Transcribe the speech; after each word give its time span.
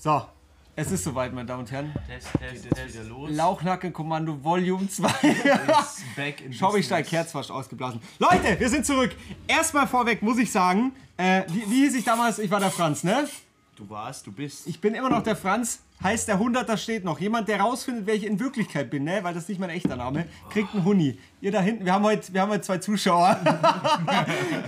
So, 0.00 0.22
es 0.76 0.92
ist 0.92 1.02
soweit, 1.02 1.34
meine 1.34 1.46
Damen 1.46 1.62
und 1.62 1.72
Herren. 1.72 1.92
Test, 2.06 2.28
Test, 2.38 2.70
Test. 2.70 2.94
wieder 2.94 3.02
los. 3.02 3.30
Lauchnackenkommando 3.32 4.44
Volume 4.44 4.88
2. 4.88 5.08
Ist 5.08 6.14
back 6.14 6.40
in 6.40 6.52
Schau, 6.52 6.72
wie 6.72 6.84
steil 6.84 7.02
business. 7.02 7.10
Kerz 7.10 7.32
fast 7.32 7.50
ausgeblasen. 7.50 8.00
Leute, 8.20 8.60
wir 8.60 8.68
sind 8.68 8.86
zurück. 8.86 9.10
Erstmal 9.48 9.88
vorweg 9.88 10.22
muss 10.22 10.38
ich 10.38 10.52
sagen, 10.52 10.92
äh, 11.16 11.42
wie, 11.48 11.68
wie 11.68 11.82
hieß 11.82 11.96
ich 11.96 12.04
damals? 12.04 12.38
Ich 12.38 12.48
war 12.48 12.60
der 12.60 12.70
Franz, 12.70 13.02
ne? 13.02 13.26
Du 13.78 13.88
warst, 13.88 14.26
du 14.26 14.32
bist. 14.32 14.66
Ich 14.66 14.80
bin 14.80 14.92
immer 14.94 15.08
noch 15.08 15.22
der 15.22 15.36
Franz. 15.36 15.78
Heißt 16.02 16.26
der 16.26 16.34
100, 16.34 16.68
da 16.68 16.76
steht 16.76 17.04
noch. 17.04 17.20
Jemand, 17.20 17.46
der 17.46 17.60
rausfindet, 17.60 18.06
wer 18.06 18.14
ich 18.14 18.26
in 18.26 18.40
Wirklichkeit 18.40 18.90
bin, 18.90 19.04
ne? 19.04 19.20
Weil 19.22 19.34
das 19.34 19.44
ist 19.44 19.50
nicht 19.50 19.60
mein 19.60 19.70
echter 19.70 19.94
Name, 19.94 20.26
kriegt 20.50 20.74
einen 20.74 20.84
Huni. 20.84 21.16
Ihr 21.40 21.52
da 21.52 21.60
hinten, 21.60 21.84
wir 21.84 21.92
haben 21.92 22.02
heute, 22.02 22.34
wir 22.34 22.40
haben 22.40 22.50
heute 22.50 22.62
zwei 22.62 22.78
Zuschauer. 22.78 23.38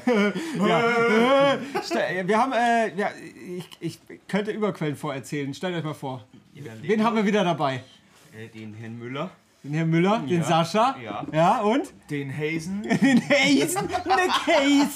ja. 0.07 1.55
Äh, 1.55 2.27
wir 2.29 2.39
haben, 2.39 2.53
äh, 2.53 2.95
ja, 2.97 3.11
ich, 3.59 3.69
ich 3.81 3.99
könnte 4.29 4.53
Überquellen 4.53 4.95
vorerzählen. 4.95 5.53
Stellt 5.55 5.75
euch 5.75 5.83
mal 5.83 5.95
vor. 5.95 6.25
Wen 6.55 7.03
haben 7.03 7.17
wir 7.17 7.27
wieder 7.27 7.42
dabei? 7.42 7.83
Äh, 8.33 8.47
den 8.47 8.75
Herrn 8.75 8.97
Müller. 8.97 9.31
Den 9.65 9.75
Herrn 9.75 9.91
Müller, 9.91 10.20
den 10.20 10.41
Ja. 10.41 10.45
Sascha. 10.45 10.97
Ja. 11.03 11.27
Ja, 11.33 11.61
und? 11.62 11.92
Den 12.11 12.33
Hazen. 12.37 12.83
Den 13.03 13.20
Hazen. 13.29 13.89
Den 13.89 14.31
Hazen. 14.31 14.91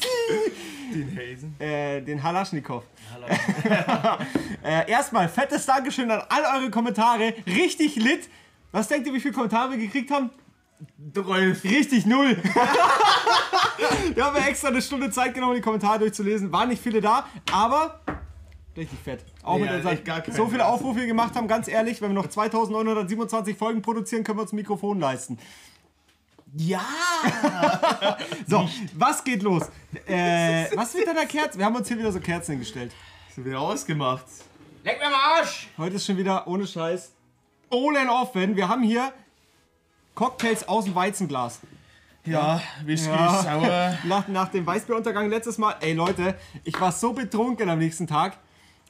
Den 0.95 1.19
Hazen. 1.19 1.61
Äh, 1.61 2.01
den 2.03 2.23
Halaschnikow. 2.23 2.85
äh, 4.63 4.91
erstmal, 4.91 5.29
fettes 5.29 5.67
Dankeschön 5.67 6.11
an 6.11 6.23
all 6.29 6.61
eure 6.61 6.71
Kommentare. 6.71 7.35
Richtig 7.47 7.97
lit. 7.97 8.29
Was 8.73 8.89
denkt 8.89 9.07
ihr, 9.07 9.15
wie 9.15 9.21
viele 9.21 9.35
Kommentare 9.35 9.73
wir 9.73 9.79
gekriegt 9.79 10.11
haben? 10.11 10.31
12. 11.13 11.65
Richtig, 11.65 12.07
null. 12.07 12.37
wir 14.15 14.25
haben 14.25 14.37
ja 14.37 14.47
extra 14.47 14.69
eine 14.69 14.83
Stunde 14.83 15.11
Zeit 15.11 15.35
genommen, 15.35 15.55
die 15.55 15.61
Kommentare 15.61 16.01
durchzulesen. 16.01 16.53
Waren 16.53 16.69
nicht 16.69 16.83
viele 16.83 17.01
da, 17.01 17.27
aber 17.53 18.01
richtig 18.77 18.99
fett. 18.99 19.25
Auch 19.43 19.59
Ja, 19.59 19.77
mit 19.77 19.85
unseren, 19.85 20.23
so 20.33 20.47
viele 20.49 20.67
Aufrufe 20.67 21.01
wir 21.01 21.07
gemacht 21.07 21.35
haben, 21.37 21.47
ganz 21.47 21.69
ehrlich, 21.69 22.03
wenn 22.03 22.11
wir 22.11 22.15
noch 22.15 22.29
2927 22.29 23.57
Folgen 23.57 23.83
produzieren, 23.83 24.25
können 24.25 24.39
wir 24.39 24.43
uns 24.43 24.53
ein 24.53 24.57
Mikrofon 24.57 25.01
leisten. 25.01 25.39
Ja! 26.57 26.85
So, 28.47 28.69
was 28.95 29.25
geht 29.25 29.43
los? 29.43 29.63
Äh, 30.07 30.67
was 30.77 30.95
mit 30.95 31.07
deiner 31.07 31.25
Kerze? 31.25 31.59
Wir 31.59 31.65
haben 31.65 31.75
uns 31.75 31.89
hier 31.89 31.99
wieder 31.99 32.13
so 32.13 32.21
Kerzen 32.21 32.53
hingestellt. 32.53 32.93
Sind 33.35 33.47
wir 33.47 33.59
ausgemacht. 33.61 34.25
Leck 34.85 35.01
mir 35.01 35.07
am 35.09 35.15
Arsch! 35.15 35.69
Heute 35.77 35.97
ist 35.97 36.07
schon 36.07 36.17
wieder 36.17 36.47
ohne 36.47 36.67
Scheiß. 36.67 37.11
All 37.71 38.09
offen. 38.09 38.55
Wir 38.55 38.69
haben 38.69 38.83
hier 38.85 39.13
Cocktails 40.15 40.69
aus 40.69 40.85
dem 40.85 40.95
Weizenglas. 40.95 41.59
Ja, 42.25 42.63
Whisky, 42.85 43.09
Ja. 43.11 43.43
sauer. 43.43 43.99
Nach, 44.05 44.29
nach 44.29 44.49
dem 44.49 44.65
Weißbieruntergang 44.65 45.29
letztes 45.29 45.59
Mal. 45.59 45.75
Ey 45.81 45.95
Leute, 45.95 46.39
ich 46.63 46.81
war 46.81 46.93
so 46.93 47.13
betrunken 47.13 47.69
am 47.69 47.79
nächsten 47.81 48.07
Tag. 48.07 48.37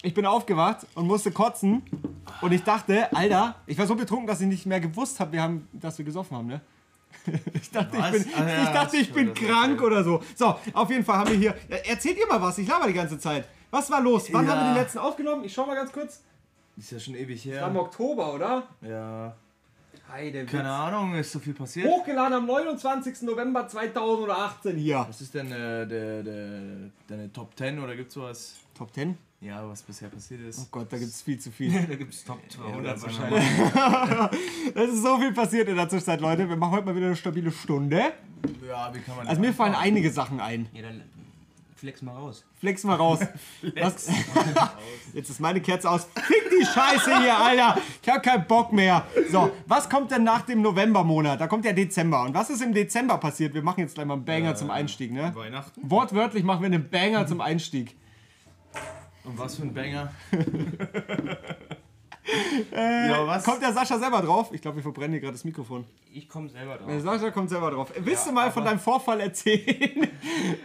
Ich 0.03 0.13
bin 0.13 0.27
aufgewacht 0.27 0.87
und 0.95 1.07
musste 1.07 1.31
kotzen. 1.33 1.83
Und 2.43 2.53
ich 2.53 2.63
dachte, 2.63 3.11
Alter, 3.17 3.55
ich 3.67 3.79
war 3.79 3.87
so 3.87 3.95
betrunken, 3.95 4.27
dass 4.27 4.43
ich 4.43 4.47
nicht 4.47 4.67
mehr 4.67 4.81
gewusst 4.81 5.21
habe, 5.21 5.33
wir 5.33 5.43
haben, 5.43 5.67
dass 5.73 5.97
wir 5.97 6.05
gesoffen 6.05 6.37
haben, 6.37 6.49
ne? 6.49 6.61
Ich 7.55 7.71
dachte, 7.71 7.97
ich 7.97 8.03
Was? 8.03 8.11
bin, 8.13 8.35
Ah, 8.37 8.47
ja, 8.49 8.63
ich, 8.65 8.69
dachte, 8.69 8.97
ich 8.99 9.13
bin 9.13 9.29
das 9.35 9.39
krank 9.43 9.81
oder 9.81 10.05
so. 10.05 10.23
So, 10.37 10.55
auf 10.75 10.91
jeden 10.91 11.05
Fall 11.05 11.17
haben 11.17 11.31
wir 11.31 11.37
hier. 11.39 11.55
Erzählt 11.89 12.19
ihr 12.19 12.27
mal 12.27 12.43
was, 12.43 12.59
ich 12.59 12.69
laber 12.69 12.87
die 12.87 12.93
ganze 12.93 13.19
Zeit. 13.19 13.49
Was 13.75 13.91
war 13.91 14.01
los? 14.01 14.33
Wann 14.33 14.47
Ja. 14.47 14.53
haben 14.53 14.61
wir 14.69 14.73
den 14.75 14.83
letzten 14.83 14.99
aufgenommen? 14.99 15.43
Ich 15.45 15.53
schau 15.53 15.67
mal 15.67 15.75
ganz 15.75 15.91
kurz. 15.91 16.23
Ist 16.77 16.93
ja 16.93 17.01
schon 17.01 17.17
ewig 17.17 17.45
Am 17.61 17.73
her. 17.73 17.81
Oktober, 17.83 18.33
oder? 18.33 18.63
Ja. 18.83 19.35
Heide 20.13 20.45
Keine 20.47 20.71
Ahnung, 20.71 21.17
ist 21.17 21.33
so 21.33 21.41
viel 21.41 21.55
passiert. 21.55 21.89
Hochgeladen 21.89 22.35
am 22.35 22.47
29. 22.47 23.23
November 23.23 23.67
2018 23.67 24.77
hier. 24.77 25.05
Was 25.09 25.21
ist 25.21 25.35
denn 25.35 25.51
äh, 25.51 25.89
der, 25.89 26.23
der, 26.23 26.61
deine 27.09 27.33
Top 27.33 27.57
10 27.57 27.81
oder 27.81 27.97
gibt's 27.97 28.15
sowas? 28.15 28.55
Top 28.79 28.95
10? 28.95 29.19
Ja, 29.41 29.69
was 29.69 29.83
bisher 29.83 30.09
passiert 30.09 30.43
ist. 30.43 30.61
Oh 30.61 30.67
Gott, 30.71 30.93
da 30.93 30.97
gibt 30.97 31.11
es 31.11 31.23
viel 31.23 31.41
zu 31.41 31.51
viel. 31.51 31.73
Da 31.89 31.97
gibt's 31.97 32.23
Top 32.25 32.39
200 32.49 32.97
Ja, 32.97 33.03
wahrscheinlich. 33.03 33.45
Es 34.77 34.91
ist 34.93 35.03
so 35.03 35.19
viel 35.19 35.33
passiert 35.33 35.69
in 35.69 35.75
der 35.75 35.89
Zwischenzeit, 35.89 36.21
Leute. 36.21 36.49
Wir 36.49 36.57
machen 36.57 36.73
heute 36.73 36.87
mal 36.87 36.95
wieder 36.95 37.07
eine 37.07 37.17
stabile 37.17 37.51
Stunde. 37.51 38.13
Ja, 38.69 38.95
wie 38.95 39.01
kann 39.01 39.17
man 39.17 39.27
Also 39.27 39.41
mir 39.41 39.53
fallen 39.53 39.75
einige 39.75 40.13
Sachen 40.13 40.39
ein. 40.39 40.69
Ja, 40.73 40.83
dann 40.83 41.03
flex 41.85 42.01
mal 42.01 42.15
raus. 42.15 42.45
Flex 42.61 42.85
mal 42.85 42.95
raus. 42.95 43.21
Was? 43.77 44.09
Jetzt 45.13 45.29
ist 45.29 45.39
meine 45.39 45.61
Kerze 45.61 45.91
aus. 45.91 46.09
Fick 46.15 46.51
die 46.51 46.65
Scheiße 46.65 47.21
hier, 47.21 47.37
Alter. 47.37 47.79
Ich 48.03 48.09
hab 48.09 48.23
keinen 48.23 48.47
Bock 48.47 48.73
mehr. 48.73 49.07
So, 49.31 49.51
was 49.67 49.91
kommt 49.91 50.11
denn 50.11 50.25
nach 50.25 50.43
dem 50.43 50.63
Novembermonat? 50.63 51.39
Da 51.39 51.47
kommt 51.47 51.67
der 51.67 51.75
Dezember. 51.75 52.23
Und 52.23 52.33
was 52.33 52.49
ist 52.49 52.63
im 52.63 52.73
Dezember 52.73 53.19
passiert? 53.19 53.53
Wir 53.53 53.63
machen 53.63 53.81
jetzt 53.81 53.97
gleich 53.97 54.07
mal 54.07 54.15
einen 54.15 54.25
Banger 54.25 54.55
zum 54.55 54.71
Einstieg, 54.71 55.13
ne? 55.13 55.35
Weihnachten. 55.35 55.83
Wortwörtlich 55.91 56.43
machen 56.43 56.63
wir 56.63 56.67
einen 56.67 56.89
Banger 56.89 57.27
zum 57.27 57.43
Einstieg. 57.43 57.95
Und 59.25 59.39
was 59.39 59.57
für 59.57 59.65
ein 59.65 59.75
Banger. 59.75 60.11
ja, 62.73 63.27
was? 63.27 63.45
Kommt 63.45 63.63
der 63.63 63.73
Sascha 63.73 63.99
selber 63.99 64.23
drauf? 64.23 64.51
Ich 64.53 64.61
glaube, 64.63 64.77
wir 64.77 64.83
verbrennen 64.83 65.13
hier 65.13 65.21
gerade 65.21 65.35
das 65.35 65.45
Mikrofon. 65.45 65.85
Ich 66.13 66.29
komme 66.29 66.49
selber 66.49 66.77
Der 66.79 66.87
drauf. 67.01 67.03
Sascha 67.03 67.31
kommt 67.31 67.51
selber 67.51 67.71
drauf. 67.71 67.93
Willst 67.97 68.25
Ja, 68.25 68.31
du 68.31 68.35
mal 68.35 68.51
von 68.51 68.65
deinem 68.65 68.79
Vorfall 68.79 69.21
erzählen? 69.21 70.09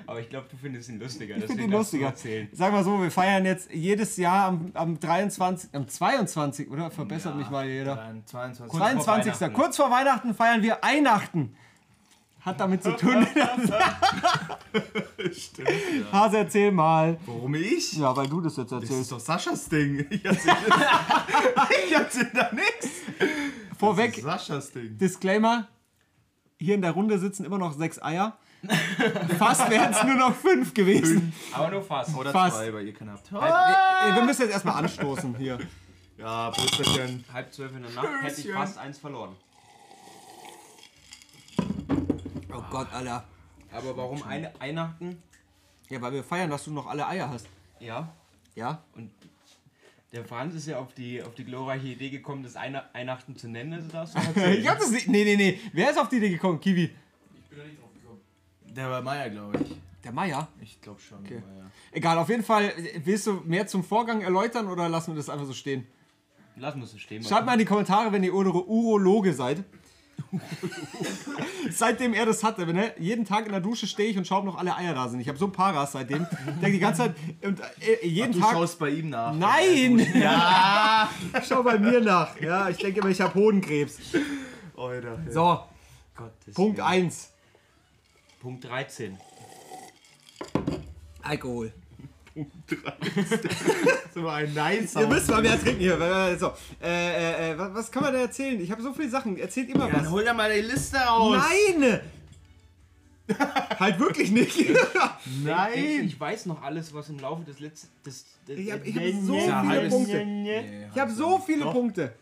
Aber 0.07 0.19
ich 0.19 0.29
glaube, 0.29 0.47
du 0.49 0.57
findest 0.57 0.89
ihn 0.89 0.99
lustiger. 0.99 1.37
Ich 1.37 1.45
finde 1.45 1.63
ihn 1.63 1.71
lustiger. 1.71 2.13
Sag 2.53 2.71
mal 2.71 2.83
so, 2.83 3.01
wir 3.01 3.11
feiern 3.11 3.45
jetzt 3.45 3.71
jedes 3.73 4.17
Jahr 4.17 4.47
am, 4.49 4.71
am 4.73 4.99
23, 4.99 5.71
am 5.73 5.87
22, 5.87 6.69
oder? 6.69 6.91
Verbessert 6.91 7.35
mich 7.35 7.49
mal 7.49 7.65
jeder. 7.67 7.95
Dann 7.95 8.25
22. 8.25 8.69
Kurz 8.71 8.71
vor 8.71 9.03
22. 9.03 9.41
Weihnachten. 9.41 9.53
Kurz 9.53 9.75
vor 9.77 9.91
Weihnachten 9.91 10.33
feiern 10.33 10.61
wir 10.61 10.77
Weihnachten. 10.81 11.55
Hat 12.41 12.59
damit 12.59 12.81
zu 12.81 12.95
tun. 12.95 13.27
Stimmt, 15.33 15.69
ja. 15.69 16.11
Hase, 16.11 16.37
erzähl 16.37 16.71
mal. 16.71 17.17
Warum 17.25 17.53
ich? 17.55 17.93
Ja, 17.93 18.15
weil 18.15 18.27
du 18.27 18.39
das 18.41 18.55
jetzt 18.57 18.71
Das 18.71 18.83
ist 18.83 18.89
erzählst. 18.89 19.11
doch 19.11 19.19
Saschas 19.19 19.67
Ding. 19.67 20.05
Ich 20.11 20.23
erzähl, 20.25 20.53
ich 21.85 21.91
erzähl 21.93 22.31
da 22.33 22.49
nichts. 22.53 22.87
Vorweg, 23.77 24.15
Saschas 24.21 24.71
Ding. 24.71 24.97
Disclaimer. 24.97 25.67
Hier 26.57 26.75
in 26.75 26.81
der 26.81 26.91
Runde 26.91 27.19
sitzen 27.19 27.43
immer 27.45 27.57
noch 27.57 27.73
sechs 27.73 28.01
Eier. 28.01 28.37
Fast 29.37 29.69
wären 29.69 29.91
es 29.91 30.03
nur 30.03 30.15
noch 30.15 30.35
fünf 30.35 30.73
gewesen. 30.73 31.33
Aber 31.53 31.69
nur 31.71 31.81
fast. 31.81 32.15
Oder 32.15 32.31
Fast. 32.31 32.57
zwei, 32.57 32.73
weil 32.73 32.85
ihr 32.87 32.93
keine 32.93 33.11
habt. 33.13 33.31
Äh, 33.31 34.15
Wir 34.15 34.23
müssen 34.23 34.41
jetzt 34.43 34.51
erstmal 34.51 34.75
anstoßen 34.83 35.35
hier. 35.35 35.59
Ja, 36.17 36.51
Prösterchen. 36.51 37.23
Halb 37.31 37.53
zwölf 37.53 37.73
in 37.73 37.81
der 37.83 37.91
Nacht 37.91 38.07
hätte 38.21 38.41
ich 38.41 38.51
fast 38.51 38.77
eins 38.77 38.97
verloren. 38.97 39.35
Oh 42.59 42.71
Gott, 42.71 42.91
Alter. 42.93 43.23
Aber 43.71 43.95
warum 43.95 44.21
eine 44.23 44.51
Weihnachten? 44.59 45.21
Ja, 45.89 46.01
weil 46.01 46.13
wir 46.13 46.23
feiern, 46.23 46.49
dass 46.49 46.65
du 46.65 46.71
noch 46.71 46.87
alle 46.87 47.07
Eier 47.07 47.29
hast. 47.29 47.47
Ja. 47.79 48.13
Ja? 48.55 48.83
Und 48.95 49.11
der 50.11 50.25
Franz 50.25 50.55
ist 50.55 50.67
ja 50.67 50.79
auf 50.79 50.93
die, 50.93 51.21
auf 51.21 51.35
die 51.35 51.45
glorreiche 51.45 51.87
Idee 51.87 52.09
gekommen, 52.09 52.43
das 52.43 52.55
Weihnachten 52.55 53.35
zu 53.35 53.47
nennen, 53.47 53.73
also 53.73 53.87
darfst 53.89 54.15
du 54.15 54.19
erzählen. 54.19 54.59
Ich 54.59 54.67
hab 54.67 54.79
das 54.79 54.91
nicht. 54.91 55.07
Nee, 55.07 55.23
nee, 55.23 55.35
nee. 55.35 55.59
Wer 55.71 55.91
ist 55.91 55.99
auf 55.99 56.09
die 56.09 56.17
Idee 56.17 56.31
gekommen? 56.31 56.59
Kiwi. 56.59 56.89
Der 58.63 58.89
war 58.89 59.01
Meier, 59.01 59.29
glaube 59.29 59.59
ich. 59.63 59.77
Der 60.03 60.11
Meier. 60.11 60.47
Ich 60.61 60.79
glaube 60.81 60.99
schon. 60.99 61.19
Okay. 61.19 61.41
Meier. 61.45 61.71
Egal, 61.91 62.17
auf 62.17 62.29
jeden 62.29 62.43
Fall. 62.43 62.73
Willst 63.03 63.27
du 63.27 63.41
mehr 63.45 63.67
zum 63.67 63.83
Vorgang 63.83 64.21
erläutern 64.21 64.67
oder 64.67 64.89
lassen 64.89 65.11
wir 65.13 65.17
das 65.17 65.29
einfach 65.29 65.45
so 65.45 65.53
stehen? 65.53 65.87
Lassen 66.55 66.79
wir 66.79 66.85
es 66.85 66.91
so 66.91 66.97
stehen. 66.97 67.23
Schreibt 67.23 67.45
mal 67.45 67.53
in 67.53 67.59
die 67.59 67.65
Kommentare, 67.65 68.11
wenn 68.11 68.23
ihr 68.23 68.33
Uro 68.33 68.65
Urologe 68.67 69.33
seid. 69.33 69.63
seitdem 71.71 72.13
er 72.13 72.25
das 72.25 72.43
hatte, 72.43 72.65
ne? 72.65 72.93
jeden 72.97 73.25
Tag 73.25 73.45
in 73.45 73.51
der 73.51 73.61
Dusche 73.61 73.87
stehe 73.87 74.09
ich 74.09 74.17
und 74.17 74.25
schaue, 74.27 74.39
ob 74.39 74.45
noch 74.45 74.57
alle 74.57 74.75
Eier 74.75 74.93
da 74.93 75.07
sind. 75.09 75.19
Ich 75.19 75.27
habe 75.27 75.37
so 75.37 75.47
Paras 75.49 75.93
seitdem. 75.93 76.25
Ich 76.31 76.45
denke 76.59 76.71
die 76.71 76.79
ganze 76.79 77.01
Zeit 77.03 77.15
und 77.43 77.59
äh, 77.59 78.07
jeden 78.07 78.33
Du 78.33 78.39
Tag. 78.39 78.51
schaust 78.51 78.79
bei 78.79 78.89
ihm 78.89 79.09
nach. 79.09 79.33
Nein! 79.33 79.99
Ja! 80.19 81.09
Ich 81.39 81.47
schau 81.47 81.63
bei 81.63 81.77
mir 81.77 82.01
nach. 82.01 82.39
Ja, 82.39 82.69
ich 82.69 82.77
denke 82.77 82.99
immer, 82.99 83.09
ich 83.09 83.21
habe 83.21 83.33
Hodenkrebs. 83.33 83.97
Alter. 84.75 85.17
So, 85.29 85.59
Gottes 86.15 86.53
Punkt 86.53 86.77
Willen. 86.77 86.87
1. 86.87 87.31
Punkt 88.41 88.63
13. 88.65 89.17
Alkohol. 91.21 91.71
So 94.13 94.27
ein 94.27 94.53
nice 94.53 94.95
Ihr 94.95 95.07
müsst 95.07 95.29
mal 95.29 95.41
mehr 95.41 95.59
trinken 95.59 95.79
hier. 95.81 96.37
So, 96.39 96.53
äh, 96.81 96.87
äh, 96.87 97.51
äh, 97.51 97.57
was, 97.57 97.73
was 97.73 97.91
kann 97.91 98.03
man 98.03 98.13
da 98.13 98.19
erzählen? 98.19 98.59
Ich 98.59 98.71
habe 98.71 98.81
so 98.81 98.93
viele 98.93 99.09
Sachen. 99.09 99.37
Erzählt 99.37 99.69
immer 99.69 99.87
Ja, 99.87 99.93
was. 99.93 100.03
dann 100.03 100.11
hol 100.11 100.23
dir 100.23 100.33
mal 100.33 100.51
die 100.53 100.61
Liste 100.61 101.09
aus. 101.09 101.37
Nein! 101.37 101.99
halt 103.79 103.99
wirklich 103.99 104.31
nicht. 104.31 104.57
Nein! 105.43 106.03
Ich 106.05 106.19
weiß 106.19 106.47
noch 106.47 106.61
alles, 106.63 106.93
was 106.93 107.09
im 107.09 107.19
Laufe 107.19 107.43
des 107.43 107.59
letzten. 107.59 107.89
Des, 108.05 108.25
des, 108.47 108.57
Ich 108.57 108.71
hab- 108.71 108.83
ich 108.85 108.95
hab 108.95 109.03
so 109.23 109.33
des- 109.35 109.43
viele 109.43 109.55
halbes- 109.67 109.89
Punkte. 109.93 110.25
Nee, 110.25 110.87
Ich 110.93 110.99
habe 110.99 111.11
so 111.11 111.39
viele 111.39 111.63
Doch. 111.65 111.73
Punkte. 111.73 112.13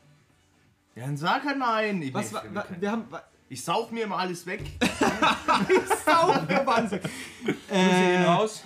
Ja, 0.95 1.05
dann 1.05 1.15
sag 1.17 1.45
halt 1.45 1.57
mal 1.57 1.75
einen. 1.75 2.01
Ich, 2.01 2.13
Was, 2.13 2.31
nee, 2.33 2.39
wa, 2.53 2.65
ich 2.73 2.81
wir 2.81 2.91
haben. 2.91 3.05
wa- 3.09 3.23
ich 3.49 3.63
saug 3.63 3.91
mir 3.91 4.03
immer 4.05 4.17
alles 4.17 4.45
weg. 4.45 4.61
Sauber, 6.05 6.61
Wahnsinn. 6.65 6.99
Grüße 6.99 7.55
gehen 7.69 8.21
Äh, 8.21 8.23
raus. 8.25 8.63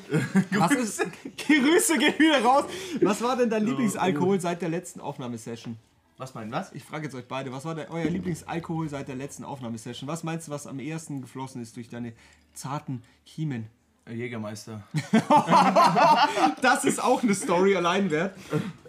was 0.51 0.71
ist. 0.71 1.05
Grüße 1.37 1.97
gehen 1.97 2.17
wieder 2.19 2.41
raus. 2.43 2.65
Was 3.01 3.21
war 3.21 3.35
denn 3.37 3.49
dein 3.49 3.65
Lieblingsalkohol 3.65 4.39
seit 4.39 4.61
der 4.61 4.69
letzten 4.69 4.99
Aufnahmesession? 5.01 5.77
Was 6.17 6.33
meint 6.35 6.51
was? 6.51 6.71
Ich 6.73 6.83
frage 6.83 7.05
jetzt 7.05 7.15
euch 7.15 7.27
beide, 7.27 7.51
was 7.51 7.65
war 7.65 7.73
der, 7.75 7.89
euer 7.91 8.05
Lieblingsalkohol 8.05 8.89
seit 8.89 9.07
der 9.07 9.15
letzten 9.15 9.43
Aufnahmesession? 9.43 10.07
Was 10.07 10.23
meinst 10.23 10.47
du, 10.47 10.51
was 10.51 10.67
am 10.67 10.79
ehesten 10.79 11.21
geflossen 11.21 11.61
ist 11.61 11.75
durch 11.77 11.89
deine 11.89 12.13
zarten 12.53 13.01
Kiemen? 13.25 13.67
Jägermeister. 14.09 14.83
Das 16.61 16.85
ist 16.85 17.01
auch 17.03 17.23
eine 17.23 17.33
Story 17.35 17.75
allein 17.75 18.09
wert. 18.11 18.35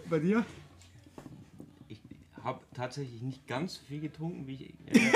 Bei 0.09 0.19
dir? 0.19 0.45
Habe 2.43 2.59
tatsächlich 2.73 3.21
nicht 3.21 3.47
ganz 3.47 3.75
so 3.75 3.81
viel 3.87 4.01
getrunken, 4.01 4.47
wie 4.47 4.55
ich. 4.55 4.73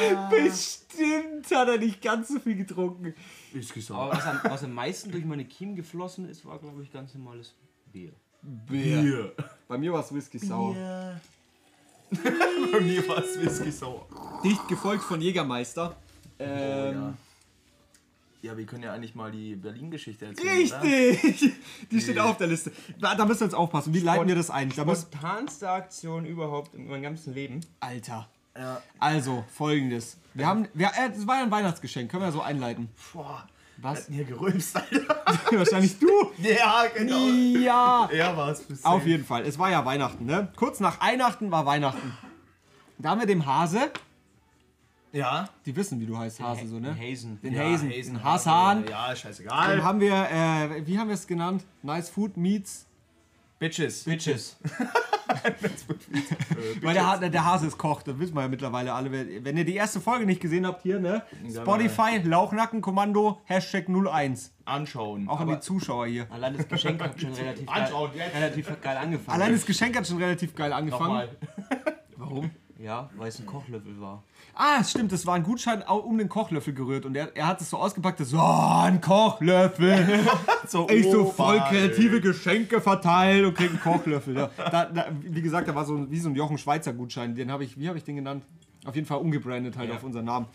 Äh, 0.00 0.14
Bestimmt 0.30 1.50
hat 1.50 1.68
er 1.68 1.78
nicht 1.78 2.00
ganz 2.00 2.28
so 2.28 2.38
viel 2.38 2.56
getrunken. 2.56 3.14
Whisky 3.52 3.82
aber 3.92 4.12
was 4.12 4.26
am, 4.26 4.40
was 4.44 4.64
am 4.64 4.72
meisten 4.72 5.10
durch 5.10 5.24
meine 5.24 5.44
Kiemen 5.44 5.74
geflossen 5.74 6.28
ist, 6.28 6.44
war, 6.44 6.58
glaube 6.58 6.82
ich, 6.82 6.92
ganz 6.92 7.14
normales 7.14 7.54
Bier. 7.92 8.12
Bier. 8.42 9.32
Bei 9.66 9.76
mir 9.78 9.92
war 9.92 10.00
es 10.00 10.14
Whisky 10.14 10.38
sauer. 10.38 10.74
Bei 12.10 12.80
mir 12.80 13.08
war 13.08 13.18
es 13.18 13.40
Whisky 13.40 13.70
sauer. 13.72 14.06
Dicht 14.44 14.66
gefolgt 14.68 15.04
von 15.04 15.20
Jägermeister. 15.20 15.96
Ähm, 16.38 16.94
ja. 16.94 17.14
Ja, 18.40 18.56
wir 18.56 18.66
können 18.66 18.84
ja 18.84 18.92
eigentlich 18.92 19.14
mal 19.14 19.30
die 19.30 19.56
Berlin-Geschichte 19.56 20.26
erzählen. 20.26 20.56
Richtig! 20.56 21.52
Die 21.90 22.00
steht 22.00 22.18
auch 22.18 22.30
auf 22.30 22.36
der 22.36 22.46
Liste. 22.46 22.72
Da, 23.00 23.14
da 23.14 23.24
müssen 23.24 23.40
wir 23.40 23.46
jetzt 23.46 23.54
aufpassen. 23.54 23.92
Wie 23.94 24.00
leiten 24.00 24.28
wir 24.28 24.34
das 24.34 24.50
ein? 24.50 24.72
Da 24.74 24.82
Spontanste 24.94 25.68
Aktion 25.70 26.24
überhaupt 26.24 26.74
in 26.74 26.86
meinem 26.86 27.02
ganzen 27.02 27.34
Leben. 27.34 27.60
Alter. 27.80 28.28
Ja. 28.56 28.82
Also, 28.98 29.44
folgendes. 29.52 30.18
Wir 30.34 30.46
haben. 30.46 30.68
Wir, 30.74 30.88
äh, 30.88 31.10
das 31.10 31.26
war 31.26 31.38
ja 31.38 31.42
ein 31.44 31.50
Weihnachtsgeschenk. 31.50 32.10
Können 32.10 32.22
wir 32.22 32.32
so 32.32 32.42
einleiten. 32.42 32.88
Boah. 33.12 33.46
Was? 33.80 34.08
Hier 34.08 34.24
gerülpst, 34.24 34.74
Alter. 34.74 35.22
Wahrscheinlich 35.52 35.98
du. 35.98 36.08
Ja, 36.38 36.86
genau. 36.92 37.28
Ja. 37.60 38.08
Er 38.12 38.36
war 38.36 38.50
es 38.50 38.62
bis 38.62 38.84
Auf 38.84 39.06
jeden 39.06 39.24
Fall. 39.24 39.42
Es 39.46 39.58
war 39.58 39.70
ja 39.70 39.84
Weihnachten, 39.84 40.26
ne? 40.26 40.52
Kurz 40.56 40.80
nach 40.80 41.00
Weihnachten 41.00 41.52
war 41.52 41.64
Weihnachten. 41.64 42.12
Da 42.98 43.10
haben 43.10 43.20
wir 43.20 43.26
dem 43.28 43.46
Hase. 43.46 43.92
Ja. 45.12 45.48
Die 45.64 45.74
wissen, 45.74 46.00
wie 46.00 46.06
du 46.06 46.16
heißt, 46.18 46.40
Hase, 46.40 46.66
so, 46.66 46.78
ne? 46.78 46.94
Hazen. 46.98 47.40
Den 47.40 47.54
ja. 47.54 47.62
Hazen. 47.64 47.88
Den 47.90 48.22
Hasan. 48.22 48.84
Ja, 48.88 49.08
Dann 49.08 49.16
scheißegal. 49.16 49.82
haben 49.82 50.00
wir, 50.00 50.12
äh, 50.30 50.86
wie 50.86 50.98
haben 50.98 51.08
wir 51.08 51.14
es 51.14 51.26
genannt? 51.26 51.64
Nice 51.82 52.10
Food 52.10 52.36
Meets 52.36 52.86
Bitches. 53.58 54.04
Bitches. 54.04 54.56
Weil 56.80 56.94
der, 56.94 57.06
Ha- 57.06 57.16
der 57.18 57.44
Hase 57.44 57.66
ist 57.66 57.76
Koch, 57.76 58.02
das 58.02 58.18
wissen 58.18 58.34
wir 58.34 58.42
ja 58.42 58.48
mittlerweile 58.48 58.92
alle. 58.92 59.10
Wenn 59.44 59.56
ihr 59.56 59.64
die 59.64 59.74
erste 59.74 60.00
Folge 60.00 60.24
nicht 60.26 60.40
gesehen 60.40 60.66
habt, 60.66 60.82
hier, 60.82 61.00
ne? 61.00 61.22
Spotify, 61.50 62.18
Lauchnackenkommando, 62.22 63.40
Hashtag 63.44 63.88
01. 63.88 64.52
Anschauen. 64.64 65.28
Auch 65.28 65.40
an 65.40 65.48
die 65.48 65.60
Zuschauer 65.60 66.06
hier. 66.06 66.26
Allein 66.30 66.56
das 66.56 66.68
Geschenk 66.68 67.02
hat 67.02 67.20
schon 67.20 67.32
relativ 67.34 67.66
geil, 67.74 67.92
relativ 68.34 68.80
geil 68.80 68.96
angefangen. 68.96 69.40
Allein 69.40 69.52
das 69.52 69.66
Geschenk 69.66 69.96
hat 69.96 70.06
schon 70.06 70.18
relativ 70.18 70.54
geil 70.54 70.72
angefangen. 70.72 71.02
Nochmal. 71.04 71.28
Warum? 72.16 72.50
Ja, 72.78 73.10
weil 73.16 73.28
es 73.28 73.40
ein 73.40 73.46
Kochlöffel 73.46 74.00
war. 74.00 74.22
Ah, 74.54 74.84
stimmt, 74.84 75.10
das 75.10 75.26
war 75.26 75.34
ein 75.34 75.42
Gutschein 75.42 75.82
um 75.82 76.16
den 76.16 76.28
Kochlöffel 76.28 76.72
gerührt 76.72 77.06
und 77.06 77.16
er, 77.16 77.36
er 77.36 77.48
hat 77.48 77.60
es 77.60 77.70
so 77.70 77.76
ausgepackt, 77.76 78.20
das 78.20 78.30
so, 78.30 78.38
ein 78.40 79.00
Kochlöffel. 79.00 80.20
So, 80.68 80.86
Ich 80.90 81.10
so 81.10 81.22
oh, 81.22 81.30
voll 81.30 81.58
kreative 81.60 82.20
Geschenke 82.20 82.82
verteilt 82.82 83.42
und 83.46 83.54
krieg 83.54 83.70
einen 83.70 83.80
Kochlöffel. 83.80 84.36
Ja, 84.36 84.50
da, 84.58 84.84
da, 84.84 85.06
wie 85.22 85.40
gesagt, 85.40 85.66
da 85.66 85.74
war 85.74 85.86
so 85.86 85.94
ein, 85.96 86.10
wie 86.10 86.18
so 86.20 86.28
ein 86.28 86.34
Jochen 86.34 86.58
Schweizer 86.58 86.92
Gutschein. 86.92 87.34
Den 87.34 87.50
habe 87.50 87.64
ich, 87.64 87.78
wie 87.80 87.88
habe 87.88 87.96
ich 87.96 88.04
den 88.04 88.16
genannt? 88.16 88.44
Auf 88.84 88.94
jeden 88.94 89.06
Fall 89.06 89.16
umgebrandet 89.18 89.78
halt 89.78 89.88
Ja. 89.88 89.96
auf 89.96 90.04
unseren 90.04 90.26
Namen. 90.26 90.46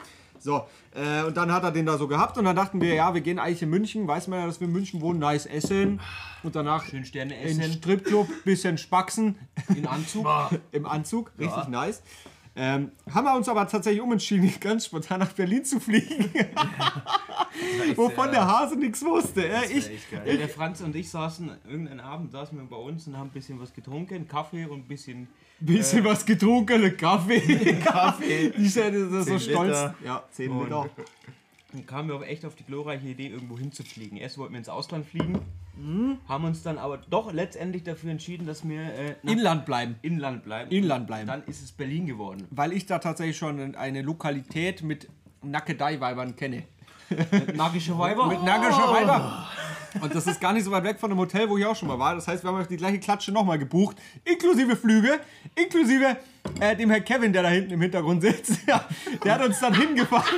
So, 0.43 0.65
äh, 0.93 1.23
und 1.23 1.37
dann 1.37 1.51
hat 1.51 1.63
er 1.63 1.71
den 1.71 1.85
da 1.85 1.97
so 1.97 2.07
gehabt 2.07 2.37
und 2.37 2.43
dann 2.43 2.55
dachten 2.55 2.81
wir, 2.81 2.93
ja, 2.93 3.13
wir 3.13 3.21
gehen 3.21 3.39
eigentlich 3.39 3.61
in 3.61 3.69
München, 3.69 4.07
weiß 4.07 4.27
man 4.27 4.39
ja, 4.39 4.45
dass 4.45 4.59
wir 4.59 4.67
in 4.67 4.73
München 4.73 4.99
wohnen, 4.99 5.19
nice 5.19 5.45
essen 5.45 6.01
und 6.43 6.55
danach 6.55 6.85
Schön 6.85 7.05
Sterne 7.05 7.33
in 7.41 7.59
essen, 7.59 7.73
Stripclub, 7.73 8.27
bisschen 8.43 8.77
spaxen 8.77 9.37
in 9.75 9.87
Anzug. 9.87 10.27
im 10.71 10.85
Anzug, 10.85 11.31
richtig 11.39 11.69
nice. 11.69 12.03
Ähm, 12.55 12.91
haben 13.11 13.25
wir 13.25 13.35
uns 13.35 13.49
aber 13.49 13.67
tatsächlich 13.67 14.01
umentschieden, 14.01 14.53
ganz 14.59 14.85
spontan 14.85 15.21
nach 15.21 15.31
Berlin 15.31 15.65
zu 15.65 15.79
fliegen, 15.79 16.29
wovon 17.95 18.29
der 18.29 18.45
Hase 18.45 18.75
nichts 18.75 19.03
wusste. 19.03 19.47
Äh, 19.47 19.65
ich, 19.71 19.89
echt. 19.89 20.11
Ja, 20.11 20.35
der 20.35 20.49
Franz 20.49 20.81
und 20.81 20.95
ich 20.95 21.09
saßen, 21.09 21.49
irgendeinen 21.65 21.99
Abend 21.99 22.31
saßen 22.31 22.55
wir 22.55 22.65
bei 22.65 22.75
uns 22.75 23.07
und 23.07 23.17
haben 23.17 23.29
ein 23.29 23.33
bisschen 23.33 23.59
was 23.59 23.73
getrunken, 23.73 24.27
Kaffee 24.27 24.65
und 24.65 24.81
ein 24.81 24.87
bisschen. 24.87 25.29
Bisschen 25.65 26.03
was 26.05 26.25
getrunken, 26.25 26.83
einen 26.83 26.97
Kaffee. 26.97 27.39
Kaffee. 27.83 28.49
Die 28.57 28.69
Stelle 28.69 28.97
ist 29.19 29.27
so 29.27 29.39
stolz. 29.39 29.67
Liter. 29.69 29.95
Ja, 30.05 30.23
10 30.31 30.51
Und- 30.51 30.63
Liter. 30.65 30.89
Dann 31.71 31.85
kamen 31.87 32.07
wir 32.09 32.15
aber 32.15 32.27
echt 32.27 32.45
auf 32.45 32.53
die 32.53 32.63
glorreiche 32.65 33.07
Idee, 33.07 33.29
irgendwo 33.29 33.57
hinzufliegen. 33.57 34.15
Erst 34.19 34.37
wollten 34.37 34.53
wir 34.53 34.59
ins 34.59 34.69
Ausland 34.69 35.07
fliegen, 35.07 35.39
haben 36.29 36.45
uns 36.45 36.61
dann 36.61 36.77
aber 36.77 36.97
doch 37.09 37.33
letztendlich 37.33 37.81
dafür 37.83 38.11
entschieden, 38.11 38.45
dass 38.45 38.67
wir 38.69 38.79
äh, 38.81 39.15
Inland 39.23 39.65
bleiben. 39.65 39.95
Inland 40.03 40.43
bleiben. 40.43 40.69
Inland 40.69 41.07
bleiben. 41.07 41.25
Dann 41.25 41.43
ist 41.45 41.63
es 41.63 41.71
Berlin 41.71 42.05
geworden. 42.05 42.45
Weil 42.51 42.73
ich 42.73 42.85
da 42.85 42.99
tatsächlich 42.99 43.37
schon 43.37 43.73
eine 43.75 44.03
Lokalität 44.03 44.83
mit 44.83 45.09
Nackedei-Weibern 45.41 46.35
kenne. 46.35 46.61
Magische 47.55 47.97
Weiber. 47.97 48.27
Mit 48.27 48.43
naggischer 48.43 48.91
Weiber. 48.93 49.47
Und 50.01 50.13
das 50.13 50.27
ist 50.27 50.41
gar 50.41 50.53
nicht 50.53 50.63
so 50.63 50.71
weit 50.71 50.83
weg 50.83 50.99
von 50.99 51.09
dem 51.09 51.19
Hotel, 51.19 51.49
wo 51.49 51.57
ich 51.57 51.65
auch 51.65 51.75
schon 51.75 51.87
mal 51.87 51.99
war. 51.99 52.15
Das 52.15 52.27
heißt, 52.27 52.43
wir 52.43 52.49
haben 52.49 52.59
euch 52.59 52.67
die 52.67 52.77
gleiche 52.77 52.99
Klatsche 52.99 53.31
nochmal 53.31 53.59
gebucht. 53.59 53.97
Inklusive 54.25 54.75
Flüge, 54.75 55.19
inklusive 55.55 56.17
äh, 56.59 56.75
dem 56.75 56.89
Herr 56.89 57.01
Kevin, 57.01 57.33
der 57.33 57.43
da 57.43 57.49
hinten 57.49 57.73
im 57.73 57.81
Hintergrund 57.81 58.21
sitzt. 58.21 58.59
Ja, 58.67 58.85
der 59.23 59.35
hat 59.35 59.45
uns 59.45 59.59
dann 59.59 59.73
hingefahren. 59.73 60.37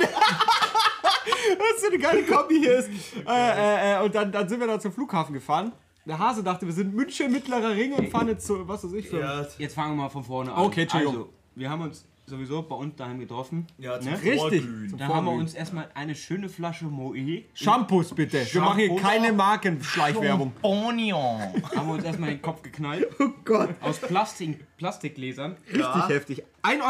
Was 1.58 1.80
für 1.80 1.88
eine 1.88 1.98
geile 1.98 2.22
Kombi 2.24 2.58
hier 2.58 2.78
ist. 2.78 2.88
Äh, 3.26 3.30
äh, 3.30 3.94
äh, 3.94 4.04
und 4.04 4.14
dann, 4.14 4.32
dann 4.32 4.48
sind 4.48 4.60
wir 4.60 4.66
da 4.66 4.78
zum 4.80 4.92
Flughafen 4.92 5.32
gefahren. 5.32 5.72
Der 6.04 6.18
Hase 6.18 6.42
dachte, 6.42 6.66
wir 6.66 6.72
sind 6.72 6.94
München, 6.94 7.32
Mittlerer 7.32 7.70
Ring 7.70 7.92
und 7.92 8.08
fahren 8.10 8.28
jetzt 8.28 8.46
zu, 8.46 8.66
was 8.68 8.84
weiß 8.84 8.92
ich, 8.92 9.08
für 9.08 9.20
Ja, 9.20 9.46
Jetzt 9.58 9.74
fangen 9.74 9.96
wir 9.96 10.02
mal 10.04 10.08
von 10.08 10.22
vorne 10.22 10.52
an. 10.52 10.64
Okay, 10.64 10.82
Entschuldigung. 10.82 11.16
Also, 11.16 11.32
wir 11.56 11.68
haben 11.70 11.82
uns 11.82 12.04
sowieso 12.26 12.62
bei 12.62 12.74
uns 12.74 12.96
daheim 12.96 13.18
getroffen. 13.20 13.66
ja 13.78 13.98
zum 14.00 14.10
Ne? 14.10 14.16
Richtig. 14.18 14.38
Vorglühen. 14.40 14.88
Zum 14.90 14.98
Da 14.98 15.04
haben 15.06 15.10
wir 15.10 15.14
Vorglühen. 15.22 15.40
uns 15.40 15.54
erstmal 15.54 15.88
eine 15.94 16.14
schöne 16.14 16.48
Flasche 16.48 16.86
Moe. 16.86 17.44
Shampoos 17.54 18.14
bitte. 18.14 18.46
Wir 18.52 18.60
machen 18.60 18.78
hier 18.78 18.88
Shampoo. 18.88 19.02
keine 19.02 19.32
Markenschleichwerbung. 19.32 20.52
Bonion. 20.60 21.40
Haben 21.74 21.88
wir 21.88 21.94
uns 21.94 22.04
erstmal 22.04 22.30
in 22.30 22.36
den 22.36 22.42
Kopf 22.42 22.62
geknallt. 22.62 23.06
Oh 23.18 23.28
Gott. 23.44 23.70
Aus 23.80 23.98
Plastik, 23.98 24.64
Plastikgläsern. 24.76 25.56
Richtig 25.72 26.08
heftig. 26.08 26.42
1,30 26.62 26.82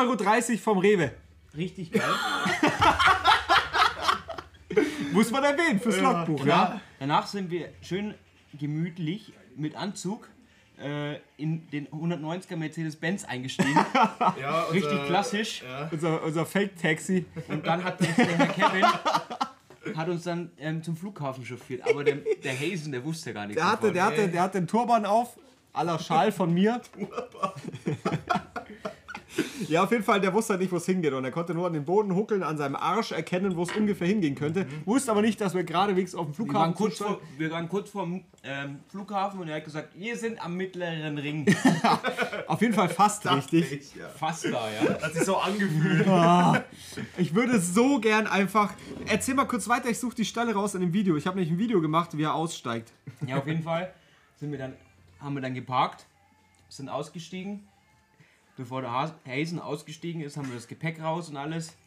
Euro 0.51 0.59
vom 0.59 0.79
Rewe. 0.79 1.13
Richtig 1.57 1.93
geil. 1.93 2.03
Muss 5.13 5.31
man 5.31 5.45
erwähnen 5.45 5.81
fürs 5.81 6.01
Logbuch, 6.01 6.45
ja? 6.45 6.81
Danach 6.99 7.27
sind 7.27 7.51
wir 7.51 7.69
schön 7.81 8.15
gemütlich 8.59 9.33
mit 9.57 9.77
Anzug 9.77 10.29
in 11.39 11.69
den 11.71 11.89
190er 11.89 12.57
Mercedes-Benz 12.57 13.25
eingestiegen. 13.25 13.75
Ja, 14.41 14.63
unser- 14.65 14.73
Richtig 14.75 15.07
klassisch. 15.07 15.63
Unser, 15.91 16.23
unser 16.23 16.45
Fake-Taxi. 16.47 17.25
Und 17.49 17.67
dann 17.67 17.83
hat 17.83 17.99
uns 18.01 18.15
der 18.17 18.27
Herr 18.27 18.47
Kevin 18.49 18.85
hat 19.97 20.09
uns 20.09 20.25
dann 20.25 20.51
ähm, 20.59 20.83
zum 20.83 20.97
Flughafen 20.97 21.45
chauffiert. 21.45 21.89
Aber 21.89 22.03
der, 22.03 22.17
der 22.43 22.59
Hazen, 22.59 22.91
der 22.91 23.05
wusste 23.05 23.33
gar 23.33 23.47
nichts 23.47 23.61
Der 23.63 23.71
hatte, 23.71 23.83
davon. 23.93 23.95
der 23.95 24.05
hatte, 24.05 24.29
der 24.29 24.43
hatte 24.43 24.59
den 24.61 24.67
Turban 24.67 25.07
auf, 25.07 25.39
aller 25.73 25.99
Schal 26.01 26.33
von 26.33 26.53
mir. 26.53 26.81
Ja, 29.69 29.83
auf 29.85 29.91
jeden 29.91 30.05
Fall, 30.05 30.21
der 30.21 30.33
wusste 30.33 30.53
halt 30.53 30.61
nicht, 30.61 30.71
wo 30.71 30.77
es 30.77 30.87
hingeht. 30.87 31.13
Und 31.13 31.25
er 31.25 31.31
konnte 31.31 31.55
nur 31.55 31.67
an 31.67 31.73
den 31.73 31.85
Boden 31.85 32.15
huckeln, 32.15 32.43
an 32.43 32.57
seinem 32.57 32.77
Arsch 32.77 33.13
erkennen, 33.13 33.57
wo 33.57 33.63
es 33.63 33.75
ungefähr 33.75 34.07
hingehen 34.07 34.35
könnte. 34.35 34.67
Wusste 34.85 35.11
aber 35.11 35.23
nicht, 35.23 35.41
dass 35.41 35.55
wir 35.55 35.65
geradewegs 35.65 36.15
auf 36.15 36.37
dem 36.37 36.47
wir, 36.47 36.55
waren 36.55 36.75
Flughafen 36.75 36.75
kurz 36.75 36.99
vor, 36.99 37.21
wir 37.39 37.51
waren 37.51 37.69
kurz 37.69 37.91
vor 37.91 38.05
dem 38.05 38.25
ähm, 38.45 38.81
Flughafen 38.89 39.41
und 39.41 39.49
er 39.49 39.57
hat 39.57 39.65
gesagt, 39.65 39.99
wir 39.99 40.17
sind 40.17 40.45
am 40.45 40.57
mittleren 40.57 41.19
Ring. 41.19 41.47
Auf 42.47 42.61
jeden 42.61 42.75
Fall 42.75 42.89
fast 42.89 43.29
richtig. 43.31 43.73
Ich, 43.73 43.95
ja. 43.95 44.09
Fast 44.09 44.45
da, 44.45 44.51
ja. 44.71 45.03
Hat 45.03 45.15
sich 45.15 45.25
so 45.25 45.37
angefühlt. 45.37 46.07
Ich 47.17 47.35
würde 47.35 47.61
so 47.61 47.99
gern 47.99 48.27
einfach. 48.27 48.73
Erzähl 49.07 49.35
mal 49.35 49.47
kurz 49.47 49.69
weiter, 49.69 49.89
ich 49.89 49.99
suche 49.99 50.15
die 50.15 50.25
Stelle 50.25 50.55
raus 50.55 50.75
in 50.75 50.81
dem 50.81 50.93
Video. 50.93 51.17
Ich 51.17 51.27
habe 51.27 51.37
nämlich 51.37 51.53
ein 51.53 51.59
Video 51.59 51.81
gemacht, 51.81 52.17
wie 52.17 52.23
er 52.23 52.35
aussteigt. 52.35 52.93
Ja, 53.27 53.39
auf 53.39 53.47
jeden 53.47 53.63
Fall 53.63 53.93
sind 54.37 54.53
wir 54.53 54.59
dann, 54.59 54.75
haben 55.21 55.35
wir 55.35 55.43
dann 55.43 55.55
geparkt, 55.55 56.07
sind 56.69 56.89
ausgestiegen. 56.89 57.67
Bevor 58.57 58.81
der 58.81 58.91
Hazen 58.93 59.61
ausgestiegen 59.61 60.23
ist, 60.23 60.37
haben 60.37 60.49
wir 60.49 60.55
das 60.55 60.67
Gepäck 60.67 61.01
raus 61.03 61.29
und 61.29 61.37
alles. 61.37 61.75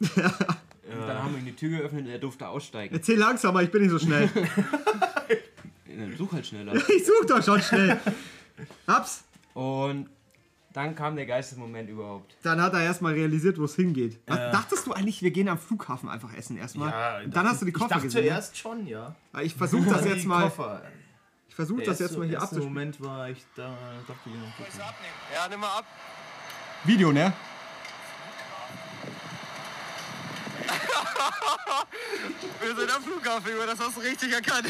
Und 0.90 1.06
dann 1.06 1.22
haben 1.22 1.32
wir 1.34 1.38
ihm 1.38 1.44
die 1.44 1.54
Tür 1.54 1.78
geöffnet 1.78 2.06
und 2.06 2.10
er 2.10 2.18
durfte 2.18 2.48
aussteigen. 2.48 2.92
Erzähl 2.92 3.16
langsamer, 3.16 3.62
ich 3.62 3.70
bin 3.70 3.82
nicht 3.82 3.92
so 3.92 3.98
schnell. 4.00 4.28
Dann 5.86 6.16
Such 6.16 6.32
halt 6.32 6.46
schneller. 6.46 6.74
Ich 6.88 7.06
suche 7.06 7.26
doch 7.28 7.42
schon 7.44 7.60
schnell. 7.62 8.00
Hab's. 8.88 9.22
Und 9.54 10.08
dann 10.72 10.94
kam 10.94 11.14
der 11.16 11.26
geilste 11.26 11.56
Moment 11.58 11.88
überhaupt. 11.90 12.36
Dann 12.42 12.60
hat 12.60 12.72
er 12.74 12.82
erstmal 12.82 13.12
realisiert, 13.12 13.58
wo 13.58 13.64
es 13.64 13.76
hingeht. 13.76 14.18
Was, 14.26 14.38
dachtest 14.52 14.86
du 14.86 14.92
eigentlich, 14.92 15.22
wir 15.22 15.30
gehen 15.30 15.48
am 15.48 15.58
Flughafen 15.58 16.08
einfach 16.08 16.32
essen 16.34 16.56
erstmal? 16.56 16.90
Ja, 16.90 17.24
Und 17.24 17.36
dann 17.36 17.46
hast 17.46 17.60
du 17.60 17.66
die 17.66 17.70
ich 17.70 17.76
Koffer 17.76 17.88
dachte 17.90 18.06
gesehen. 18.06 18.24
ne? 18.24 18.30
zuerst 18.30 18.58
schon, 18.58 18.86
ja. 18.86 19.14
Ich 19.42 19.54
versuche 19.54 19.88
das 19.88 20.04
jetzt 20.04 20.26
mal. 20.26 20.44
Koffer. 20.44 20.82
Ich 21.48 21.54
versuche 21.54 21.82
das 21.82 21.98
jetzt 21.98 22.16
mal 22.18 22.26
hier 22.26 22.40
abzuspielen. 22.40 22.66
abzuspielen. 22.66 22.74
Moment 22.74 23.00
war 23.00 23.28
ich 23.30 23.44
da, 23.54 23.76
dachte 24.08 24.20
ich 24.26 24.34
noch. 24.34 24.58
okay. 24.60 24.82
Ja, 25.34 25.48
nimm 25.48 25.60
mal 25.60 25.78
ab. 25.78 25.84
Video, 26.84 27.12
ne? 27.12 27.32
Wir 32.60 32.74
sind 32.74 32.90
am 32.90 33.02
Flughafen, 33.02 33.52
Junge, 33.52 33.66
das 33.66 33.78
hast 33.78 33.96
du 33.96 34.00
richtig 34.00 34.32
erkannt. 34.32 34.66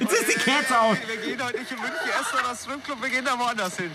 Jetzt 0.00 0.12
ist 0.12 0.28
die 0.28 0.38
Kerze 0.38 0.80
aus. 0.80 0.96
Wir 1.06 1.16
gehen 1.18 1.44
heute 1.44 1.58
nicht 1.58 1.70
in 1.70 1.78
München 1.78 2.08
essen 2.08 2.38
oder 2.38 2.56
Stripclub, 2.56 3.02
wir 3.02 3.10
gehen 3.10 3.24
da 3.24 3.38
woanders 3.38 3.76
hin. 3.76 3.94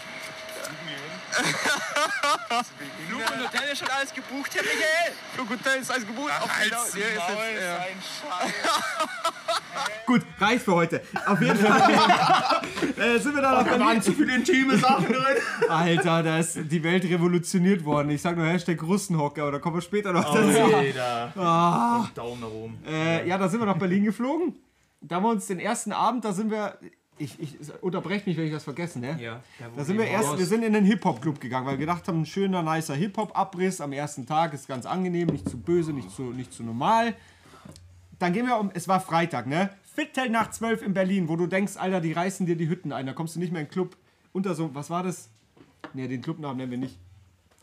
Flug 3.10 3.22
und 3.22 3.44
Hotel 3.46 3.72
ist 3.72 3.80
schon 3.80 3.88
alles 3.90 4.14
gebucht, 4.14 4.52
Herr 4.54 4.64
Michael. 4.64 5.14
Flug 5.34 5.50
und 5.50 5.60
Hotel 5.60 5.82
ist 5.82 5.92
alles 5.92 6.06
gebucht. 6.08 6.32
Auf 6.42 6.50
Halt's 6.58 6.70
genau- 6.70 6.86
hier 6.94 7.08
ist 7.08 7.18
Maul, 7.18 7.44
jetzt, 7.54 7.64
ja. 7.64 7.78
sein 7.78 7.98
Scheiß. 8.52 8.54
Gut, 10.06 10.22
reicht 10.40 10.64
für 10.66 10.74
heute. 10.76 11.02
Auf 11.26 11.42
jeden 11.42 11.58
Fall 11.58 11.82
äh, 12.98 13.20
sind 13.20 13.36
wir 13.36 13.42
da 13.42 13.64
nach 13.64 13.72
Da 13.72 13.80
waren 13.80 14.02
zu 14.02 14.14
viele 14.14 14.36
intime 14.36 14.78
Sachen 14.78 15.06
drin. 15.08 15.38
Alter, 15.70 16.24
da 16.24 16.40
ist 16.40 16.60
die 16.64 16.84
Welt 16.84 17.04
revolutioniert 17.06 17.84
worden. 17.86 18.10
Ich 18.10 18.22
sag 18.22 18.36
nur 18.38 18.46
Hashtag 18.46 18.82
Russenhocker, 18.84 19.44
aber 19.44 19.54
da 19.54 19.60
kommen 19.60 19.78
wir 19.78 19.82
später 19.82 20.12
noch 20.14 20.30
Oh, 20.30 20.36
dazu. 20.36 20.76
Alter. 20.76 21.34
Ah. 21.38 22.08
Daumen 22.16 22.42
nach 22.42 22.48
oben. 22.50 22.84
Äh, 22.88 23.28
ja, 23.28 23.38
da 23.38 23.48
sind 23.50 23.60
wir 23.62 23.66
nach 23.66 23.78
Berlin 23.78 24.04
geflogen. 24.04 24.56
Da 25.02 25.16
haben 25.18 25.24
wir 25.24 25.30
uns 25.32 25.48
den 25.48 25.60
ersten 25.60 25.92
Abend, 25.92 26.24
da 26.26 26.32
sind 26.34 26.52
wir. 26.52 26.78
Ich, 27.18 27.40
ich 27.40 27.58
unterbreche 27.82 28.28
mich, 28.28 28.38
wenn 28.38 28.46
ich 28.46 28.52
das 28.52 28.64
vergesse, 28.64 29.00
ne? 29.00 29.18
Ja, 29.22 29.44
da, 29.76 29.84
sind 29.84 30.00
wir 30.00 30.06
erst, 30.06 30.38
wir 30.38 30.46
sind 30.46 30.64
in 30.64 30.74
den 30.74 30.86
Hip-Hop-Club 30.86 31.40
gegangen, 31.40 31.68
weil 31.68 31.74
wir 31.74 31.86
gedacht 31.86 32.08
haben, 32.08 32.22
ein 32.22 32.26
schöner, 32.26 32.64
nicer 32.64 32.96
Hip-Hop-Abriss 32.96 33.82
am 33.82 33.94
ersten 33.94 34.26
Tag 34.26 34.54
ist 34.54 34.68
ganz 34.68 34.86
angenehm, 34.86 35.28
nicht 35.28 35.48
zu 35.48 35.60
böse, 35.60 35.94
nicht 35.94 36.10
zu, 36.10 36.24
nicht 36.24 36.52
zu 36.52 36.64
normal. 36.64 37.14
Dann 38.18 38.34
gehen 38.34 38.48
wir 38.48 38.58
um, 38.58 38.72
es 38.74 38.88
war 38.88 39.00
Freitag, 39.00 39.46
ne? 39.46 39.70
Viertel 39.96 40.30
nach 40.30 40.50
zwölf 40.50 40.82
in 40.82 40.96
Berlin, 40.96 41.30
wo 41.30 41.36
du 41.36 41.46
denkst, 41.46 41.78
Alter, 41.78 42.02
die 42.02 42.14
reißen 42.14 42.48
dir 42.48 42.56
die 42.56 42.68
Hütten 42.68 42.92
ein, 42.92 43.06
da 43.06 43.14
kommst 43.14 43.36
du 43.36 43.40
nicht 43.40 43.52
mehr 43.52 43.62
in 43.62 43.68
den 43.68 43.72
Club 43.72 43.96
unter 44.32 44.56
so, 44.56 44.74
was 44.74 44.90
war 44.90 45.04
das? 45.04 45.30
Ne, 45.94 46.08
den 46.08 46.22
Clubnamen 46.22 46.58
nennen 46.58 46.72
wir 46.72 46.78
nicht. 46.80 46.98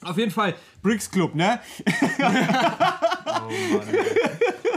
Auf 0.03 0.17
jeden 0.17 0.31
Fall, 0.31 0.55
Bricks 0.81 1.11
Club, 1.11 1.35
ne? 1.35 1.61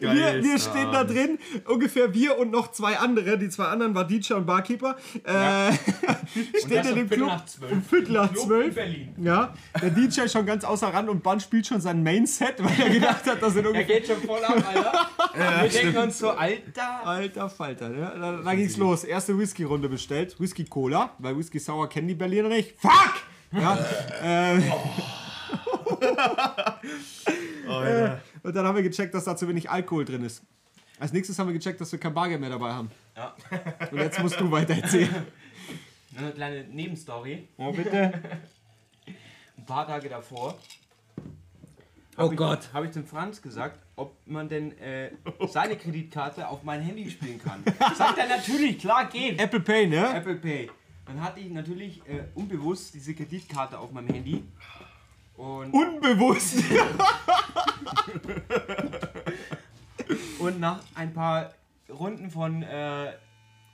Wir, 0.00 0.42
wir 0.42 0.58
stehen 0.58 0.92
da 0.92 1.04
drin, 1.04 1.38
ungefähr 1.66 2.12
wir 2.14 2.38
und 2.38 2.50
noch 2.50 2.72
zwei 2.72 2.98
andere. 2.98 3.38
Die 3.38 3.48
zwei 3.48 3.66
anderen 3.66 3.94
war 3.94 4.04
DJ 4.06 4.34
und 4.34 4.46
Barkeeper. 4.46 4.96
Äh, 5.24 5.72
stehen 6.58 6.76
das 6.76 6.86
in 6.86 6.92
um 6.92 7.08
dem 7.08 7.10
Club 7.10 7.32
um 7.70 7.82
Viertel 7.82 8.12
nach 8.12 8.30
in 8.30 8.36
zwölf. 8.36 8.74
Berlin. 8.74 9.14
Ja, 9.18 9.54
der 9.80 9.90
DJ 9.90 10.26
schon 10.28 10.46
ganz 10.46 10.64
außer 10.64 10.88
Rand 10.88 11.08
und 11.08 11.22
Band 11.22 11.42
spielt 11.42 11.66
schon 11.66 11.80
sein 11.80 12.02
Main-Set, 12.02 12.62
weil 12.62 12.80
er 12.80 12.90
gedacht 12.90 13.26
hat, 13.26 13.42
das 13.42 13.54
sind 13.54 13.64
Er 13.64 13.70
ungefähr... 13.72 14.00
geht 14.00 14.06
schon 14.06 14.22
voll 14.22 14.44
ab, 14.44 14.64
Alter. 14.66 15.08
wir 15.62 15.68
denken 15.68 15.98
uns 15.98 16.18
so, 16.18 16.30
Alter. 16.30 17.06
Alter 17.06 17.48
Falter, 17.48 17.88
ne? 17.88 18.12
Da, 18.20 18.42
da 18.42 18.54
ging's 18.54 18.76
los. 18.76 19.04
Erste 19.04 19.38
Whisky-Runde 19.38 19.88
bestellt. 19.88 20.38
Whisky-Cola, 20.38 21.10
weil 21.18 21.36
Whisky 21.36 21.58
Sour 21.58 21.88
kennen 21.88 22.08
die 22.08 22.14
Berliner 22.14 22.48
nicht. 22.48 22.74
Fuck! 22.78 23.14
Ja, 23.52 23.78
äh, 24.22 24.60
Alter. 27.68 28.20
Und 28.44 28.54
dann 28.54 28.64
haben 28.66 28.76
wir 28.76 28.82
gecheckt, 28.82 29.14
dass 29.14 29.24
da 29.24 29.36
zu 29.36 29.48
wenig 29.48 29.68
Alkohol 29.68 30.04
drin 30.04 30.24
ist. 30.24 30.42
Als 31.00 31.12
nächstes 31.12 31.38
haben 31.38 31.48
wir 31.48 31.54
gecheckt, 31.54 31.80
dass 31.80 31.90
wir 31.90 31.98
kein 31.98 32.14
Bargeld 32.14 32.40
mehr 32.40 32.50
dabei 32.50 32.72
haben. 32.72 32.90
Ja. 33.16 33.34
Und 33.90 33.98
jetzt 33.98 34.20
musst 34.22 34.38
du 34.38 34.48
weiter 34.50 34.74
erzählen. 34.74 35.26
Eine 36.16 36.30
kleine 36.30 36.64
Nebenstory. 36.64 37.48
Oh, 37.56 37.72
bitte. 37.72 38.22
Ein 39.56 39.66
paar 39.66 39.86
Tage 39.86 40.08
davor 40.08 40.56
Oh 42.16 42.30
ich, 42.30 42.36
Gott. 42.36 42.72
habe 42.72 42.86
ich 42.86 42.92
dem 42.92 43.06
Franz 43.06 43.42
gesagt, 43.42 43.80
ob 43.96 44.16
man 44.26 44.48
denn 44.48 44.78
äh, 44.78 45.10
seine 45.48 45.76
Kreditkarte 45.76 46.46
auf 46.46 46.62
mein 46.62 46.80
Handy 46.80 47.10
spielen 47.10 47.40
kann. 47.42 47.64
Sagt 47.96 48.18
er 48.18 48.28
natürlich, 48.28 48.78
klar 48.78 49.06
geht. 49.08 49.40
Apple 49.40 49.60
Pay, 49.60 49.88
ne? 49.88 50.14
Apple 50.16 50.36
Pay. 50.36 50.70
Dann 51.06 51.22
hatte 51.22 51.40
ich 51.40 51.50
natürlich 51.50 51.98
äh, 52.06 52.24
unbewusst 52.34 52.94
diese 52.94 53.14
Kreditkarte 53.14 53.78
auf 53.78 53.90
meinem 53.90 54.08
Handy. 54.14 54.44
Und, 55.36 55.72
Unbewusst. 55.72 56.56
und 60.38 60.60
nach 60.60 60.80
ein 60.94 61.12
paar 61.12 61.50
Runden 61.88 62.30
von 62.30 62.62
äh, 62.62 63.12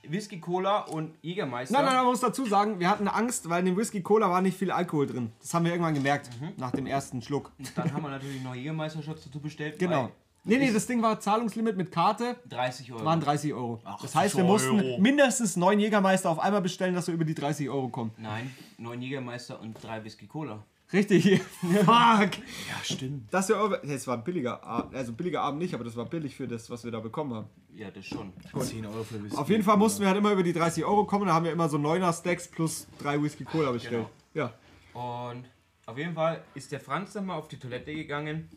Whisky 0.09 0.41
Cola 0.41 0.81
und 0.81 1.15
Jägermeister. 1.23 1.75
Nein, 1.75 1.85
nein, 1.85 1.97
man 1.97 2.07
muss 2.07 2.21
dazu 2.21 2.47
sagen, 2.47 2.81
wir 2.81 2.89
hatten 2.89 3.09
Angst, 3.09 3.49
weil 3.49 3.61
in 3.61 3.67
dem 3.67 3.77
Whisky 3.77 4.03
Cola 4.03 4.31
war 4.31 4.41
nicht 4.41 4.57
viel 4.59 4.71
Alkohol 4.71 5.07
drin. 5.07 5.33
Das 5.41 5.53
haben 5.53 5.65
wir 5.65 5.73
irgendwann 5.73 5.95
gemerkt, 5.95 6.31
nach 6.57 6.71
dem 6.71 6.87
ersten 6.87 7.21
Schluck. 7.23 7.53
Dann 7.77 7.93
haben 7.93 8.03
wir 8.03 8.11
natürlich 8.11 8.43
noch 8.43 8.55
Jägermeister-Shots 8.55 9.25
dazu 9.25 9.41
bestellt. 9.41 9.79
Genau. 9.79 10.11
Nee, 10.45 10.57
nee, 10.57 10.73
das 10.73 10.87
Ding 10.87 11.03
war 11.03 11.21
Zahlungslimit 11.21 11.77
mit 11.77 11.93
Karte, 11.93 12.37
30 12.49 12.91
Euro. 12.95 13.05
waren 13.05 13.21
30 13.21 13.53
Euro. 13.53 13.79
Ach, 13.85 14.01
das 14.01 14.15
heißt, 14.15 14.39
wir 14.39 14.45
mussten 14.45 14.81
Euro. 14.81 14.99
mindestens 14.99 15.55
neun 15.57 15.79
Jägermeister 15.79 16.31
auf 16.31 16.39
einmal 16.39 16.63
bestellen, 16.63 16.95
dass 16.95 17.09
wir 17.09 17.15
über 17.15 17.27
die 17.27 17.35
30 17.35 17.69
Euro 17.69 17.89
kommen. 17.89 18.11
Nein, 18.17 18.51
neun 18.79 19.03
Jägermeister 19.03 19.61
und 19.61 19.75
drei 19.83 20.03
Whisky 20.03 20.27
Cola. 20.27 20.65
Richtig. 20.93 21.41
Fuck. 21.41 21.87
Ja, 21.89 22.83
stimmt. 22.83 23.33
Das 23.33 23.49
ja, 23.49 23.65
es 23.83 24.07
war 24.07 24.17
ein 24.17 24.25
billiger 24.25 24.63
Abend, 24.65 24.95
also 24.95 25.13
ein 25.13 25.17
billiger 25.17 25.43
Abend 25.43 25.61
nicht, 25.61 25.73
aber 25.75 25.85
das 25.85 25.97
war 25.97 26.05
billig 26.07 26.35
für 26.35 26.49
das, 26.49 26.69
was 26.69 26.85
wir 26.85 26.91
da 26.91 26.99
bekommen 26.99 27.33
haben. 27.35 27.47
Ja, 27.75 27.91
das 27.91 28.07
schon. 28.07 28.33
10 28.59 28.87
Euro 28.87 29.05
für 29.05 29.23
Whisky. 29.23 29.37
Auf 29.37 29.49
jeden 29.49 29.63
Fall 29.63 29.77
mussten 29.77 30.01
wir 30.01 30.09
halt 30.09 30.19
immer 30.19 30.33
über 30.33 30.43
die 30.43 30.53
30 30.53 30.85
Euro 30.85 31.05
kommen, 31.05 31.27
da 31.27 31.35
haben 31.35 31.45
wir 31.45 31.53
immer 31.53 31.69
so 31.69 31.77
9er 31.77 32.13
Stacks 32.13 32.49
plus 32.49 32.89
drei 32.99 33.23
Whisky 33.23 33.45
Cola 33.45 33.71
bestellt. 33.71 34.07
Ja. 34.35 34.53
Und 34.93 35.45
auf 35.87 35.97
jeden 35.97 36.15
Fall 36.15 36.43
ist 36.55 36.73
der 36.73 36.81
Franz 36.81 37.13
dann 37.13 37.27
mal 37.27 37.37
auf 37.37 37.49
die 37.49 37.59
Toilette 37.59 37.95
gegangen. 37.95 38.49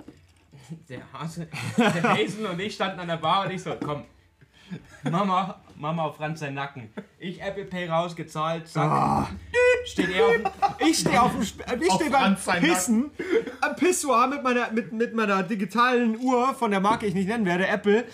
Der 0.89 1.11
Hase, 1.13 1.47
der 1.77 2.03
Hazel 2.15 2.45
und 2.45 2.59
ich 2.59 2.75
standen 2.75 2.99
an 2.99 3.07
der 3.07 3.17
Bar 3.17 3.45
und 3.45 3.51
ich 3.51 3.61
so, 3.61 3.75
komm, 3.83 4.05
Mama, 5.03 5.59
Mama 5.75 6.03
auf 6.03 6.17
Franz 6.17 6.39
seinen 6.39 6.55
Nacken. 6.55 6.89
Ich 7.19 7.41
Apple 7.41 7.65
Pay 7.65 7.87
rausgezahlt, 7.89 8.67
zack. 8.67 9.29
Steht 9.85 10.09
er 10.09 10.25
auf 10.25 10.35
Ich 10.79 10.99
stehe 10.99 11.21
auf 11.21 11.31
dem 11.31 11.41
ich 11.41 11.91
Auf 11.91 11.95
stehe 11.95 12.09
beim 12.09 12.35
Pissen 12.35 13.11
am 13.61 13.75
Pissoir 13.75 14.27
mit 14.27 14.43
meiner, 14.43 14.71
mit, 14.71 14.93
mit 14.93 15.13
meiner 15.13 15.43
digitalen 15.43 16.17
Uhr 16.19 16.53
von 16.53 16.71
der 16.71 16.79
Marke 16.79 17.05
ich 17.05 17.13
nicht 17.13 17.27
nennen 17.27 17.45
werde, 17.45 17.67
Apple. 17.67 18.05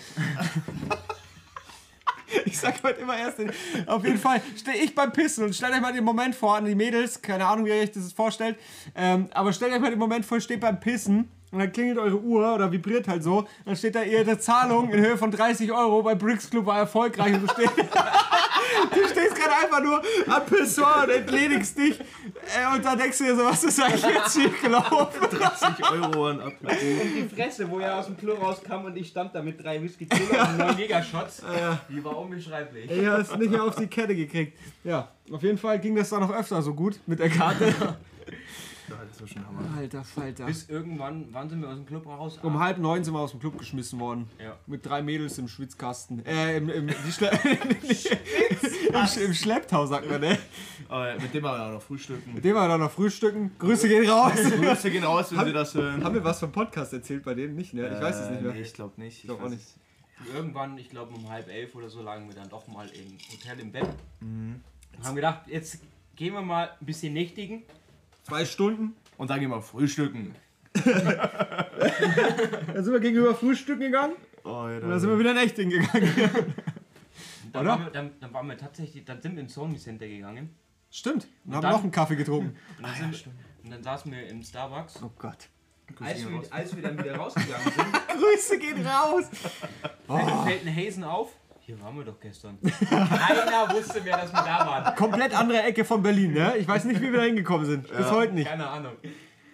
Ich 2.44 2.60
sag 2.60 2.80
heute 2.84 3.00
immer 3.00 3.18
erst 3.18 3.38
den, 3.38 3.50
Auf 3.86 4.04
jeden 4.04 4.18
Fall 4.18 4.40
stehe 4.56 4.76
ich 4.76 4.94
beim 4.94 5.12
Pissen 5.12 5.44
und 5.44 5.54
stellt 5.54 5.72
euch 5.74 5.80
mal 5.80 5.92
den 5.92 6.04
Moment 6.04 6.34
vor 6.34 6.56
an 6.56 6.64
die 6.64 6.76
Mädels, 6.76 7.20
keine 7.20 7.44
Ahnung, 7.44 7.66
wie 7.66 7.70
ihr 7.70 7.82
euch 7.82 7.90
das 7.90 8.12
vorstellt, 8.12 8.56
ähm, 8.94 9.28
aber 9.32 9.52
stellt 9.52 9.72
euch 9.72 9.80
mal 9.80 9.90
den 9.90 9.98
Moment 9.98 10.24
vor, 10.24 10.40
steht 10.40 10.60
beim 10.60 10.78
Pissen 10.78 11.28
und 11.52 11.58
dann 11.58 11.72
klingelt 11.72 11.98
eure 11.98 12.20
Uhr 12.20 12.54
oder 12.54 12.70
vibriert 12.70 13.08
halt 13.08 13.22
so, 13.22 13.46
dann 13.64 13.76
steht 13.76 13.94
da 13.94 14.02
ihre 14.02 14.38
Zahlung 14.38 14.90
in 14.90 15.00
Höhe 15.00 15.16
von 15.16 15.30
30 15.30 15.72
Euro 15.72 16.02
bei 16.02 16.14
Bricks 16.14 16.48
Club 16.48 16.66
war 16.66 16.78
erfolgreich 16.78 17.34
und 17.34 17.42
du 17.42 17.48
stehst, 17.52 17.76
du 17.78 19.08
stehst 19.08 19.34
gerade 19.34 19.56
einfach 19.62 19.82
nur 19.82 20.02
am 20.32 20.46
Pissoir 20.46 21.04
und 21.04 21.10
entledigst 21.10 21.76
dich 21.76 21.98
äh, 22.00 22.74
und 22.74 22.84
dann 22.84 22.98
denkst 22.98 23.18
du 23.18 23.24
dir 23.24 23.36
so, 23.36 23.44
was 23.44 23.64
ist 23.64 23.82
eigentlich 23.82 24.02
jetzt 24.02 24.34
schief 24.34 24.62
gelaufen? 24.62 25.20
30 25.30 25.90
Euro 25.90 26.28
an 26.28 26.40
Abgebucht. 26.40 26.78
die 26.80 27.28
Fresse, 27.34 27.70
wo 27.70 27.78
er 27.80 27.98
aus 27.98 28.06
dem 28.06 28.16
Klo 28.16 28.34
rauskam 28.34 28.84
und 28.84 28.96
ich 28.96 29.08
stand 29.08 29.34
da 29.34 29.42
mit 29.42 29.62
drei 29.62 29.82
Whisky 29.82 30.06
und 30.10 30.58
neun 30.58 30.78
Jägershots. 30.78 31.42
Die 31.88 32.04
war 32.04 32.16
unbeschreiblich. 32.18 32.90
Ich 32.90 33.06
habe 33.06 33.22
es 33.22 33.36
nicht 33.36 33.50
mehr 33.50 33.64
auf 33.64 33.76
die 33.76 33.86
Kette 33.86 34.14
gekriegt. 34.14 34.56
Ja, 34.84 35.08
auf 35.30 35.42
jeden 35.42 35.58
Fall 35.58 35.78
ging 35.78 35.94
das 35.94 36.10
dann 36.10 36.20
noch 36.20 36.34
öfter 36.34 36.62
so 36.62 36.74
gut 36.74 37.00
mit 37.06 37.18
der 37.18 37.28
Karte. 37.28 37.74
Schon 39.26 39.46
Hammer. 39.46 39.62
Alter 39.76 40.04
Falter. 40.04 40.46
Bis 40.46 40.68
irgendwann, 40.68 41.28
wann 41.32 41.48
sind 41.48 41.60
wir 41.60 41.68
aus 41.68 41.76
dem 41.76 41.86
Club 41.86 42.06
raus? 42.06 42.38
Um 42.42 42.58
halb 42.60 42.78
neun 42.78 43.04
sind 43.04 43.14
wir 43.14 43.20
aus 43.20 43.30
dem 43.32 43.40
Club 43.40 43.58
geschmissen 43.58 43.98
worden. 44.00 44.28
Ja. 44.42 44.56
Mit 44.66 44.84
drei 44.86 45.02
Mädels 45.02 45.38
im 45.38 45.48
Schwitzkasten. 45.48 46.24
Äh, 46.26 46.56
im, 46.58 46.68
im, 46.68 46.86
die 46.88 47.12
Schle 47.12 47.30
Im, 48.90 48.96
Sch- 49.06 49.20
Im 49.20 49.34
Schlepptau, 49.34 49.86
sagt 49.86 50.08
man, 50.10 50.20
ne? 50.20 50.38
Aber 50.88 51.14
mit 51.18 51.32
dem 51.34 51.42
waren 51.42 51.58
wir 51.60 51.66
auch 51.68 51.72
noch 51.74 51.82
frühstücken. 51.82 52.34
Mit 52.34 52.44
dem 52.44 52.54
wir 52.54 52.68
dann 52.68 52.80
noch 52.80 52.90
frühstücken. 52.90 53.52
Grüße 53.58 53.88
gehen 53.88 54.08
raus. 54.08 54.32
Grüße 54.36 54.90
gehen 54.90 55.04
raus, 55.04 55.26
wenn 55.36 55.44
Sie 55.46 55.52
das 55.52 55.74
hören. 55.74 56.02
Haben 56.02 56.14
wir 56.14 56.24
was 56.24 56.40
vom 56.40 56.52
Podcast 56.52 56.92
erzählt 56.92 57.22
bei 57.24 57.34
denen? 57.34 57.54
Nicht, 57.56 57.74
ne? 57.74 57.86
Ich 57.94 58.00
weiß 58.02 58.16
es 58.20 58.30
nicht 58.30 58.42
mehr. 58.42 58.52
Nee, 58.52 58.60
ich 58.62 58.72
glaube 58.74 59.00
nicht. 59.00 59.18
Ich 59.18 59.24
glaub 59.24 59.42
auch 59.42 59.48
nicht. 59.48 59.62
Irgendwann, 60.34 60.76
ich 60.76 60.90
glaube 60.90 61.14
um 61.14 61.28
halb 61.30 61.48
elf 61.48 61.74
oder 61.74 61.88
so, 61.88 62.02
lagen 62.02 62.28
wir 62.28 62.34
dann 62.34 62.48
doch 62.50 62.66
mal 62.68 62.86
im 62.88 63.16
Hotel 63.32 63.58
im 63.60 63.72
Bett. 63.72 63.88
Und 64.20 64.62
haben 65.02 65.14
gedacht, 65.14 65.42
jetzt 65.46 65.78
gehen 66.14 66.34
wir 66.34 66.42
mal 66.42 66.68
ein 66.78 66.84
bisschen 66.86 67.14
nächtigen. 67.14 67.62
Zwei 68.24 68.44
Stunden. 68.44 68.94
Und 69.20 69.28
dann 69.28 69.38
gehen 69.38 69.50
wir 69.50 69.60
frühstücken. 69.60 70.34
Dann 70.74 70.84
sind 72.84 72.90
wir 72.92 73.00
gegenüber 73.00 73.34
Frühstücken 73.34 73.80
gegangen. 73.82 74.14
Und 74.44 74.80
dann 74.80 74.98
sind 74.98 75.10
wir 75.10 75.18
wieder 75.18 75.32
in 75.32 75.36
echt 75.36 75.56
hingegangen. 75.56 76.54
Dann, 77.52 77.62
Oder? 77.62 77.70
waren 77.72 77.84
wir, 77.84 77.90
dann, 77.90 78.10
dann 78.20 78.32
waren 78.32 78.48
wir 78.48 78.56
tatsächlich, 78.56 79.04
dann 79.04 79.20
sind 79.20 79.34
wir 79.34 79.42
ins 79.42 79.52
Sony 79.52 79.76
Center 79.76 80.08
gegangen. 80.08 80.54
Stimmt. 80.90 81.28
Dann 81.44 81.56
haben 81.56 81.58
wir 81.58 81.60
dann- 81.60 81.72
noch 81.72 81.82
einen 81.82 81.90
Kaffee 81.92 82.16
getrunken. 82.16 82.56
Und 82.78 82.82
dann, 82.86 82.94
sind 82.94 83.26
wir, 83.26 83.32
und 83.64 83.70
dann 83.72 83.82
saßen 83.82 84.10
wir 84.10 84.26
im 84.26 84.42
Starbucks. 84.42 85.02
Oh 85.02 85.10
Gott. 85.18 85.48
Als 86.00 86.26
wir, 86.26 86.42
als 86.50 86.74
wir 86.74 86.82
dann 86.82 86.96
wieder 86.98 87.16
rausgegangen 87.16 87.72
sind, 87.76 88.18
Grüße 88.18 88.58
gehen 88.58 88.86
raus. 88.86 89.26
fällt, 90.06 90.30
fällt 90.46 90.66
ein 90.66 90.74
Hazen 90.76 91.04
auf. 91.04 91.34
Hier 91.70 91.80
waren 91.80 91.96
wir 91.96 92.04
doch 92.04 92.18
gestern. 92.18 92.58
Keiner 92.90 93.72
wusste 93.72 94.00
mehr, 94.00 94.16
dass 94.16 94.32
wir 94.32 94.42
da 94.42 94.66
waren. 94.66 94.96
Komplett 94.96 95.32
andere 95.38 95.62
Ecke 95.62 95.84
von 95.84 96.02
Berlin, 96.02 96.32
ne? 96.32 96.56
Ich 96.56 96.66
weiß 96.66 96.84
nicht, 96.86 97.00
wie 97.00 97.12
wir 97.12 97.20
da 97.20 97.24
hingekommen 97.24 97.64
sind. 97.64 97.86
Bis 97.88 98.10
heute 98.10 98.32
nicht. 98.32 98.48
Keine 98.48 98.66
Ahnung. 98.66 98.94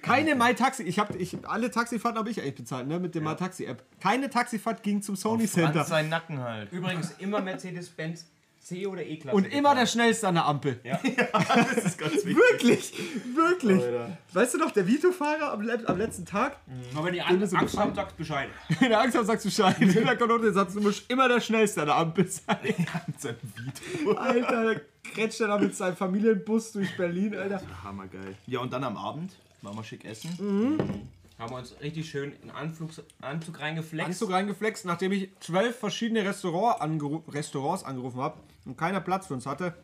Keine 0.00 0.34
MyTaxi. 0.34 0.84
Ich 0.84 0.98
habe 0.98 1.14
ich, 1.18 1.36
alle 1.46 1.70
Taxifahrten 1.70 2.18
habe 2.18 2.30
ich 2.30 2.40
eigentlich 2.40 2.54
bezahlt, 2.54 2.88
ne? 2.88 2.98
Mit 2.98 3.14
der 3.14 3.20
MyTaxi-App. 3.20 3.84
Keine 4.00 4.30
Taxifahrt 4.30 4.82
ging 4.82 5.02
zum 5.02 5.14
Sony 5.14 5.46
Center. 5.46 5.74
Franz 5.74 5.88
seinen 5.90 6.08
Nacken 6.08 6.42
halt. 6.42 6.72
Übrigens 6.72 7.10
immer 7.18 7.42
Mercedes-Benz 7.42 8.24
C 8.66 8.84
oder 8.86 9.04
E-Klasse. 9.04 9.36
Und 9.36 9.44
immer 9.44 9.76
der 9.76 9.86
schnellste 9.86 10.26
an 10.26 10.34
der 10.34 10.44
Ampel. 10.46 10.80
Das 10.82 11.84
ist 11.84 11.98
ganz 11.98 12.14
wichtig. 12.24 12.36
Wirklich, 12.36 12.92
wirklich. 13.34 13.82
Alter. 13.82 14.18
Weißt 14.32 14.54
du 14.54 14.58
noch, 14.58 14.72
der 14.72 14.86
Vito-Fahrer 14.88 15.52
am, 15.52 15.60
le- 15.62 15.84
am 15.86 15.96
letzten 15.98 16.24
Tag? 16.24 16.56
Aber 16.94 17.06
wenn 17.06 17.12
die 17.12 17.22
Angst, 17.22 17.50
so 17.52 17.56
Angst 17.60 17.76
haben, 17.78 17.94
sagst 17.94 18.16
Bescheid. 18.16 18.48
Wenn 18.80 18.88
der 18.88 19.00
Angst 19.00 19.16
hat, 19.16 19.24
sagst 19.26 19.44
du 19.44 19.48
Bescheid. 19.50 19.76
Da 20.04 20.14
kommt 20.16 20.42
der 20.42 20.52
Satz, 20.52 20.74
du 20.74 20.80
musst 20.80 21.08
immer 21.08 21.28
der 21.28 21.40
schnellste 21.40 21.82
an 21.82 21.86
der 21.86 21.96
Ampel 21.96 22.26
sein. 22.28 22.58
Mit 23.06 23.20
seinem 23.20 23.36
Vito. 23.54 24.12
Alter, 24.18 24.64
der 24.74 24.80
kretscht 25.14 25.40
dann 25.40 25.50
da 25.50 25.58
mit 25.58 25.76
seinem 25.76 25.94
Familienbus 25.96 26.72
durch 26.72 26.96
Berlin, 26.96 27.36
Alter. 27.36 27.62
Hammergeil. 27.84 28.34
Ja, 28.46 28.58
und 28.60 28.72
dann 28.72 28.82
am 28.82 28.96
Abend 28.96 29.32
waren 29.62 29.76
wir 29.76 29.84
schick 29.84 30.04
essen. 30.04 31.08
Haben 31.38 31.50
wir 31.52 31.58
uns 31.58 31.74
richtig 31.82 32.08
schön 32.08 32.32
in 32.42 32.50
Anflugs 32.50 33.02
Anzug 33.20 33.60
reingeflext. 33.60 34.06
Anzug 34.06 34.30
reingeflext, 34.30 34.84
nachdem 34.86 35.12
ich 35.12 35.30
zwölf 35.40 35.78
verschiedene 35.78 36.24
Restaurant 36.24 36.80
angeru 36.80 37.22
Restaurants 37.28 37.84
angerufen 37.84 38.20
habe 38.20 38.40
und 38.64 38.78
keiner 38.78 39.00
Platz 39.00 39.26
für 39.26 39.34
uns 39.34 39.44
hatte. 39.46 39.74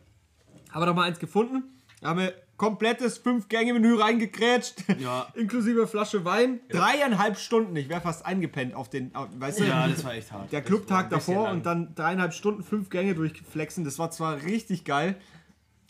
Haben 0.71 0.81
wir 0.81 0.85
doch 0.87 0.95
mal 0.95 1.03
eins 1.03 1.19
gefunden. 1.19 1.63
Da 2.01 2.09
haben 2.09 2.19
wir 2.19 2.33
komplettes 2.57 3.17
Fünf-Gänge-Menü 3.19 3.95
reingekrätscht. 3.99 4.83
Ja. 4.99 5.27
Inklusive 5.35 5.87
Flasche 5.87 6.25
Wein. 6.25 6.59
Dreieinhalb 6.69 7.37
Stunden. 7.37 7.75
Ich 7.75 7.87
wäre 7.87 8.01
fast 8.01 8.25
eingepennt 8.25 8.73
auf 8.73 8.89
den, 8.89 9.11
weißt 9.13 9.59
du, 9.59 9.65
Ja, 9.65 9.87
das 9.87 10.03
war 10.03 10.13
echt 10.15 10.31
hart. 10.31 10.51
der 10.51 10.61
Clubtag 10.63 11.05
ein 11.05 11.09
bisschen 11.09 11.33
davor 11.35 11.47
lang. 11.49 11.57
und 11.57 11.65
dann 11.65 11.93
dreieinhalb 11.95 12.33
Stunden 12.33 12.63
fünf 12.63 12.89
Gänge 12.89 13.13
durchflexen. 13.15 13.83
Das 13.83 13.99
war 13.99 14.09
zwar 14.11 14.41
richtig 14.43 14.85
geil, 14.85 15.15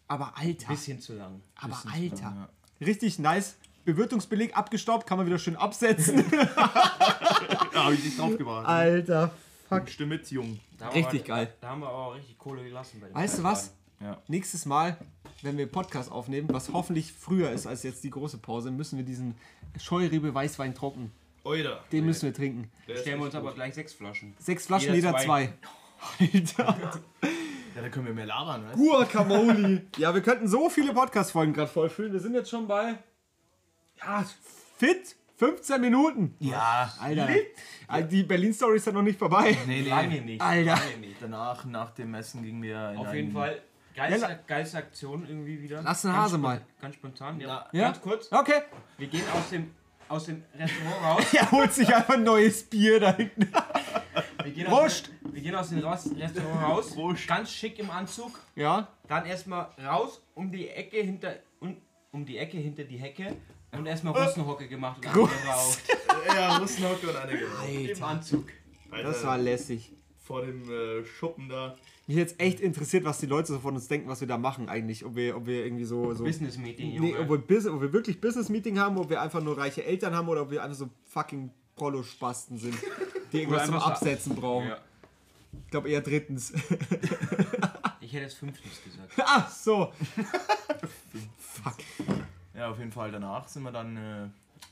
aber 0.07 0.33
Alter. 0.37 0.67
Bisschen 0.67 0.99
zu 0.99 1.13
lang. 1.15 1.41
aber 1.55 1.73
zu 1.73 1.87
Alter. 1.87 2.23
lang, 2.25 2.47
Richtig 2.81 3.17
nice. 3.19 3.55
Bewirtungsbeleg 3.85 4.55
abgestaubt, 4.57 5.07
kann 5.07 5.17
man 5.17 5.27
wieder 5.27 5.39
schön 5.39 5.55
absetzen. 5.55 6.23
Da 7.73 7.85
habe 7.85 7.95
ich 7.95 8.03
nicht 8.03 8.19
drauf 8.19 8.37
gewartet. 8.37 8.69
Alter. 8.69 9.31
Fuck. 9.67 9.89
Stimme 9.89 10.15
mit, 10.15 10.29
Jung. 10.29 10.59
Richtig 10.93 11.21
wir, 11.21 11.35
geil. 11.35 11.53
Da 11.59 11.69
haben 11.69 11.81
wir 11.81 11.87
aber 11.87 11.97
auch 11.97 12.15
richtig 12.15 12.37
Kohle 12.37 12.63
gelassen. 12.63 13.01
Weißt 13.11 13.39
du 13.39 13.43
was? 13.43 13.73
Ja. 13.99 14.21
Nächstes 14.27 14.65
Mal, 14.65 14.97
wenn 15.41 15.57
wir 15.57 15.65
Podcast 15.65 16.11
aufnehmen, 16.11 16.49
was 16.51 16.71
hoffentlich 16.71 17.11
früher 17.11 17.51
ist 17.51 17.65
als 17.65 17.83
jetzt 17.83 18.03
die 18.03 18.11
große 18.11 18.37
Pause, 18.37 18.69
müssen 18.69 18.97
wir 18.97 19.05
diesen 19.05 19.35
Scheurebe 19.79 20.33
Weißwein 20.33 20.75
trocken. 20.75 21.11
Oida. 21.43 21.79
Den 21.91 22.05
müssen 22.05 22.27
wir 22.27 22.33
trinken. 22.33 22.71
Stellen 22.83 23.19
wir 23.19 23.25
uns 23.25 23.35
aber 23.35 23.53
gleich 23.53 23.73
sechs 23.73 23.93
Flaschen. 23.93 24.35
Sechs 24.39 24.67
Flaschen, 24.67 24.93
jeder, 24.93 25.09
Jeder 25.09 25.23
zwei. 25.23 25.53
Alter. 26.19 26.77
Ja, 27.75 27.81
da 27.81 27.89
können 27.89 28.05
wir 28.05 28.13
mehr 28.13 28.27
labern, 28.27 28.65
weißt 28.65 28.77
du? 28.77 28.87
Guacamole. 28.87 29.81
ja, 29.97 30.13
wir 30.13 30.21
könnten 30.21 30.47
so 30.47 30.69
viele 30.69 30.93
Podcast-Folgen 30.93 31.53
gerade 31.53 31.71
vollfüllen. 31.71 32.13
Wir 32.13 32.19
sind 32.19 32.35
jetzt 32.35 32.49
schon 32.49 32.67
bei. 32.67 32.99
Ja, 34.05 34.25
fit 34.77 35.15
15 35.37 35.81
Minuten. 35.81 36.35
Ja. 36.39 36.91
Alter. 36.99 37.27
Alter, 37.87 38.07
Die 38.07 38.23
Berlin-Story 38.23 38.77
ist 38.77 38.85
ja 38.87 38.91
noch 38.93 39.01
nicht 39.01 39.19
vorbei. 39.19 39.57
Nee, 39.67 39.81
nee. 39.81 39.89
Lange 39.89 40.21
nicht. 40.21 40.41
Alter. 40.41 40.75
Lange 40.75 40.97
nicht. 40.99 41.15
Danach, 41.21 41.65
nach 41.65 41.91
dem 41.91 42.13
Essen 42.13 42.43
gingen 42.43 42.61
wir 42.61 42.91
in 42.91 42.97
Auf 42.97 43.07
einen- 43.07 43.15
jeden 43.15 43.31
Fall. 43.31 43.61
Geilste, 43.95 44.39
geilste 44.47 44.77
Aktion 44.79 45.27
irgendwie 45.27 45.61
wieder. 45.61 45.81
Lass 45.83 46.01
den 46.01 46.11
Ganz 46.11 46.23
Hase 46.23 46.37
mal. 46.39 46.61
Ganz 46.81 46.95
spontan. 46.95 47.39
Ja. 47.39 47.67
Ja? 47.71 47.83
Ganz 47.85 48.01
kurz. 48.01 48.31
Okay. 48.31 48.61
Wir 48.97 49.07
gehen 49.07 49.23
aus 49.35 49.49
dem, 49.51 49.71
aus 50.09 50.25
dem 50.25 50.43
Restaurant 50.55 51.03
raus. 51.03 51.25
Er 51.33 51.51
holt 51.51 51.73
sich 51.73 51.93
einfach 51.93 52.15
ein 52.15 52.23
neues 52.23 52.63
Bier 52.63 52.99
da 52.99 53.15
hinten. 53.15 53.51
Wir 54.43 54.51
gehen. 54.51 54.67
Aus, 54.67 55.03
dem- 55.03 55.33
wir 55.33 55.41
gehen 55.41 55.55
aus 55.55 55.69
dem 55.69 55.79
Restaurant 55.79 56.63
raus. 56.63 56.95
Ganz 57.27 57.51
schick 57.51 57.77
im 57.77 57.91
Anzug. 57.91 58.39
Ja. 58.55 58.87
Dann 59.07 59.25
erstmal 59.27 59.69
raus 59.85 60.21
um 60.33 60.51
die 60.51 60.69
Ecke 60.69 60.97
hinter 61.01 61.35
um, 61.59 61.77
um 62.11 62.25
die 62.25 62.37
Ecke 62.39 62.57
hinter 62.57 62.85
die 62.85 62.97
Hecke 62.97 63.35
und 63.77 63.85
erstmal 63.85 64.13
Russenhocke 64.21 64.67
gemacht 64.67 64.97
und 64.97 65.05
dann 65.05 65.15
wieder 65.15 65.27
geraucht. 65.43 65.79
Ja, 66.27 66.57
Russenhocke 66.57 67.09
und 67.09 67.15
eine 67.17 67.37
geraucht. 67.37 67.67
Im 67.97 68.03
Anzug. 68.03 68.45
Das 68.91 69.23
war 69.25 69.37
lässig. 69.37 69.91
vor 70.23 70.41
dem 70.45 70.69
äh, 70.71 71.03
Schuppen 71.05 71.49
da. 71.49 71.75
Mich 72.07 72.17
jetzt 72.17 72.39
echt 72.39 72.59
interessiert, 72.59 73.03
was 73.05 73.19
die 73.19 73.25
Leute 73.25 73.47
so 73.53 73.59
von 73.59 73.75
uns 73.75 73.87
denken, 73.87 74.07
was 74.09 74.19
wir 74.21 74.27
da 74.27 74.37
machen 74.37 74.67
eigentlich. 74.69 75.05
Ob 75.05 75.15
wir, 75.15 75.35
ob 75.37 75.45
wir 75.45 75.65
irgendwie 75.65 75.85
so. 75.85 76.13
so 76.13 76.23
Business 76.23 76.57
Meeting, 76.57 76.99
nee, 76.99 77.11
Junge. 77.11 77.19
ob, 77.21 77.29
wir 77.29 77.37
Bus- 77.39 77.65
ob 77.67 77.81
wir 77.81 77.93
wirklich 77.93 78.19
Business-Meeting 78.21 78.77
haben, 78.79 78.97
ob 78.97 79.09
wir 79.09 79.21
einfach 79.21 79.41
nur 79.41 79.57
reiche 79.57 79.83
Eltern 79.85 80.15
haben 80.15 80.27
oder 80.27 80.41
ob 80.43 80.51
wir 80.51 80.63
einfach 80.63 80.77
so 80.77 80.89
fucking 81.05 81.49
Prollo-Spasten 81.75 82.57
sind, 82.57 82.75
die 83.31 83.37
irgendwas 83.41 83.65
zum 83.65 83.75
Absetzen 83.75 84.35
brauchen. 84.35 84.67
ja. 84.69 84.77
Ich 85.65 85.71
glaube 85.71 85.89
eher 85.89 86.01
drittens. 86.01 86.51
Ich 88.01 88.11
hätte 88.13 88.25
es 88.25 88.33
fünftens 88.33 88.81
gesagt. 88.83 89.13
Ach 89.25 89.49
so. 89.49 89.91
Fuck. 91.37 91.75
Ja, 92.55 92.69
auf 92.69 92.77
jeden 92.77 92.91
Fall 92.91 93.11
danach 93.11 93.47
sind 93.47 93.63
wir 93.63 93.71
dann, 93.71 93.97
äh, 93.97 94.29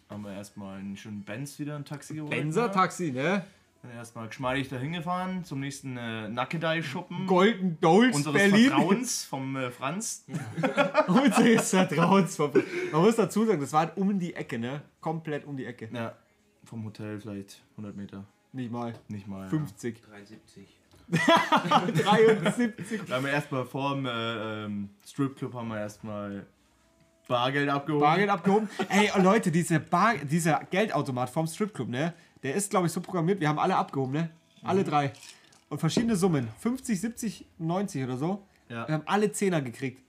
haben 0.09 0.23
wir 0.23 0.33
erstmal 0.33 0.79
einen 0.79 0.95
schönen 0.95 1.23
Benz 1.23 1.57
wieder 1.57 1.75
ein 1.75 1.85
Taxi 1.85 2.15
geholt. 2.15 2.31
Benzer 2.31 2.67
ne? 2.67 2.71
Taxi, 2.71 3.11
ne? 3.11 3.43
Dann 3.81 3.91
erstmal 3.93 4.27
geschmeidig 4.27 4.69
dahin 4.69 4.93
gefahren, 4.93 5.43
zum 5.43 5.59
nächsten 5.59 5.97
äh, 5.97 6.29
Nackedei-Schuppen. 6.29 7.25
Golden 7.25 7.79
Dolls 7.81 8.15
Unseres 8.15 8.35
Berlin. 8.35 8.69
Vertrauens 8.69 9.25
vom 9.25 9.55
äh, 9.55 9.71
Franz. 9.71 10.25
Unseres 11.07 11.71
Vertrauens. 11.71 12.37
Man 12.37 12.51
muss 13.01 13.15
dazu 13.15 13.45
sagen, 13.45 13.59
das 13.59 13.73
war 13.73 13.87
halt 13.87 13.97
um 13.97 14.19
die 14.19 14.35
Ecke, 14.35 14.59
ne? 14.59 14.83
Komplett 14.99 15.45
um 15.45 15.57
die 15.57 15.65
Ecke. 15.65 15.89
Ja, 15.91 16.15
vom 16.63 16.85
Hotel 16.85 17.19
vielleicht 17.19 17.63
100 17.71 17.95
Meter. 17.95 18.23
Nicht 18.53 18.71
mal. 18.71 18.93
Nicht 19.07 19.27
mal. 19.27 19.49
50. 19.49 20.03
73. 20.03 20.67
73. 21.07 22.99
Ja. 22.99 23.01
Da 23.07 23.15
haben 23.15 23.25
wir 23.25 23.31
erstmal 23.31 23.65
vor 23.65 23.95
dem 23.95 24.05
äh, 24.05 24.65
ähm, 24.65 24.89
Stripclub 25.05 25.53
haben 25.55 25.69
wir 25.69 25.79
erstmal 25.79 26.45
Bargeld 27.31 27.69
abgeholt. 27.69 28.01
Bargeld 28.03 28.29
abgehoben. 28.29 28.69
Ey, 28.89 29.09
oh 29.17 29.21
Leute, 29.21 29.51
diese 29.51 29.79
Bar, 29.79 30.17
dieser 30.17 30.61
Geldautomat 30.69 31.29
vom 31.29 31.47
Stripclub, 31.47 31.87
ne? 31.89 32.13
Der 32.43 32.55
ist, 32.55 32.69
glaube 32.69 32.87
ich, 32.87 32.93
so 32.93 33.01
programmiert. 33.01 33.39
Wir 33.39 33.47
haben 33.49 33.59
alle 33.59 33.75
abgehoben, 33.75 34.13
ne? 34.13 34.29
Alle 34.63 34.83
drei. 34.83 35.11
Und 35.69 35.79
verschiedene 35.79 36.15
Summen. 36.15 36.47
50, 36.59 36.99
70, 36.99 37.45
90 37.57 38.03
oder 38.03 38.17
so. 38.17 38.45
Ja. 38.69 38.87
Wir 38.87 38.95
haben 38.95 39.03
alle 39.05 39.31
Zehner 39.31 39.61
gekriegt. 39.61 40.01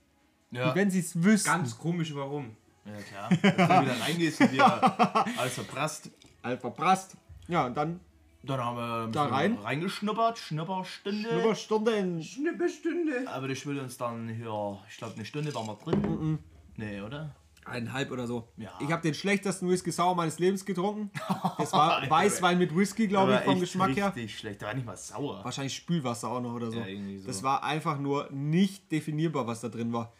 Ja. 0.51 0.69
Und 0.69 0.75
wenn 0.75 0.91
sie 0.91 0.99
es 0.99 1.23
wüssten. 1.23 1.49
Ganz 1.49 1.77
komisch, 1.77 2.13
warum? 2.13 2.55
ja, 2.85 2.91
klar. 3.01 3.29
Wenn 3.41 3.57
du 3.57 3.81
wieder 3.91 4.01
reingehst 4.01 4.41
und 4.41 4.51
dir 4.51 4.65
alles 5.37 5.53
verprasst. 5.53 6.09
Halt 6.43 6.59
verprasst. 6.61 7.15
Ja, 7.47 7.65
und 7.65 7.75
dann 7.77 7.99
Dann 8.43 8.59
haben 8.59 8.77
wir 8.77 9.07
Da 9.11 9.25
rein? 9.25 9.57
reingeschnuppert, 9.63 10.37
Schnupperstunde. 10.37 11.29
Überstunde 11.41 11.91
in. 11.93 12.21
Schnipperstunde. 12.21 13.25
Aber 13.27 13.47
das 13.47 13.65
würde 13.65 13.81
uns 13.81 13.97
dann 13.97 14.27
hier, 14.29 14.79
ich 14.89 14.97
glaube, 14.97 15.15
eine 15.15 15.25
Stunde 15.25 15.53
waren 15.55 15.65
wir 15.67 15.75
drin. 15.75 16.39
Nee, 16.77 17.01
oder? 17.01 17.35
Eineinhalb 17.65 18.11
oder 18.11 18.27
so. 18.27 18.49
Ja. 18.57 18.71
Ich 18.81 18.91
habe 18.91 19.01
den 19.01 19.13
schlechtesten 19.13 19.69
Whisky 19.69 19.91
Sauer 19.91 20.15
meines 20.15 20.37
Lebens 20.39 20.65
getrunken. 20.65 21.11
Das 21.57 21.71
war 21.71 22.09
Weißwein 22.09 22.57
mit 22.57 22.75
Whisky, 22.75 23.07
glaube 23.07 23.35
ich, 23.35 23.41
vom 23.41 23.59
Geschmack 23.59 23.95
her. 23.95 24.07
richtig 24.07 24.37
schlecht. 24.37 24.61
Der 24.61 24.67
war 24.69 24.75
nicht 24.75 24.85
mal 24.85 24.97
sauer. 24.97 25.43
Wahrscheinlich 25.45 25.73
Spülwasser 25.75 26.29
auch 26.29 26.41
noch 26.41 26.53
oder 26.53 26.71
so. 26.71 26.79
Ja, 26.79 26.85
irgendwie 26.87 27.19
so. 27.19 27.27
Das 27.27 27.41
war 27.43 27.63
einfach 27.63 27.99
nur 27.99 28.27
nicht 28.31 28.91
definierbar, 28.91 29.47
was 29.47 29.61
da 29.61 29.69
drin 29.69 29.93
war. 29.93 30.11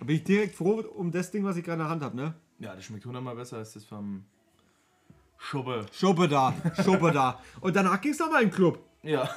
Da 0.00 0.04
bin 0.06 0.16
ich 0.16 0.24
direkt 0.24 0.56
froh 0.56 0.80
um 0.96 1.12
das 1.12 1.30
Ding, 1.30 1.44
was 1.44 1.56
ich 1.56 1.62
gerade 1.64 1.74
in 1.74 1.86
der 1.86 1.88
Hand 1.90 2.02
habe, 2.02 2.16
ne? 2.16 2.34
Ja, 2.58 2.74
das 2.74 2.84
schmeckt 2.84 3.04
hundertmal 3.06 3.36
besser 3.36 3.58
als 3.58 3.74
das 3.74 3.84
vom 3.84 4.24
Schubbe. 5.38 5.86
Schuppe 5.92 6.26
da, 6.26 6.54
Schuppe 6.82 7.12
da. 7.12 7.38
Und 7.60 7.76
danach 7.76 8.00
ging 8.00 8.12
es 8.12 8.18
nochmal 8.18 8.42
in 8.42 8.48
den 8.48 8.54
Club. 8.54 8.78
Ja, 9.02 9.28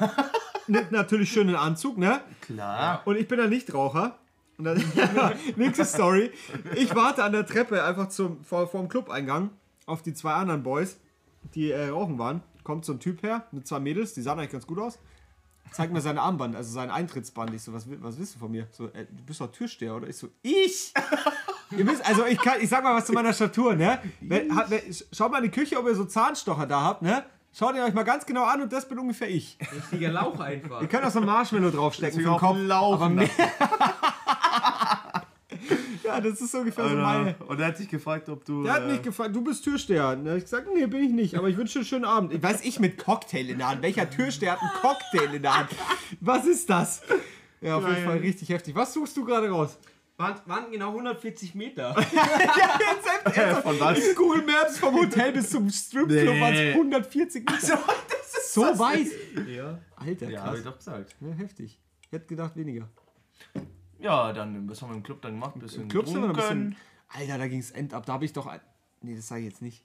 Mit 0.67 0.91
natürlich 0.91 1.31
schönen 1.31 1.55
Anzug, 1.55 1.97
ne? 1.97 2.21
klar. 2.41 3.01
Und 3.05 3.17
ich 3.17 3.27
bin 3.27 3.37
ja 3.39 3.47
Nichtraucher. 3.47 4.17
Und 4.57 4.65
dann, 4.65 4.83
nächste 5.55 5.85
Story. 5.85 6.31
Ich 6.75 6.95
warte 6.95 7.23
an 7.23 7.31
der 7.31 7.45
Treppe 7.45 7.83
einfach 7.83 8.09
zum, 8.09 8.43
vor, 8.43 8.67
vor 8.67 8.81
dem 8.81 8.89
Clubeingang 8.89 9.51
auf 9.85 10.01
die 10.01 10.13
zwei 10.13 10.33
anderen 10.33 10.63
Boys, 10.63 10.97
die 11.53 11.71
äh, 11.71 11.89
rauchen 11.89 12.17
waren. 12.17 12.41
Kommt 12.63 12.83
so 12.85 12.93
ein 12.93 12.99
Typ 12.99 13.23
her 13.23 13.45
mit 13.51 13.67
zwei 13.67 13.79
Mädels, 13.79 14.13
die 14.13 14.21
sahen 14.21 14.39
eigentlich 14.39 14.51
ganz 14.51 14.67
gut 14.67 14.79
aus. 14.79 14.99
Zeigt 15.71 15.91
mir 15.93 16.01
sein 16.01 16.17
Armband, 16.17 16.55
also 16.55 16.71
sein 16.71 16.89
Eintrittsband. 16.89 17.53
Ich 17.53 17.61
so, 17.61 17.73
was, 17.73 17.85
was 18.01 18.17
willst 18.17 18.35
du 18.35 18.39
von 18.39 18.51
mir? 18.51 18.67
So, 18.71 18.87
äh, 18.87 19.05
du 19.05 19.23
bist 19.25 19.41
doch 19.41 19.51
Türsteher, 19.51 19.95
oder? 19.95 20.07
Ich 20.07 20.17
so, 20.17 20.29
ich? 20.41 20.93
ihr 21.77 21.85
müsst, 21.85 22.05
also 22.07 22.25
ich, 22.25 22.39
kann, 22.39 22.61
ich 22.61 22.69
sag 22.69 22.83
mal 22.83 22.95
was 22.95 23.05
zu 23.05 23.13
meiner 23.13 23.33
Statur, 23.33 23.75
ne? 23.75 23.91
Hat, 23.91 24.01
wenn, 24.21 24.81
schaut 25.11 25.31
mal 25.31 25.43
in 25.43 25.51
die 25.51 25.51
Küche, 25.51 25.77
ob 25.77 25.85
ihr 25.85 25.95
so 25.95 26.05
Zahnstocher 26.05 26.65
da 26.65 26.81
habt, 26.81 27.01
ne? 27.01 27.23
Schaut 27.53 27.75
ihr 27.75 27.83
euch 27.83 27.93
mal 27.93 28.03
ganz 28.03 28.25
genau 28.25 28.43
an 28.45 28.61
und 28.61 28.71
das 28.71 28.87
bin 28.87 28.99
ungefähr 28.99 29.29
ich. 29.29 29.57
Richtiger 29.73 30.09
Lauch 30.09 30.39
einfach. 30.39 30.81
Ihr 30.81 30.87
könnt 30.87 31.03
auch 31.03 31.11
so 31.11 31.19
ein 31.19 31.25
Marshmallow 31.25 31.71
draufstecken 31.71 32.25
auf 32.27 32.39
Kopf. 32.39 32.57
Laufen 32.59 33.01
aber 33.01 33.09
mehr, 33.09 33.29
ja, 36.07 36.21
das 36.21 36.41
ist 36.41 36.55
ungefähr 36.55 36.89
so 36.89 36.95
meine. 36.95 37.35
Und 37.47 37.59
er 37.59 37.67
hat 37.67 37.79
dich 37.79 37.89
gefragt, 37.89 38.29
ob 38.29 38.43
du. 38.45 38.63
Der 38.63 38.73
hat 38.73 38.83
äh, 38.83 38.91
mich 38.93 39.01
gefragt, 39.01 39.35
du 39.35 39.43
bist 39.43 39.63
Türsteher. 39.63 40.09
Und 40.09 40.25
da 40.25 40.31
hab 40.31 40.37
ich 40.37 40.43
gesagt, 40.45 40.67
nee, 40.73 40.85
bin 40.87 41.03
ich 41.03 41.11
nicht, 41.11 41.35
aber 41.35 41.49
ich 41.49 41.57
wünsche 41.57 41.73
dir 41.73 41.79
einen 41.79 41.85
schönen 41.87 42.05
Abend. 42.05 42.33
Ich 42.33 42.41
weiß 42.41 42.63
ich 42.65 42.79
mit 42.79 42.97
Cocktail 42.97 43.49
in 43.49 43.57
der 43.59 43.69
Hand. 43.69 43.81
Welcher 43.81 44.09
Türsteher 44.09 44.53
hat 44.53 44.61
einen 44.61 44.71
Cocktail 44.81 45.33
in 45.35 45.41
der 45.41 45.57
Hand? 45.57 45.69
Was 46.21 46.45
ist 46.45 46.69
das? 46.69 47.01
Ja, 47.61 47.77
auf 47.77 47.87
jeden 47.87 48.03
Fall 48.05 48.17
richtig 48.17 48.49
heftig. 48.49 48.75
Was 48.75 48.93
suchst 48.93 49.15
du 49.17 49.25
gerade 49.25 49.49
raus? 49.49 49.77
Waren, 50.17 50.35
waren 50.47 50.71
genau 50.71 50.87
140 50.89 51.53
Meter. 51.53 51.93
von 53.63 53.79
was? 53.79 53.99
Google 54.15 54.43
Maps 54.43 54.79
vom 54.79 54.95
Hotel 54.95 55.31
bis 55.31 55.51
zum 55.51 55.69
Stripclub 55.69 56.09
Nee. 56.09 56.41
waren 56.41 56.53
es 56.55 56.73
140 56.75 57.47
Meter. 57.47 57.79
so 58.47 58.61
weit. 58.79 59.07
Ja, 59.47 59.77
Alter, 59.95 60.29
ja 60.29 60.39
habe 60.39 60.49
krass. 60.49 60.59
ich 60.59 60.65
doch 60.65 60.77
gesagt. 60.77 61.15
Ja, 61.21 61.31
heftig. 61.33 61.79
Ich 62.01 62.11
hätte 62.11 62.25
gedacht 62.25 62.55
weniger. 62.55 62.89
Ja, 63.99 64.31
dann, 64.33 64.69
was 64.69 64.81
haben 64.81 64.89
wir 64.89 64.95
im 64.97 65.03
Club 65.03 65.21
dann 65.21 65.33
gemacht? 65.33 65.55
Ein 65.55 65.59
bisschen 65.59 65.83
Im 65.83 65.89
Club 65.89 66.05
sind 66.07 66.21
wir 66.21 66.27
noch 66.27 66.29
ein 66.29 66.35
bisschen. 66.35 66.75
Alter, 67.09 67.37
da 67.37 67.47
ging 67.47 67.59
es 67.59 67.71
end 67.71 67.93
ab. 67.93 68.05
Da 68.05 68.13
habe 68.13 68.25
ich 68.25 68.33
doch. 68.33 68.45
Ein... 68.47 68.59
Nee, 69.01 69.15
das 69.15 69.27
sage 69.27 69.41
ich 69.41 69.47
jetzt 69.47 69.61
nicht. 69.61 69.83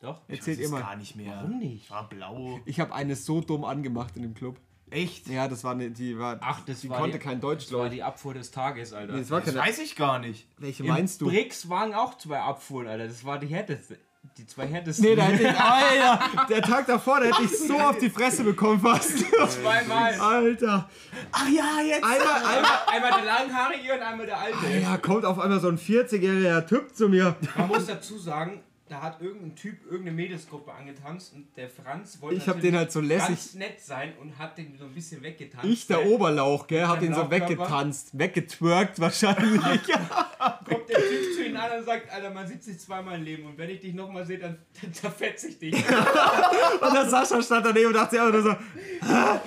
Doch. 0.00 0.20
Erzählt 0.28 0.58
Ich 0.58 0.64
ihr 0.64 0.64
weiß 0.64 0.64
es 0.64 0.70
mal. 0.70 0.80
gar 0.80 0.96
nicht 0.96 1.16
mehr. 1.16 1.36
Warum 1.36 1.58
nicht? 1.58 1.90
War 1.90 2.08
blau. 2.08 2.60
Ich 2.64 2.80
habe 2.80 2.94
eine 2.94 3.14
so 3.16 3.40
dumm 3.40 3.64
angemacht 3.64 4.16
in 4.16 4.22
dem 4.22 4.34
Club. 4.34 4.58
Echt? 4.90 5.26
Ja, 5.28 5.48
das 5.48 5.64
war 5.64 5.72
eine, 5.72 5.90
die 5.90 6.18
war. 6.18 6.38
Ach, 6.42 6.60
das 6.66 6.80
die 6.82 6.90
war 6.90 6.98
konnte 6.98 7.18
die, 7.18 7.24
kein 7.24 7.40
Deutsch, 7.40 7.64
Das 7.66 7.72
war 7.72 7.88
die 7.88 8.02
Abfuhr 8.02 8.34
des 8.34 8.50
Tages, 8.50 8.92
Alter. 8.92 9.14
Nee, 9.14 9.20
das 9.20 9.30
war 9.30 9.40
Das 9.40 9.54
keine. 9.54 9.66
weiß 9.66 9.78
ich 9.78 9.96
gar 9.96 10.18
nicht. 10.18 10.46
Welche 10.58 10.82
Im 10.82 10.88
meinst 10.90 11.20
du? 11.20 11.26
Brix 11.28 11.68
waren 11.68 11.94
auch 11.94 12.18
zwei 12.18 12.40
Abfuhren, 12.40 12.86
Alter. 12.88 13.06
Das 13.06 13.24
war 13.24 13.38
die 13.38 13.46
härteste. 13.46 13.98
Die 14.38 14.46
zwei 14.46 14.66
härtesten. 14.66 15.04
Nee, 15.04 15.16
da 15.16 15.22
hätte 15.24 15.42
ich. 15.42 15.48
Alter! 15.48 16.46
Der 16.48 16.62
Tag 16.62 16.86
davor, 16.86 17.20
da 17.20 17.26
hätte 17.26 17.42
ich 17.42 17.58
so 17.58 17.76
auf 17.78 17.98
die 17.98 18.08
Fresse 18.08 18.44
bekommen 18.44 18.80
fast. 18.80 19.18
zweimal. 19.18 20.14
Alter! 20.14 20.88
Ach 21.32 21.48
ja, 21.48 21.80
jetzt. 21.84 22.04
Einmal, 22.04 22.36
einmal. 22.36 22.70
Einmal 22.86 23.10
der 23.20 23.24
langhaarige 23.24 23.94
und 23.94 24.00
einmal 24.00 24.26
der 24.26 24.38
alte. 24.38 24.58
Ja, 24.80 24.96
kommt 24.96 25.24
auf 25.24 25.38
einmal 25.38 25.60
so 25.60 25.68
ein 25.68 25.76
40-jähriger 25.76 26.66
Typ 26.66 26.94
zu 26.94 27.08
mir. 27.08 27.34
Man 27.56 27.68
muss 27.68 27.86
dazu 27.86 28.16
sagen, 28.16 28.62
da 28.92 29.00
hat 29.00 29.22
irgendein 29.22 29.56
Typ 29.56 29.84
irgendeine 29.86 30.12
Mädelsgruppe 30.12 30.70
angetanzt 30.72 31.32
und 31.34 31.46
der 31.56 31.70
Franz 31.70 32.20
wollte 32.20 32.36
Ich 32.36 32.42
hab 32.42 32.56
natürlich 32.56 32.70
den 32.72 32.76
halt 32.78 32.92
so 32.92 33.00
lässig- 33.00 33.28
ganz 33.28 33.54
nett 33.54 33.80
sein 33.80 34.12
und 34.20 34.38
hat 34.38 34.58
den 34.58 34.76
so 34.76 34.84
ein 34.84 34.92
bisschen 34.92 35.22
weggetanzt. 35.22 35.66
Ich, 35.66 35.86
der 35.86 36.04
Oberlauch, 36.06 36.66
gell, 36.66 36.86
hab 36.86 37.00
den 37.00 37.14
so 37.14 37.30
weggetanzt, 37.30 38.10
weggetwerkt 38.18 39.00
wahrscheinlich. 39.00 39.60
Kommt 39.62 40.88
der 40.90 40.98
Typ 40.98 41.34
zu 41.34 41.44
ihm 41.46 41.56
an 41.56 41.78
und 41.78 41.86
sagt, 41.86 42.12
Alter, 42.12 42.30
man 42.30 42.46
sieht 42.46 42.62
sich 42.62 42.78
zweimal 42.78 43.16
im 43.16 43.24
Leben 43.24 43.46
und 43.46 43.56
wenn 43.56 43.70
ich 43.70 43.80
dich 43.80 43.94
nochmal 43.94 44.26
sehe, 44.26 44.38
dann, 44.38 44.58
dann 44.82 44.92
zerfetze 44.92 45.48
ich 45.48 45.58
dich. 45.58 45.74
Und 46.80 46.94
der 46.94 47.08
Sascha 47.08 47.40
stand 47.42 47.64
daneben 47.64 47.86
und 47.86 47.92
dachte 47.94 48.10
sich 48.16 48.20
einfach 48.20 48.32
nur 48.34 48.42
so, 48.42 48.52
"Hä? 48.52 49.40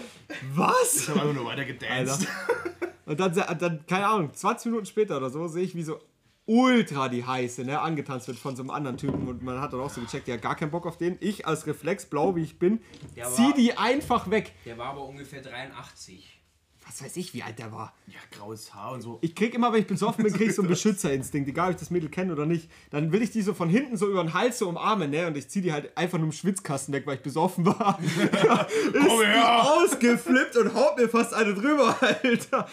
was? 0.56 0.96
Ich 0.96 1.10
habe 1.10 1.22
einfach 1.22 1.34
nur 1.36 1.46
weiter 1.46 1.66
gedanced. 1.66 2.28
Und 3.06 3.20
dann, 3.20 3.34
dann, 3.60 3.86
keine 3.86 4.08
Ahnung, 4.08 4.34
20 4.34 4.66
Minuten 4.72 4.86
später 4.88 5.18
oder 5.18 5.30
so, 5.30 5.48
sehe 5.48 5.64
ich, 5.64 5.76
wie 5.76 5.84
so 5.84 6.00
ultra 6.48 7.10
die 7.10 7.26
heiße, 7.26 7.64
ne, 7.66 7.80
angetanzt 7.82 8.28
wird 8.28 8.38
von 8.38 8.56
so 8.56 8.62
einem 8.64 8.70
anderen 8.70 8.98
Typen 8.98 9.28
und 9.28 9.42
man 9.42 9.60
hat 9.60 9.74
dann 9.74 9.80
auch 9.82 9.90
so 9.90 10.02
gecheckt, 10.02 10.28
ja, 10.28 10.38
gar 10.38 10.56
keinen 10.56 10.72
Bock 10.72 10.86
auf 10.86 10.98
den. 10.98 11.18
Ich 11.20 11.48
als 11.48 11.66
Reflex, 11.68 12.06
blau 12.06 12.36
wie 12.36 12.44
ich 12.44 12.60
bin, 12.60 12.82
Der 13.16 13.26
zieh 13.30 13.44
war- 13.44 13.54
die 13.54 13.78
einfach 13.78 14.30
weg. 14.30 14.52
Der 14.66 14.78
war 14.78 14.88
aber 14.92 15.06
ungefähr 15.06 15.42
83. 15.42 16.35
Was 16.88 17.04
weiß 17.04 17.18
ich, 17.18 17.34
wie 17.34 17.42
alt 17.42 17.58
der 17.58 17.72
war. 17.72 17.94
Ja, 18.06 18.20
graues 18.32 18.74
Haar 18.76 18.92
und 18.92 19.02
so. 19.02 19.18
Ich 19.22 19.34
krieg 19.34 19.56
immer, 19.56 19.74
wenn 19.74 19.82
ich 19.82 19.88
besoffen 19.88 20.24
bin, 20.24 20.32
krieg 20.32 20.50
ich 20.50 20.56
so 20.56 20.62
einen 20.62 20.70
Beschützerinstinkt, 20.70 21.50
egal 21.50 21.70
ob 21.70 21.74
ich 21.74 21.80
das 21.80 21.90
Mädel 21.90 22.10
kenne 22.10 22.32
oder 22.32 22.46
nicht. 22.46 22.70
Dann 22.92 23.12
will 23.12 23.24
ich 23.24 23.32
die 23.32 23.42
so 23.42 23.56
von 23.56 23.70
hinten 23.70 23.98
so 23.98 24.08
über 24.08 24.24
den 24.24 24.36
Hals 24.36 24.60
so 24.60 24.70
umarmen, 24.70 25.10
ne? 25.10 25.26
Und 25.26 25.36
ich 25.36 25.50
zieh 25.50 25.62
die 25.62 25.74
halt 25.74 25.98
einfach 25.98 26.20
nur 26.20 26.28
im 26.28 26.32
Schwitzkasten 26.32 26.94
weg, 26.94 27.08
weil 27.08 27.16
ich 27.16 27.24
besoffen 27.24 27.66
war. 27.66 28.00
ist 28.02 28.94
Komm 28.94 29.22
her! 29.22 29.64
ausgeflippt 29.64 30.58
und 30.58 30.76
haut 30.76 30.98
mir 30.98 31.10
fast 31.10 31.34
eine 31.34 31.56
drüber, 31.56 31.98
Alter. 32.02 32.68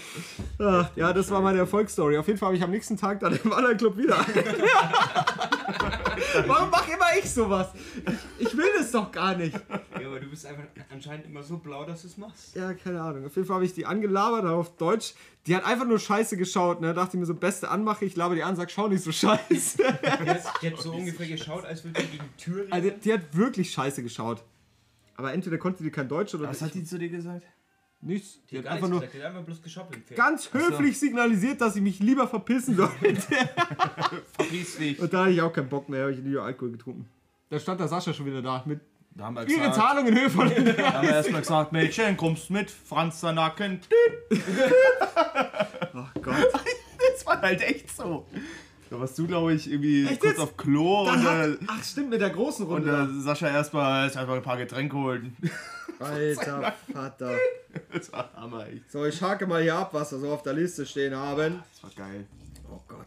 Ach, 0.59 0.90
ja, 0.94 1.12
das 1.14 1.31
war 1.31 1.40
meine 1.40 1.59
Erfolgsstory. 1.59 2.18
Auf 2.18 2.27
jeden 2.27 2.38
Fall 2.38 2.48
habe 2.48 2.57
ich 2.57 2.62
am 2.62 2.70
nächsten 2.70 2.98
Tag 2.98 3.20
dann 3.20 3.38
im 3.42 3.53
anderen 3.53 3.79
Club 3.79 3.96
wieder. 3.96 4.25
Warum 6.46 6.70
mach 6.70 6.87
immer 6.88 7.07
ich 7.18 7.31
sowas? 7.31 7.68
Ich, 8.38 8.46
ich 8.46 8.57
will 8.57 8.66
das 8.79 8.90
doch 8.90 9.11
gar 9.11 9.37
nicht. 9.37 9.55
Ja, 10.01 10.07
aber 10.07 10.20
du 10.20 10.27
bist 10.29 10.46
einfach 10.46 10.64
anscheinend 10.90 11.27
immer 11.27 11.42
so 11.42 11.59
blau, 11.59 11.85
dass 11.85 12.03
du 12.03 12.09
es 12.09 12.16
machst. 12.16 12.55
Ja, 12.55 12.75
keine 12.75 13.01
Ahnung. 13.01 13.27
Auf 13.27 13.37
jeden 13.37 13.46
Fall 13.46 13.57
habe 13.57 13.64
ich 13.64 13.75
die 13.75 13.87
angelabert 13.87 14.44
auf 14.44 14.77
Deutsch. 14.77 15.14
Die 15.46 15.57
hat 15.57 15.64
einfach 15.64 15.87
nur 15.87 15.98
scheiße 15.98 16.37
geschaut. 16.37 16.81
Ne? 16.81 16.94
Dachte 16.94 17.16
ich 17.16 17.20
mir 17.20 17.27
so, 17.27 17.35
beste 17.35 17.68
Anmache. 17.68 18.05
Ich 18.05 18.16
laber 18.16 18.35
die 18.35 18.42
an, 18.42 18.57
sag, 18.57 18.70
schau 18.70 18.88
nicht 18.88 19.03
so 19.03 19.12
scheiße. 19.12 19.79
Die 19.83 20.31
hat, 20.31 20.62
die 20.62 20.70
hat 20.70 20.79
so 20.79 20.92
ungefähr 20.92 21.27
geschaut, 21.27 21.64
als 21.64 21.85
würde 21.85 22.01
die 22.01 22.07
gegen 22.09 22.25
die 22.25 22.42
Tür 22.42 22.62
rennen. 22.62 22.72
Also, 22.72 22.90
die 22.90 23.12
hat 23.12 23.37
wirklich 23.37 23.70
scheiße 23.72 24.03
geschaut. 24.03 24.42
Aber 25.16 25.33
entweder 25.33 25.59
konnte 25.59 25.83
die 25.83 25.90
kein 25.90 26.09
Deutsch 26.09 26.35
oder 26.35 26.48
Was 26.48 26.62
hat 26.62 26.75
die 26.75 26.85
zu 26.85 26.98
dir 26.98 27.09
gesagt? 27.09 27.46
Nichts. 28.02 28.40
Die, 28.50 28.50
die 28.50 28.58
hat 28.58 28.66
hat 28.66 28.72
einfach 28.72 28.88
nur 28.88 29.00
gesagt, 29.00 29.14
die 29.14 29.20
hat 29.22 29.26
einfach 29.28 29.42
bloß 29.44 29.62
geschoppelt. 29.62 30.16
Ganz 30.16 30.52
höflich 30.52 30.98
signalisiert, 30.98 31.60
dass 31.60 31.74
sie 31.74 31.80
mich 31.80 31.98
lieber 32.00 32.26
verpissen 32.28 32.76
sollte. 32.76 33.22
Verpiss 34.32 34.76
dich. 34.76 34.98
Und 35.00 35.12
da 35.12 35.22
hatte 35.22 35.30
ich 35.32 35.40
auch 35.42 35.52
keinen 35.52 35.68
Bock 35.68 35.88
mehr. 35.88 36.02
Habe 36.02 36.12
ich 36.12 36.18
lieber 36.18 36.42
Alkohol 36.42 36.72
getrunken. 36.72 37.08
Da 37.48 37.58
stand 37.58 37.80
der 37.80 37.88
Sascha 37.88 38.12
schon 38.12 38.26
wieder 38.26 38.42
da. 38.42 38.62
Mit 38.66 38.80
Da 39.14 39.24
haben 39.24 39.34
wir 39.36 39.42
ihre 39.48 39.58
gesagt, 39.58 39.74
Zahlung 39.76 40.06
in 40.06 40.18
Höhe 40.18 40.30
von. 40.30 40.48
da 40.48 40.92
haben 40.94 41.06
wir 41.06 41.14
erstmal 41.14 41.40
gesagt, 41.42 41.72
Mädchen, 41.72 42.16
kommst 42.16 42.50
mit, 42.50 42.70
Franz 42.70 43.20
der 43.20 43.32
Nacken. 43.32 43.80
Oh 45.94 46.20
Gott. 46.22 46.34
Das 47.14 47.26
war 47.26 47.40
halt 47.42 47.60
echt 47.60 47.94
so. 47.94 48.26
Da 48.92 49.00
warst 49.00 49.18
du, 49.18 49.26
glaube 49.26 49.55
ich, 49.55 49.70
irgendwie 49.70 50.05
Echt 50.07 50.20
kurz 50.20 50.33
jetzt? 50.33 50.40
auf 50.42 50.55
Klo 50.59 51.07
Dann 51.07 51.20
und, 51.20 51.24
hat, 51.24 51.48
äh, 51.48 51.57
ach, 51.66 51.83
stimmt, 51.83 52.11
mit 52.11 52.20
der 52.20 52.28
großen 52.28 52.66
und 52.66 52.87
Runde. 52.87 53.09
äh, 53.11 53.22
Sascha 53.22 53.48
erstmal 53.48 54.07
ist 54.07 54.18
einfach 54.18 54.35
ein 54.35 54.42
paar 54.42 54.59
Getränke 54.59 54.94
holen. 54.94 55.35
Alter 55.98 56.74
Vater. 56.92 57.31
Das 57.90 58.12
war 58.12 58.28
Hammer, 58.37 58.66
echt. 58.68 58.92
So, 58.92 59.07
ich 59.07 59.22
hake 59.22 59.46
mal 59.46 59.62
hier 59.62 59.76
ab, 59.76 59.94
was 59.94 60.12
wir 60.12 60.18
so 60.18 60.31
auf 60.31 60.42
der 60.42 60.52
Liste 60.52 60.85
stehen 60.85 61.14
haben. 61.16 61.62
Das 61.72 61.85
war 61.96 62.07
geil. 62.07 62.26
Oh 62.70 62.81
Gott. 62.87 63.07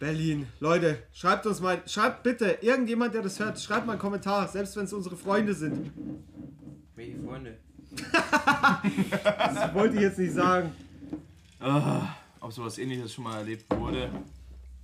Berlin. 0.00 0.48
Leute, 0.58 0.98
schreibt 1.12 1.46
uns 1.46 1.60
mal, 1.60 1.80
schreibt 1.86 2.24
bitte, 2.24 2.58
irgendjemand, 2.60 3.14
der 3.14 3.22
das 3.22 3.38
hört, 3.38 3.60
schreibt 3.60 3.86
mal 3.86 3.92
einen 3.92 4.00
Kommentar, 4.02 4.48
selbst 4.48 4.76
wenn 4.76 4.86
es 4.86 4.92
unsere 4.92 5.16
Freunde 5.16 5.54
sind. 5.54 5.92
Welche 6.96 7.18
Freunde? 7.20 7.56
Das 9.38 9.74
wollte 9.74 9.94
ich 9.94 10.02
jetzt 10.02 10.18
nicht 10.18 10.34
sagen. 10.34 10.72
Ah, 11.60 12.08
ob 12.44 12.52
sowas 12.52 12.78
ähnliches 12.78 13.12
schon 13.14 13.24
mal 13.24 13.38
erlebt 13.38 13.64
wurde. 13.74 14.10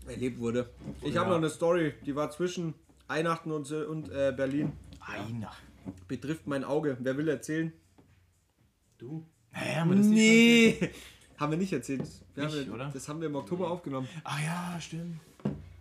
Erlebt 0.07 0.39
wurde. 0.41 0.71
Ich 1.03 1.15
Ja. 1.15 1.21
habe 1.21 1.31
noch 1.31 1.37
eine 1.37 1.51
Story, 1.51 1.95
die 2.07 2.17
war 2.17 2.31
zwischen 2.31 2.75
Weihnachten 3.07 3.51
und, 3.53 3.71
und 3.71 4.09
äh, 4.11 4.33
Berlin. 4.37 4.73
Einer. 5.01 5.53
Betrifft 6.09 6.47
mein 6.47 6.65
Auge. 6.65 6.97
Wer 7.01 7.17
will 7.17 7.29
erzählen? 7.29 7.73
Du? 8.99 9.27
Hä, 9.53 9.77
haben 9.77 9.91
wir 9.91 9.97
das 9.97 10.07
nicht 10.07 10.17
Nee. 10.83 10.91
Haben 11.39 11.53
wir 11.53 11.59
nicht 11.59 11.73
erzählt. 11.73 12.03
Wir 12.35 12.45
Nicht, 12.45 12.55
haben, 12.57 12.67
wir- 12.67 12.75
oder? 12.75 12.91
Das 12.93 13.09
haben 13.09 13.21
wir 13.21 13.29
im 13.29 13.35
Oktober 13.35 13.71
aufgenommen. 13.71 14.07
schon? 14.13 14.21
Ah 14.25 14.39
ja, 14.45 14.79
stimmt. 14.81 15.21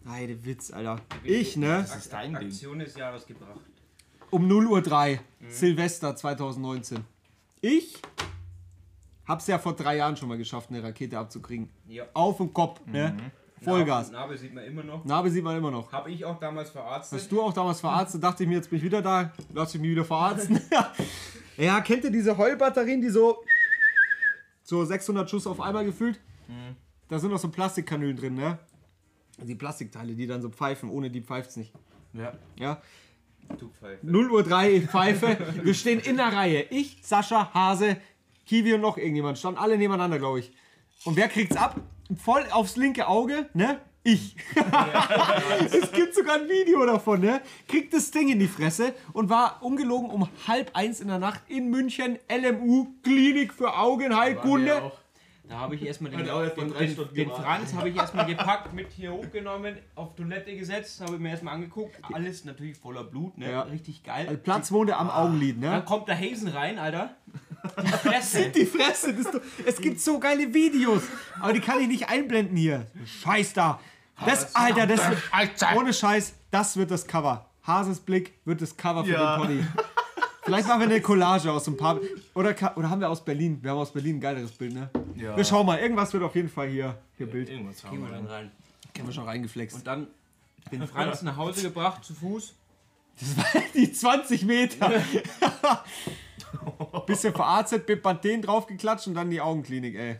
Heide 0.07 0.45
Witz, 0.45 0.71
Alter. 0.71 1.01
Ich, 1.25 1.57
ne? 1.57 1.67
Das 1.81 1.97
ist 1.97 2.13
dein 2.13 2.33
Ding. 2.33 2.47
Aktion 2.47 2.79
des 2.79 2.95
Jahres 2.95 3.25
gebracht. 3.25 3.59
Um 4.31 4.47
0 4.47 4.67
Uhr 4.67 4.81
3, 4.81 5.19
Silvester 5.49 6.15
2019. 6.15 6.99
Ich 7.59 8.01
hab's 9.29 9.47
ja 9.47 9.57
vor 9.59 9.73
drei 9.73 9.97
Jahren 9.97 10.17
schon 10.17 10.27
mal 10.27 10.37
geschafft, 10.37 10.69
eine 10.69 10.83
Rakete 10.83 11.17
abzukriegen. 11.17 11.69
Ja. 11.87 12.05
Auf 12.13 12.37
den 12.37 12.51
Kopf, 12.53 12.81
ne? 12.85 13.15
Vollgas. 13.61 14.11
Narbe 14.11 14.37
sieht 14.37 14.53
man 14.53 14.63
immer 14.63 14.83
noch. 14.83 15.05
Narbe 15.05 15.29
sieht 15.29 15.43
man 15.43 15.57
immer 15.57 15.71
noch. 15.71 15.91
Habe 15.91 16.11
ich 16.11 16.23
auch 16.25 16.39
damals 16.39 16.69
verarztet. 16.69 17.19
Hast 17.19 17.31
du 17.31 17.41
auch 17.41 17.53
damals 17.53 17.81
verarztet? 17.81 18.23
Dachte 18.23 18.43
ich 18.43 18.49
mir, 18.49 18.55
jetzt 18.55 18.69
bin 18.69 18.77
ich 18.77 18.83
wieder 18.83 19.01
da. 19.01 19.31
Lass 19.53 19.75
ich 19.75 19.81
mich 19.81 19.91
wieder 19.91 20.05
verarzten. 20.05 20.59
ja, 21.57 21.81
kennt 21.81 22.05
ihr 22.05 22.11
diese 22.11 22.37
Heulbatterien, 22.37 23.01
die 23.01 23.09
so 23.09 23.43
so 24.63 24.85
600 24.85 25.29
Schuss 25.29 25.47
auf 25.47 25.59
einmal 25.59 25.83
gefühlt? 25.83 26.19
Da 27.07 27.19
sind 27.19 27.31
noch 27.31 27.39
so 27.39 27.49
Plastikkanülen 27.49 28.15
drin, 28.15 28.35
ne? 28.35 28.59
Die 29.37 29.55
Plastikteile, 29.55 30.15
die 30.15 30.27
dann 30.27 30.41
so 30.41 30.49
pfeifen. 30.49 30.89
Ohne 30.89 31.09
die 31.09 31.21
pfeift's 31.21 31.55
nicht. 31.55 31.73
Ja. 32.13 32.33
Ja. 32.57 32.81
Du 33.57 33.69
Pfeife. 33.69 34.05
0 34.05 34.31
Uhr 34.31 34.43
3 34.43 34.81
Pfeife. 34.81 35.37
Wir 35.63 35.73
stehen 35.73 35.99
in 35.99 36.17
der 36.17 36.27
Reihe. 36.27 36.67
Ich, 36.69 36.99
Sascha, 37.01 37.51
Hase, 37.53 37.97
Kiwi 38.49 38.73
und 38.73 38.81
noch 38.81 38.97
irgendjemand. 38.97 39.37
Standen 39.37 39.59
alle 39.59 39.77
nebeneinander, 39.77 40.17
glaube 40.17 40.39
ich. 40.39 40.51
Und 41.05 41.15
wer 41.15 41.27
kriegt's 41.27 41.55
ab? 41.55 41.75
Voll 42.17 42.43
aufs 42.49 42.77
linke 42.77 43.07
Auge, 43.07 43.47
ne? 43.53 43.79
Ich. 44.01 44.35
es 45.71 45.91
gibt 45.91 46.15
sogar 46.15 46.37
ein 46.37 46.49
Video 46.49 46.83
davon, 46.83 47.21
ne? 47.21 47.41
Kriegt 47.67 47.93
das 47.93 48.09
Ding 48.09 48.27
in 48.29 48.39
die 48.39 48.47
Fresse 48.47 48.95
und 49.13 49.29
war 49.29 49.61
ungelogen 49.61 50.09
um 50.09 50.27
halb 50.47 50.71
eins 50.73 50.99
in 50.99 51.09
der 51.09 51.19
Nacht 51.19 51.41
in 51.47 51.69
München, 51.69 52.17
LMU, 52.27 52.87
Klinik 53.03 53.53
für 53.53 53.77
Augenheilkunde. 53.77 54.93
Da 55.49 55.57
habe 55.57 55.75
ich 55.75 55.83
erstmal 55.83 56.11
den, 56.11 56.25
den, 56.25 56.53
den, 56.55 57.15
den. 57.15 57.29
Franz 57.29 57.73
habe 57.73 57.89
ich 57.89 57.95
erstmal 57.97 58.27
gepackt, 58.27 58.71
mit 58.73 58.91
hier 58.91 59.11
hochgenommen, 59.11 59.77
auf 59.95 60.15
Toilette 60.15 60.55
gesetzt, 60.55 61.01
habe 61.01 61.17
mir 61.17 61.29
erstmal 61.29 61.55
angeguckt. 61.55 61.95
Alles 62.13 62.45
natürlich 62.45 62.77
voller 62.77 63.03
Blut, 63.03 63.35
ne? 63.37 63.51
Ja. 63.51 63.61
Richtig 63.61 64.03
geil. 64.03 64.27
Also 64.27 64.39
Platzwunde 64.39 64.95
am 64.95 65.09
Augenlid, 65.09 65.63
Dann 65.63 65.79
ne? 65.79 65.85
kommt 65.85 66.07
der 66.07 66.19
Hazen 66.19 66.49
rein, 66.49 66.77
Alter. 66.77 67.15
Die 67.83 67.87
Fresse. 67.91 68.49
Die 68.49 68.65
Fresse, 68.65 69.13
das 69.13 69.31
doch, 69.31 69.41
es 69.65 69.77
gibt 69.81 69.99
so 69.99 70.19
geile 70.19 70.53
Videos, 70.53 71.03
aber 71.39 71.53
die 71.53 71.59
kann 71.59 71.79
ich 71.81 71.87
nicht 71.87 72.09
einblenden 72.09 72.55
hier. 72.57 72.87
Scheiß 73.21 73.53
da. 73.53 73.79
Das, 74.25 74.53
Alter, 74.55 74.85
das 74.87 74.99
wird, 75.09 75.21
ohne 75.75 75.93
Scheiß, 75.93 76.33
das 76.51 76.75
wird 76.77 76.91
das 76.91 77.07
Cover. 77.07 77.45
Hases 77.63 77.99
Blick 77.99 78.33
wird 78.45 78.61
das 78.61 78.75
Cover 78.75 79.03
für 79.05 79.11
Ja. 79.11 79.37
den 79.37 79.41
Pony. 79.47 79.63
Vielleicht 80.43 80.67
machen 80.67 80.79
wir 80.81 80.87
eine 80.87 81.01
Collage 81.01 81.51
aus 81.51 81.65
so 81.65 81.71
ein 81.71 81.77
paar. 81.77 81.99
Oder, 82.33 82.55
oder 82.75 82.89
haben 82.89 83.01
wir 83.01 83.09
aus 83.09 83.23
Berlin? 83.23 83.59
Wir 83.61 83.71
haben 83.71 83.77
aus 83.77 83.93
Berlin 83.93 84.17
ein 84.17 84.21
geileres 84.21 84.51
Bild, 84.51 84.73
ne? 84.73 84.89
Ja. 85.15 85.37
Wir 85.37 85.43
schauen 85.43 85.65
mal, 85.65 85.77
irgendwas 85.79 86.11
wird 86.11 86.23
auf 86.23 86.35
jeden 86.35 86.49
Fall 86.49 86.67
hier, 86.69 86.97
hier 87.17 87.27
Bild. 87.27 87.49
Irgendwas 87.49 87.83
haben 87.83 87.91
Gehen 87.97 88.05
wir 88.09 88.11
dann 88.15 88.25
rein. 88.25 88.51
Haben 88.97 89.07
wir 89.07 89.13
schon 89.13 89.25
reingeflext. 89.25 89.77
Und 89.77 89.87
dann 89.87 90.07
den 90.71 90.87
Franz 90.87 91.21
nach 91.21 91.37
Hause 91.37 91.61
gebracht, 91.61 92.03
zu 92.03 92.13
Fuß. 92.15 92.55
Die 93.75 93.91
20 93.91 94.43
Meter. 94.43 94.91
Bisschen 97.05 97.33
verarztet, 97.33 97.85
Bepanthen 97.85 98.41
draufgeklatscht 98.41 99.07
und 99.07 99.15
dann 99.15 99.29
die 99.29 99.41
Augenklinik, 99.41 99.95
ey. 99.95 100.19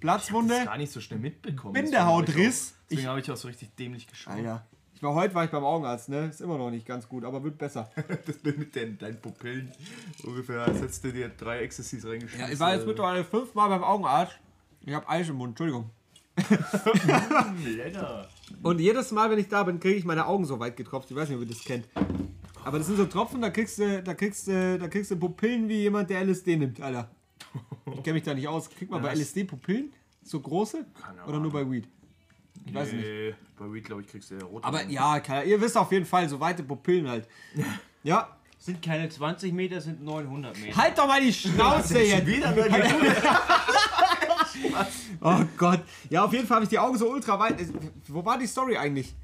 Platzwunde, 0.00 0.64
Gar 0.64 0.78
nicht 0.78 0.92
so 0.92 1.00
schnell 1.00 1.20
mitbekommen. 1.20 1.74
Bindehautriss. 1.74 2.74
Deswegen 2.90 3.08
habe 3.08 3.20
ich 3.20 3.30
auch 3.30 3.36
so 3.36 3.48
richtig 3.48 3.74
dämlich 3.76 4.08
geschaut. 4.08 4.34
Alter. 4.34 4.66
Ich 4.94 5.02
war 5.02 5.14
heute 5.14 5.34
war 5.34 5.44
ich 5.44 5.50
beim 5.50 5.64
Augenarzt, 5.64 6.08
ne? 6.08 6.26
Ist 6.26 6.40
immer 6.40 6.58
noch 6.58 6.70
nicht 6.70 6.86
ganz 6.86 7.08
gut, 7.08 7.24
aber 7.24 7.42
wird 7.42 7.58
besser. 7.58 7.90
Das 8.26 8.36
mit 8.42 8.74
den, 8.74 8.98
deinen 8.98 9.20
Pupillen. 9.20 9.72
Ungefähr, 10.24 10.62
als 10.62 10.80
hättest 10.80 11.04
du 11.04 11.12
dir 11.12 11.28
drei 11.28 11.60
Ecstasys 11.60 12.04
reingeschmissen. 12.04 12.40
Ja, 12.40 12.52
ich 12.52 12.60
war 12.60 12.74
jetzt 12.74 12.86
mittlerweile 12.86 13.24
fünfmal 13.24 13.68
beim 13.68 13.82
Augenarzt. 13.82 14.38
Ich 14.84 14.94
habe 14.94 15.08
Eis 15.08 15.28
im 15.28 15.36
Mund, 15.36 15.50
Entschuldigung. 15.50 15.90
Lecker. 17.64 18.28
Und 18.62 18.80
jedes 18.80 19.10
Mal, 19.12 19.30
wenn 19.30 19.38
ich 19.38 19.48
da 19.48 19.62
bin, 19.62 19.80
kriege 19.80 19.96
ich 19.96 20.04
meine 20.04 20.26
Augen 20.26 20.44
so 20.44 20.58
weit 20.58 20.76
getropft. 20.76 21.10
Ich 21.10 21.16
weiß 21.16 21.28
nicht, 21.28 21.36
ob 21.36 21.42
ihr 21.42 21.48
das 21.48 21.64
kennt. 21.64 21.88
Aber 22.64 22.78
das 22.78 22.86
sind 22.86 22.96
so 22.96 23.06
Tropfen, 23.06 23.40
da 23.40 23.50
kriegst 23.50 23.78
du, 23.78 24.02
da 24.02 24.14
kriegst 24.14 24.46
du, 24.46 24.78
da 24.78 24.88
kriegst 24.88 25.10
du 25.10 25.16
Pupillen 25.16 25.68
wie 25.68 25.82
jemand, 25.82 26.10
der 26.10 26.24
LSD 26.24 26.56
nimmt, 26.56 26.80
Alter. 26.80 27.10
Ich 27.94 28.02
kenne 28.02 28.14
mich 28.14 28.22
da 28.22 28.34
nicht 28.34 28.48
aus. 28.48 28.70
Kriegt 28.70 28.90
man 28.90 29.02
bei 29.02 29.10
das- 29.10 29.18
LSD 29.20 29.44
Pupillen? 29.44 29.92
So 30.24 30.40
große? 30.40 30.86
Keine 31.02 31.24
Oder 31.26 31.40
nur 31.40 31.52
bei 31.52 31.68
Weed? 31.68 31.88
Ich 32.64 32.72
weiß 32.72 32.92
nicht. 32.92 33.04
Nee, 33.04 33.34
bei 33.58 33.72
Weed, 33.72 33.84
glaube 33.84 34.02
ich, 34.02 34.08
kriegst 34.08 34.30
du 34.30 34.36
ja 34.36 34.44
rote. 34.44 34.64
Aber 34.64 34.84
ja, 34.84 35.18
keine, 35.20 35.44
ihr 35.44 35.60
wisst 35.60 35.76
auf 35.76 35.90
jeden 35.90 36.06
Fall, 36.06 36.28
so 36.28 36.38
weite 36.38 36.62
Pupillen 36.62 37.08
halt. 37.08 37.28
Ja. 38.04 38.36
Sind 38.58 38.82
keine 38.82 39.08
20 39.08 39.52
Meter, 39.52 39.80
sind 39.80 40.02
900 40.04 40.58
Meter. 40.58 40.76
Halt 40.76 40.98
doch 40.98 41.06
mal 41.06 41.20
die 41.20 41.32
Schnauze 41.32 42.00
jetzt! 42.00 42.26
Wieder 42.26 42.50
nur 42.52 42.64
Oh 45.20 45.44
Gott. 45.56 45.80
Ja, 46.10 46.24
auf 46.24 46.32
jeden 46.32 46.46
Fall 46.46 46.56
habe 46.56 46.64
ich 46.64 46.70
die 46.70 46.78
Augen 46.78 46.96
so 46.98 47.08
ultra 47.10 47.38
weit. 47.38 47.56
Wo 48.08 48.24
war 48.24 48.38
die 48.38 48.46
Story 48.46 48.76
eigentlich? 48.76 49.14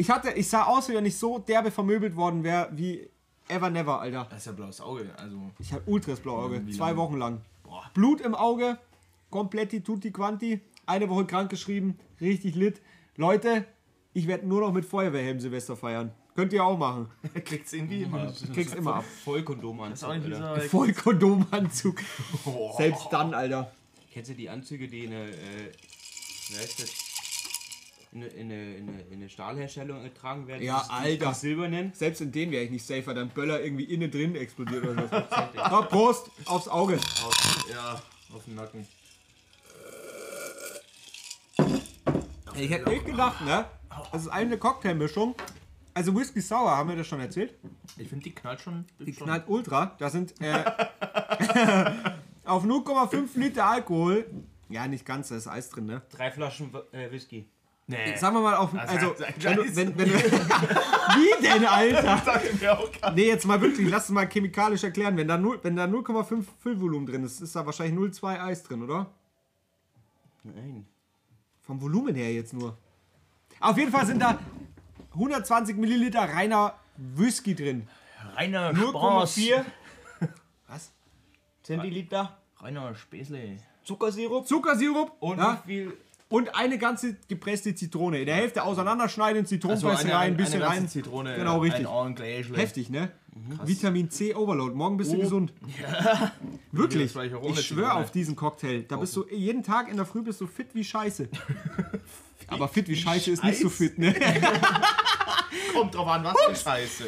Ich 0.00 0.10
hatte, 0.10 0.30
ich 0.30 0.48
sah 0.48 0.62
aus, 0.64 0.88
wie 0.88 0.94
wenn 0.94 1.04
ich 1.06 1.18
so 1.18 1.40
derbe 1.40 1.72
vermöbelt 1.72 2.14
worden 2.14 2.44
wäre, 2.44 2.68
wie 2.70 3.10
ever 3.48 3.68
never, 3.68 4.00
Alter. 4.00 4.28
Das 4.30 4.38
ist 4.38 4.46
ja 4.46 4.52
blaues 4.52 4.80
Auge. 4.80 5.10
Also, 5.16 5.50
Ich 5.58 5.72
hatte 5.72 5.82
ultras 5.86 6.20
blaue 6.20 6.44
Auge, 6.44 6.64
zwei 6.70 6.86
lange? 6.90 6.96
Wochen 6.98 7.16
lang. 7.16 7.40
Blut 7.94 8.20
im 8.20 8.36
Auge, 8.36 8.78
kompletti 9.30 9.82
tutti 9.82 10.12
quanti, 10.12 10.60
eine 10.86 11.08
Woche 11.08 11.26
krank 11.26 11.50
geschrieben, 11.50 11.98
richtig 12.20 12.54
lit. 12.54 12.80
Leute, 13.16 13.64
ich 14.14 14.28
werde 14.28 14.46
nur 14.46 14.60
noch 14.60 14.72
mit 14.72 14.84
Feuerwehrhelm 14.84 15.40
Silvester 15.40 15.76
feiern. 15.76 16.12
Könnt 16.36 16.52
ihr 16.52 16.64
auch 16.64 16.78
machen. 16.78 17.08
kriegt's 17.44 17.72
irgendwie 17.72 18.04
immer. 18.04 18.32
Immer 18.76 18.94
ab. 18.94 19.04
Vollkondom 19.24 19.80
an. 19.80 19.90
Das 19.90 20.02
ist 20.02 20.04
auch 20.08 20.14
nicht 20.14 20.28
dieser. 20.28 20.60
Voll 20.60 20.92
Kondomanzug. 20.92 21.98
Selbst 22.76 23.08
dann, 23.10 23.34
Alter. 23.34 23.72
Kennst 24.12 24.30
du 24.30 24.34
die 24.34 24.48
Anzüge, 24.48 24.86
die 24.86 25.06
in 25.06 25.12
eine, 25.12 25.28
äh, 25.28 25.72
wie 26.50 26.56
heißt 26.56 26.82
das? 26.84 27.17
In 28.10 28.22
eine, 28.22 28.26
in, 28.28 28.50
eine, 28.50 28.76
in, 28.76 28.88
eine, 28.88 29.00
in 29.02 29.14
eine 29.14 29.28
Stahlherstellung 29.28 30.02
getragen 30.02 30.46
werden? 30.46 30.62
Ja, 30.62 30.86
Alter. 30.88 31.34
Silbernen? 31.34 31.92
Selbst 31.92 32.20
in 32.20 32.32
denen 32.32 32.52
wäre 32.52 32.64
ich 32.64 32.70
nicht 32.70 32.86
safer, 32.86 33.12
dann 33.12 33.28
Böller 33.28 33.62
irgendwie 33.62 33.84
innen 33.84 34.10
drin 34.10 34.34
explodiert 34.34 34.84
oder 34.84 35.08
so. 35.08 35.70
so 35.76 35.82
Prost, 35.88 36.30
aufs 36.46 36.68
Auge. 36.68 36.94
Aus, 36.96 37.66
ja, 37.70 38.00
auf 38.34 38.44
dem 38.44 38.54
Nacken. 38.54 38.86
Ich 42.56 42.70
hätte 42.70 42.88
nicht 42.88 43.04
gedacht, 43.04 43.44
ne? 43.44 43.66
Das 44.10 44.22
ist 44.22 44.28
eine 44.28 44.56
Cocktailmischung. 44.58 45.34
Also 45.92 46.14
Whisky 46.14 46.40
Sour, 46.40 46.70
haben 46.70 46.88
wir 46.88 46.96
das 46.96 47.06
schon 47.06 47.20
erzählt? 47.20 47.54
Ich 47.96 48.08
finde, 48.08 48.24
die 48.24 48.34
knallt 48.34 48.60
schon. 48.60 48.84
Die 48.98 49.12
knallt 49.12 49.48
ultra. 49.48 49.96
Da 49.98 50.08
sind 50.08 50.34
äh, 50.40 50.52
auf 52.44 52.64
0,5 52.64 53.38
Liter 53.38 53.66
Alkohol. 53.66 54.26
Ja, 54.68 54.86
nicht 54.86 55.04
ganz, 55.04 55.28
da 55.28 55.36
ist 55.36 55.46
Eis 55.46 55.70
drin, 55.70 55.86
ne? 55.86 56.02
Drei 56.10 56.30
Flaschen 56.30 56.72
äh, 56.92 57.10
Whisky. 57.10 57.48
Nee. 57.90 58.16
Sagen 58.16 58.36
wir 58.36 58.42
mal 58.42 58.54
auf. 58.56 58.74
Also, 58.74 59.14
sag- 59.18 59.42
wenn, 59.42 59.74
wenn, 59.76 59.98
wenn, 59.98 60.08
Wie 60.12 61.42
denn, 61.42 61.64
Alter? 61.64 62.18
sagt 62.22 62.60
mir 62.60 62.78
auch 62.78 62.92
gar 63.00 63.12
Nee, 63.12 63.26
jetzt 63.28 63.46
mal 63.46 63.58
wirklich, 63.62 63.88
lass 63.88 64.04
es 64.04 64.10
mal 64.10 64.28
chemikalisch 64.28 64.84
erklären. 64.84 65.16
Wenn 65.16 65.26
da, 65.26 65.38
null- 65.38 65.58
wenn 65.62 65.74
da 65.74 65.84
0,5 65.86 66.44
Füllvolumen 66.62 67.06
drin 67.06 67.24
ist, 67.24 67.40
ist 67.40 67.56
da 67.56 67.64
wahrscheinlich 67.64 67.98
0,2 67.98 68.40
Eis 68.44 68.62
drin, 68.62 68.82
oder? 68.82 69.06
Nein. 70.44 70.86
Vom 71.62 71.80
Volumen 71.80 72.14
her 72.14 72.32
jetzt 72.32 72.52
nur. 72.52 72.76
Auf 73.60 73.78
jeden 73.78 73.90
Fall 73.90 74.04
sind 74.06 74.20
da 74.20 74.38
120 75.14 75.76
Milliliter 75.76 76.20
reiner 76.20 76.74
Whisky 76.96 77.54
drin. 77.54 77.88
Reiner 78.36 78.70
0,4 78.72 79.64
Was? 80.68 80.92
Zentiliter 81.62 82.36
Reiner 82.58 82.94
Späßle. 82.94 83.56
Zuckersirup. 83.84 84.46
Zuckersirup 84.46 85.12
Und 85.20 85.38
ja, 85.38 85.62
wie 85.64 85.84
viel? 85.84 85.96
Und 86.28 86.54
eine 86.54 86.78
ganze 86.78 87.16
gepresste 87.28 87.74
Zitrone. 87.74 88.20
In 88.20 88.26
der 88.26 88.34
Hälfte 88.36 88.62
auseinanderschneiden, 88.62 89.42
Also 89.42 89.48
Zitronenpresse 89.56 90.12
rein, 90.12 90.32
ein 90.32 90.36
bisschen 90.36 90.62
rein. 90.62 90.88
Zitrone. 90.88 91.34
Genau, 91.36 91.58
richtig. 91.58 91.86
Heftig, 92.54 92.90
ne? 92.90 93.10
Vitamin 93.64 94.10
C 94.10 94.34
Overload. 94.34 94.74
Morgen 94.74 94.96
bist 94.96 95.12
du 95.12 95.16
Oh. 95.16 95.20
gesund. 95.20 95.52
Wirklich. 96.72 97.12
Das 97.12 97.14
war 97.14 97.24
ich 97.24 97.66
schwöre 97.66 97.94
auf 97.94 98.10
diesen 98.10 98.36
Cocktail. 98.36 98.82
Da 98.82 98.96
bist 98.96 99.14
du 99.16 99.26
jeden 99.30 99.62
Tag 99.62 99.88
in 99.88 99.96
der 99.96 100.06
Früh 100.06 100.22
bist 100.22 100.40
du 100.40 100.46
fit 100.46 100.74
wie 100.74 100.84
Scheiße. 100.84 101.28
Aber 102.48 102.68
fit 102.68 102.88
wie 102.88 102.96
Scheiße 102.96 103.30
ist 103.30 103.44
nicht 103.44 103.60
so 103.60 103.68
fit, 103.68 103.98
ne? 103.98 104.14
Kommt 105.72 105.94
drauf 105.94 106.08
an, 106.08 106.24
was 106.24 106.36
für 106.48 106.54
Scheiße. 106.70 107.04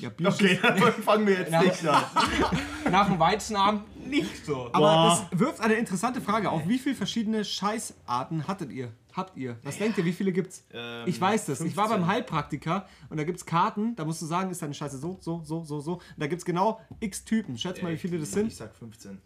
Ja, 0.00 0.08
Bier 0.10 0.28
Okay, 0.28 0.58
dann 0.62 0.78
fangen 0.78 1.26
wir 1.26 1.34
jetzt 1.34 1.52
nicht 1.52 1.86
an. 1.86 2.04
Nach 2.90 3.06
dem 3.08 3.18
Weizenabend 3.18 4.06
nicht 4.06 4.44
so. 4.44 4.70
Aber 4.72 5.26
das 5.30 5.38
wirft 5.38 5.60
eine 5.60 5.74
interessante 5.74 6.20
Frage 6.20 6.50
auf. 6.50 6.66
Wie 6.66 6.78
viele 6.78 6.94
verschiedene 6.94 7.44
Scheißarten 7.44 8.48
hattet 8.48 8.70
ihr? 8.72 8.92
Habt 9.12 9.36
ihr? 9.36 9.58
Was 9.62 9.78
denkt 9.78 9.98
ihr, 9.98 10.04
wie 10.04 10.12
viele 10.12 10.32
gibt's? 10.32 10.64
Ähm, 10.72 11.04
ich 11.06 11.20
weiß 11.20 11.46
das. 11.46 11.60
Ich 11.60 11.76
war 11.76 11.88
15. 11.88 12.00
beim 12.00 12.06
Heilpraktiker 12.06 12.86
und 13.08 13.16
da 13.16 13.24
gibt's 13.24 13.44
Karten, 13.44 13.96
da 13.96 14.04
musst 14.04 14.22
du 14.22 14.26
sagen, 14.26 14.50
ist 14.50 14.62
deine 14.62 14.74
Scheiße 14.74 14.98
so, 14.98 15.18
so, 15.20 15.42
so, 15.44 15.64
so, 15.64 15.80
so. 15.80 15.94
Und 15.94 16.02
da 16.16 16.26
gibt's 16.26 16.44
genau 16.44 16.80
x 17.00 17.24
Typen. 17.24 17.58
Schätz 17.58 17.82
mal, 17.82 17.92
wie 17.92 17.96
viele 17.96 18.18
das 18.18 18.32
sind? 18.32 18.48
Ich 18.48 18.56
sag 18.56 18.74
15. 18.74 19.20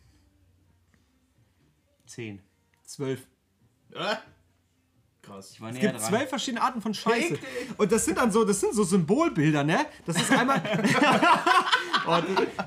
Zehn. 2.07 2.41
Zwölf. 2.85 3.27
Äh? 3.93 4.17
Krass. 5.27 5.51
Ich 5.53 5.61
war 5.61 5.71
Es 5.71 5.79
gibt 5.79 5.95
dran. 5.95 6.03
zwölf 6.03 6.29
verschiedene 6.29 6.63
Arten 6.63 6.81
von 6.83 6.93
Scheiße. 6.95 7.39
Und 7.77 7.91
das 7.93 8.05
sind 8.05 8.19
dann 8.19 8.31
so, 8.31 8.45
das 8.45 8.61
sind 8.61 8.75
so 8.75 8.85
Symbolbilder, 8.85 9.65
ne? 9.65 9.87
Das 10.07 10.17
ist 10.17 10.31
einmal. 10.31 10.61
oh, 12.07 12.19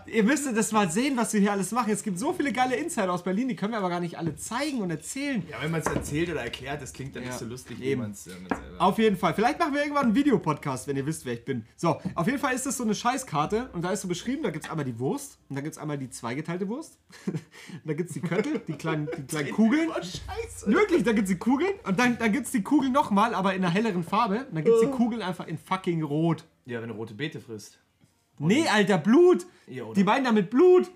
ihr 0.07 0.23
müsstet 0.23 0.57
das 0.57 0.71
mal 0.71 0.89
sehen, 0.89 1.15
was 1.17 1.33
wir 1.33 1.39
hier 1.39 1.51
alles 1.51 1.71
machen. 1.71 1.91
Es 1.91 2.03
gibt 2.03 2.17
so 2.19 2.33
viele 2.33 2.51
geile 2.51 2.75
Insider 2.75 3.11
aus 3.11 3.23
Berlin, 3.23 3.47
die 3.49 3.55
können 3.55 3.73
wir 3.73 3.77
aber 3.79 3.89
gar 3.89 3.99
nicht 3.99 4.17
alle 4.17 4.35
zeigen 4.35 4.81
und 4.81 4.89
erzählen. 4.89 5.43
Ja, 5.49 5.57
wenn 5.61 5.71
man 5.71 5.81
es 5.81 5.87
erzählt 5.87 6.29
oder 6.29 6.41
erklärt, 6.41 6.81
das 6.81 6.93
klingt 6.93 7.15
dann 7.15 7.23
Ja, 7.23 7.29
nicht 7.29 7.39
so 7.39 7.45
lustig, 7.45 7.79
wie 7.79 7.85
eben. 7.85 8.01
man 8.01 8.11
es 8.11 8.25
äh, 8.27 8.31
selber. 8.31 8.49
Auf 8.79 8.97
jeden 8.97 9.17
Fall. 9.17 9.33
Vielleicht 9.33 9.59
machen 9.59 9.73
wir 9.73 9.81
irgendwann 9.81 10.05
einen 10.05 10.15
Videopodcast, 10.15 10.87
wenn 10.87 10.97
ihr 10.97 11.05
wisst, 11.05 11.25
wer 11.25 11.33
ich 11.33 11.45
bin. 11.45 11.65
So, 11.75 11.99
auf 12.15 12.25
jeden 12.25 12.39
Fall 12.39 12.55
ist 12.55 12.65
das 12.65 12.77
so 12.77 12.83
eine 12.83 12.95
Scheißkarte 12.95 13.69
und 13.73 13.83
da 13.83 13.91
ist 13.91 14.01
so 14.01 14.07
beschrieben, 14.07 14.43
da 14.43 14.49
gibt 14.49 14.65
es 14.65 14.71
einmal 14.71 14.85
die 14.85 14.97
Wurst 14.99 15.37
und 15.49 15.55
da 15.55 15.61
gibt 15.61 15.75
es 15.75 15.81
einmal 15.81 15.97
die 15.97 16.09
zweigeteilte 16.09 16.67
Wurst. 16.67 16.97
und 17.27 17.35
da 17.85 17.93
gibt 17.93 18.09
es 18.09 18.13
die 18.15 18.21
Köttel, 18.21 18.61
die 18.67 18.73
kleinen, 18.73 19.07
die 19.17 19.23
kleinen 19.27 19.51
Kugeln. 19.51 19.89
Scheiße. 19.93 20.67
Wirklich, 20.71 21.03
da 21.03 21.11
gibt 21.13 21.27
es 21.27 21.33
die 21.33 21.39
Kugeln 21.39 21.73
und 21.85 21.99
dann, 21.99 22.17
dann 22.17 22.31
gibt 22.31 22.46
es 22.47 22.51
die 22.53 22.63
Kugeln 22.63 22.91
nochmal, 22.91 23.33
aber 23.35 23.53
in 23.53 23.63
einer 23.63 23.73
helleren 23.73 24.03
Farbe. 24.03 24.45
Und 24.49 24.55
dann 24.55 24.63
gibt 24.63 24.75
es 24.75 24.81
die 24.81 24.87
Kugeln 24.91 25.21
einfach 25.21 25.47
in 25.47 25.57
fucking 25.57 26.01
Rot. 26.03 26.43
Ja, 26.65 26.81
wenn 26.81 26.89
du 26.89 26.95
rote 26.95 27.13
Beete 27.13 27.39
frisst. 27.39 27.79
Nee, 28.39 28.67
Alter, 28.67 28.97
Blut. 28.97 29.45
Ja, 29.67 29.83
oder? 29.83 29.93
Die 29.95 30.03
meinen 30.03 30.25
damit 30.25 30.49
Blut. 30.49 30.89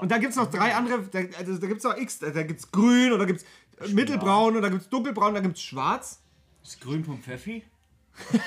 Und 0.00 0.10
da 0.10 0.18
gibt 0.18 0.30
es 0.30 0.36
noch 0.36 0.50
drei 0.50 0.74
andere, 0.74 1.02
da, 1.10 1.18
also 1.38 1.56
da 1.58 1.66
gibt 1.66 1.78
es 1.78 1.84
noch 1.84 1.96
X, 1.96 2.18
da, 2.18 2.30
da 2.30 2.42
gibt 2.42 2.60
es 2.60 2.70
grün 2.70 3.12
oder 3.12 3.24
gibt 3.26 3.44
es 3.78 3.92
mittelbraun 3.92 4.56
oder 4.56 4.68
gibt 4.70 4.82
es 4.82 4.88
dunkelbraun, 4.88 5.34
da 5.34 5.40
gibt 5.40 5.56
es 5.56 5.62
schwarz. 5.62 6.20
Das 6.62 6.78
Grün 6.80 7.04
vom 7.04 7.18
Pfeffi. 7.18 7.62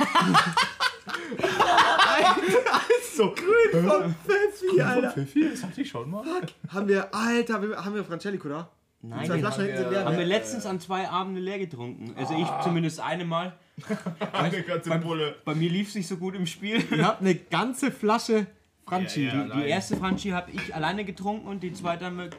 So, 3.15 3.33
grün 3.35 3.89
vom 3.89 4.15
Pfeffi, 4.25 4.81
Alter. 4.81 5.11
Pfeffi, 5.11 5.49
das 5.49 5.63
hatte 5.63 5.81
ich 5.81 5.89
schon 5.89 6.09
mal. 6.09 6.23
Haben 6.69 6.87
wir, 6.87 7.13
Alter, 7.13 7.55
haben 7.55 7.69
wir- 7.69 7.83
haben 7.83 7.95
wir 7.95 8.05
Francelico 8.05 8.47
da? 8.47 8.69
Nein, 9.01 9.25
Zwei 9.27 9.39
Flaschen 9.39 9.63
hinten 9.63 9.77
sind 9.77 9.91
leer. 9.91 10.05
haben 10.05 10.11
wir 10.17 10.19
ne? 10.19 10.25
letztens 10.25 10.65
an 10.65 10.79
zwei 10.81 11.07
Abenden 11.07 11.41
leer 11.41 11.57
getrunken. 11.57 12.13
Also 12.17 12.33
ich 12.35 12.47
zumindest 12.63 12.99
eine 12.99 13.23
Mal. 13.25 13.57
Eine 14.33 14.61
ganze 14.63 14.89
Bulle. 14.99 15.37
Bei 15.45 15.55
mir 15.55 15.69
lief 15.69 15.87
es 15.87 15.95
nicht 15.95 16.07
so 16.07 16.17
gut 16.17 16.35
im 16.35 16.45
Spiel. 16.45 16.83
Ihr 16.91 17.05
habt 17.07 17.21
eine 17.21 17.33
ganze 17.33 17.91
Flasche 17.91 18.45
Franchi. 18.85 19.25
Ja, 19.27 19.35
ja. 19.35 19.43
Die 19.45 19.51
Allein. 19.53 19.67
erste 19.67 19.95
Franchi 19.95 20.29
habe 20.31 20.51
ich 20.51 20.75
alleine 20.75 21.05
getrunken 21.05 21.47
und 21.47 21.63
die 21.63 21.71
zweite 21.71 22.03
haben 22.05 22.17
wir 22.17 22.29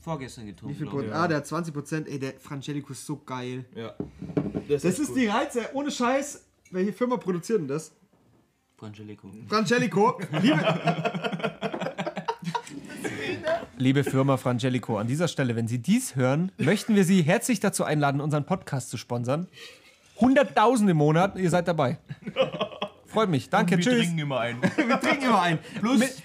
vorgestern 0.00 0.44
Wie 0.44 0.50
getrunken. 0.50 0.74
viel 0.76 0.86
glaub 0.86 1.02
ich. 1.02 1.06
Prozent? 1.06 1.22
Ah, 1.24 1.28
der 1.28 1.36
hat 1.36 1.46
20 1.46 1.72
Prozent. 1.74 2.08
Ey, 2.08 2.18
der 2.18 2.32
Francelico 2.40 2.92
ist 2.92 3.06
so 3.06 3.16
geil. 3.18 3.64
Ja. 3.76 3.94
Das 4.68 4.82
ist 4.84 5.14
die 5.14 5.28
Reize, 5.28 5.68
ohne 5.74 5.92
Scheiß. 5.92 6.44
Welche 6.72 6.92
Firma 6.92 7.16
produziert 7.16 7.60
denn 7.60 7.68
das? 7.68 7.94
Frangelico. 8.76 9.30
Francelico. 9.46 10.18
Liebe, 10.40 10.58
Liebe 13.82 14.04
Firma 14.04 14.36
Frangelico, 14.36 14.96
an 14.96 15.08
dieser 15.08 15.26
Stelle, 15.26 15.56
wenn 15.56 15.66
Sie 15.66 15.78
dies 15.80 16.14
hören, 16.14 16.52
möchten 16.56 16.94
wir 16.94 17.02
Sie 17.02 17.22
herzlich 17.22 17.58
dazu 17.58 17.82
einladen, 17.82 18.20
unseren 18.20 18.44
Podcast 18.46 18.90
zu 18.90 18.96
sponsern. 18.96 19.48
100.000 20.20 20.88
im 20.90 20.96
Monat, 20.98 21.36
ihr 21.36 21.50
seid 21.50 21.66
dabei. 21.66 21.98
Freut 23.06 23.28
mich. 23.28 23.50
Danke, 23.50 23.76
Wir 23.78 23.82
tschüss. 23.82 23.94
trinken 24.04 24.20
immer 24.20 24.38
ein. 24.38 24.62
Wir 24.76 25.00
trinken 25.00 25.24
immer 25.24 25.42
ein. 25.42 25.58
Plus, 25.80 25.98
Mit- 25.98 26.22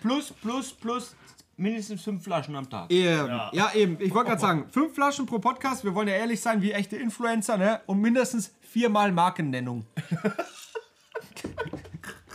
plus, 0.00 0.30
plus, 0.40 0.72
plus 0.72 1.16
mindestens 1.56 2.00
fünf 2.02 2.22
Flaschen 2.22 2.54
am 2.54 2.70
Tag. 2.70 2.88
Eben. 2.92 3.26
Ja. 3.54 3.72
eben. 3.74 3.96
Ich 4.00 4.14
wollte 4.14 4.28
gerade 4.28 4.40
sagen, 4.40 4.66
fünf 4.70 4.94
Flaschen 4.94 5.26
pro 5.26 5.40
Podcast. 5.40 5.82
Wir 5.82 5.92
wollen 5.96 6.06
ja 6.06 6.14
ehrlich 6.14 6.40
sein, 6.40 6.62
wie 6.62 6.70
echte 6.70 6.96
Influencer, 6.96 7.56
ne? 7.58 7.80
Und 7.86 8.00
mindestens 8.00 8.52
viermal 8.60 9.10
Markennennung. 9.10 9.84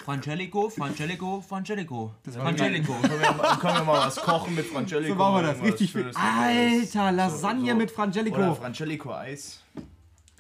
Frangelico, 0.06 0.70
Frangelico, 0.70 1.42
Frangelico. 1.42 2.12
Frangelico. 2.32 2.94
Können 3.02 3.20
wir, 3.22 3.32
mal, 3.34 3.58
können 3.58 3.78
wir 3.78 3.84
mal 3.86 4.06
was 4.06 4.16
kochen 4.18 4.54
mit 4.54 4.68
Frangelico? 4.68 5.14
So 5.14 5.16
machen 5.16 5.36
wir 5.44 5.52
das. 5.52 5.62
Richtig 5.64 5.92
viel. 5.92 6.12
Alter, 6.14 7.12
Lasagne 7.12 7.74
mit 7.74 7.90
Frangelico. 7.90 8.38
Oder 8.38 8.56
Frangelico 8.56 9.12
Eis. 9.12 9.62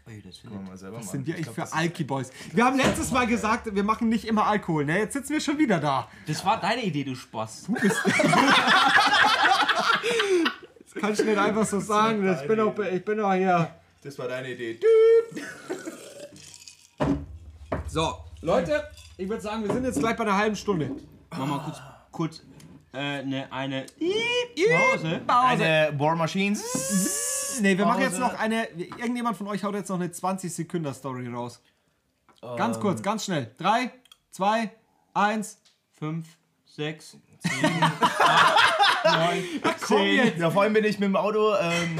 Ey, 0.07 0.21
das 0.23 0.39
Können 0.43 0.53
wir 0.53 0.69
mal 0.69 0.77
selber 0.77 0.97
Was 0.97 1.05
machen. 1.07 1.11
sind 1.17 1.25
wir 1.27 1.35
echt 1.39 1.49
für 1.49 1.61
das 1.61 1.69
ist- 1.71 1.75
Alki 1.75 2.03
Boys? 2.03 2.31
Wir 2.53 2.63
haben 2.63 2.77
letztes 2.77 3.09
Mal 3.11 3.25
gesagt, 3.25 3.73
wir 3.73 3.83
machen 3.83 4.07
nicht 4.07 4.25
immer 4.25 4.45
Alkohol, 4.45 4.85
ne? 4.85 4.99
Jetzt 4.99 5.13
sitzen 5.13 5.33
wir 5.33 5.41
schon 5.41 5.57
wieder 5.57 5.79
da. 5.79 6.07
das 6.27 6.45
war 6.45 6.61
deine 6.61 6.83
Idee, 6.83 7.03
du 7.03 7.15
Spaß. 7.15 7.67
Das 10.83 11.01
kann 11.01 11.11
ich 11.13 11.25
nicht 11.25 11.37
einfach 11.39 11.65
so 11.65 11.79
sagen. 11.79 12.31
Ich 12.39 12.47
bin 12.47 12.57
doch, 12.59 12.77
ich 12.77 13.03
bin 13.03 13.17
doch 13.17 13.33
hier. 13.33 13.73
Das 14.03 14.19
war 14.19 14.27
deine 14.27 14.51
Idee. 14.51 14.79
So, 17.87 18.13
Leute, 18.45 18.83
ich 19.17 19.27
würde 19.27 19.41
sagen, 19.41 19.63
wir 19.63 19.73
sind 19.73 19.83
jetzt 19.85 19.99
gleich 19.99 20.15
bei 20.15 20.23
einer 20.23 20.37
halben 20.37 20.55
Stunde. 20.55 20.91
Mach 21.31 21.45
mal 21.47 21.59
kurz, 21.63 21.81
kurz 22.11 22.43
äh, 22.93 22.99
eine, 22.99 23.51
eine 23.51 23.87
Pause. 25.25 25.63
Eine 25.63 25.91
Bohrmaschine. 25.93 26.55
Nee, 27.61 27.77
wir 27.77 27.85
machen 27.85 28.01
jetzt 28.01 28.19
Pause. 28.19 28.33
noch 28.33 28.39
eine. 28.39 28.67
Irgendjemand 28.69 29.35
von 29.35 29.47
euch 29.47 29.63
haut 29.63 29.73
jetzt 29.73 29.89
noch 29.89 29.99
eine 29.99 30.09
20-Sekunden-Story 30.09 31.27
raus. 31.29 31.59
Ganz 32.55 32.79
kurz, 32.79 33.01
ganz 33.01 33.25
schnell. 33.25 33.51
3, 33.57 33.91
2, 34.29 34.71
1. 35.15 35.57
Fünf, 35.97 36.27
sechs, 36.65 37.17
sieben, 37.39 37.81
acht, 37.81 39.05
neun, 39.05 39.73
Komm 39.81 40.01
jetzt! 40.01 40.37
Ja, 40.37 40.51
vorhin 40.51 40.73
bin 40.73 40.83
ich 40.83 40.99
mit 40.99 41.07
dem 41.07 41.15
Auto. 41.15 41.55
Ähm, 41.55 41.97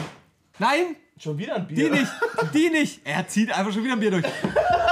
Nein, 0.60 0.98
schon 1.18 1.38
wieder 1.38 1.56
ein 1.56 1.68
die 1.70 1.76
Bier. 1.76 1.92
nicht, 1.92 2.12
die 2.54 2.70
nicht. 2.70 3.02
Er 3.06 3.26
zieht 3.28 3.52
einfach 3.58 3.72
schon 3.72 3.84
wieder 3.84 3.94
ein 3.94 4.00
Bier 4.02 4.12
durch. 4.12 4.26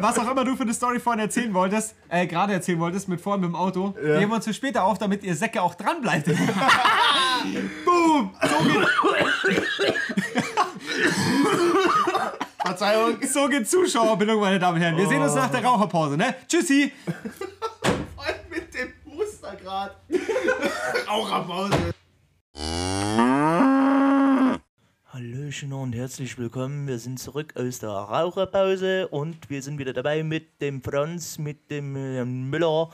was 0.00 0.18
auch 0.18 0.30
immer 0.30 0.44
du 0.44 0.56
für 0.56 0.62
eine 0.62 0.74
Story 0.74 1.00
vorhin 1.00 1.20
erzählen 1.20 1.52
wolltest, 1.54 1.94
äh, 2.08 2.26
gerade 2.26 2.52
erzählen 2.52 2.78
wolltest, 2.80 3.08
mit 3.08 3.20
vorhin 3.20 3.40
mit 3.42 3.50
dem 3.50 3.56
Auto, 3.56 3.94
die 4.00 4.20
heben 4.20 4.30
wir 4.30 4.36
uns 4.36 4.44
für 4.44 4.54
später 4.54 4.84
auf, 4.84 4.98
damit 4.98 5.22
ihr 5.22 5.34
Säcke 5.34 5.62
auch 5.62 5.74
dran 5.74 6.00
bleibt. 6.00 6.26
Boom! 7.84 8.30
So 8.42 8.64
geht, 8.64 8.88
Verzeihung. 12.64 13.16
so 13.22 13.48
geht 13.48 13.68
Zuschauerbildung, 13.68 14.40
meine 14.40 14.58
Damen 14.58 14.76
und 14.76 14.82
Herren. 14.82 14.96
Wir 14.96 15.06
sehen 15.06 15.22
uns 15.22 15.34
nach 15.34 15.50
der 15.50 15.64
Raucherpause, 15.64 16.16
ne? 16.16 16.34
Tschüssi! 16.48 16.92
mit 18.54 18.74
dem 18.74 18.92
Booster 19.04 19.56
gerade. 19.56 19.94
Raucherpause. 21.08 21.94
Hallöchen 25.14 25.72
und 25.72 25.92
herzlich 25.94 26.36
willkommen. 26.38 26.88
Wir 26.88 26.98
sind 26.98 27.20
zurück 27.20 27.54
aus 27.56 27.78
der 27.78 27.90
Raucherpause 27.90 29.06
und 29.06 29.48
wir 29.48 29.62
sind 29.62 29.78
wieder 29.78 29.92
dabei 29.92 30.24
mit 30.24 30.60
dem 30.60 30.82
Franz, 30.82 31.38
mit 31.38 31.70
dem 31.70 31.94
äh, 31.94 32.24
Müller. 32.24 32.90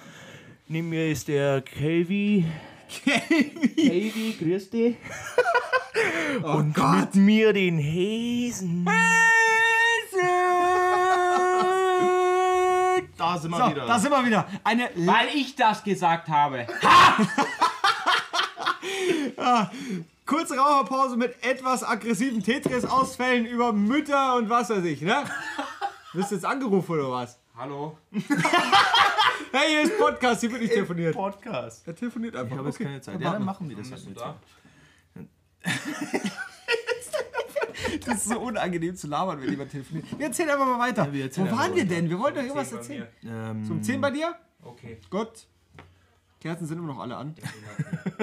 Neben 0.69 0.91
mir 0.91 1.11
ist 1.11 1.29
der 1.29 1.63
Kelvi. 1.63 2.45
Kelvi, 2.91 4.37
grüß 4.39 4.69
dich. 4.69 4.97
und 6.43 6.77
mit 6.77 7.15
mir 7.15 7.55
den 7.55 7.79
Hesen. 7.79 8.87
Da 13.17 13.39
sind 13.39 13.51
wir 13.51 13.65
So, 13.65 13.71
wieder. 13.71 13.87
da 13.87 13.99
sind 13.99 14.11
wir 14.11 14.27
wieder. 14.27 14.47
Eine 14.63 14.91
Weil 14.95 15.29
ich 15.35 15.57
das 15.57 15.83
gesagt 15.83 16.29
habe. 16.29 16.67
kurze 20.31 20.57
Raucherpause 20.57 21.17
mit 21.17 21.35
etwas 21.45 21.83
aggressiven 21.83 22.41
Tetris-Ausfällen 22.41 23.47
über 23.47 23.73
Mütter 23.73 24.37
und 24.37 24.49
was 24.49 24.71
weiß 24.71 24.85
ich, 24.85 25.03
ne? 25.03 25.25
Bist 26.15 26.31
du 26.31 26.37
jetzt 26.37 26.45
angerufen 26.45 26.93
oder 26.93 27.11
was? 27.11 27.39
Hallo? 27.57 27.99
Hey, 29.53 29.69
hier 29.69 29.83
ist 29.83 29.99
Podcast, 29.99 30.43
hier 30.43 30.53
wird 30.53 30.63
nicht 30.63 30.73
telefoniert. 30.73 31.13
Podcast. 31.13 31.85
Er 31.85 31.97
telefoniert 31.97 32.37
einfach. 32.37 32.53
Ich 32.53 32.59
habe 32.59 32.69
jetzt 32.69 32.77
okay. 32.77 32.85
keine 32.85 33.01
Zeit. 33.01 33.21
Ja, 33.21 33.33
dann 33.33 33.45
machen 33.45 33.69
wir 33.69 33.77
das 33.77 33.91
halt 33.91 34.07
mit. 34.07 34.21
da? 34.21 34.37
Das 38.07 38.19
ist 38.19 38.29
so 38.29 38.39
unangenehm 38.39 38.95
zu 38.95 39.09
labern, 39.09 39.43
wenn 39.43 39.51
jemand 39.51 39.73
telefoniert. 39.73 40.07
Wir 40.17 40.27
erzählen 40.27 40.51
einfach 40.51 40.67
mal 40.67 40.79
weiter. 40.79 41.13
wir 41.13 41.25
erzählen 41.25 41.51
Wo 41.51 41.57
waren 41.57 41.75
wir 41.75 41.85
denn? 41.85 42.09
Wir 42.09 42.21
wollten 42.21 42.37
doch 42.37 42.43
irgendwas 42.45 42.71
erzählen. 42.71 43.09
Ähm, 43.25 43.69
Um 43.69 43.83
10 43.83 44.01
bei 44.01 44.13
dir? 44.13 44.37
Okay. 44.63 45.01
Gut. 45.11 45.49
Kerzen 46.41 46.67
sind 46.67 46.79
immer 46.79 46.95
noch 46.95 47.01
alle 47.01 47.17
an. 47.17 47.35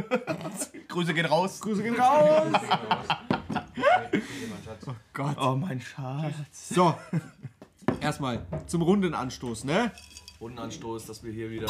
Grüße 0.87 1.13
gehen 1.13 1.27
raus. 1.27 1.61
Grüße 1.61 1.83
gehen 1.83 1.95
raus. 1.95 2.51
Gott. 5.13 5.37
Oh, 5.39 5.55
mein 5.55 5.79
Schatz. 5.79 6.69
So. 6.69 6.95
Erstmal 8.01 8.45
zum 8.65 8.81
Rundenanstoß, 8.81 9.65
ne? 9.65 9.91
Rundenanstoß, 10.41 11.05
dass 11.05 11.23
wir 11.23 11.31
hier 11.31 11.51
wieder. 11.51 11.67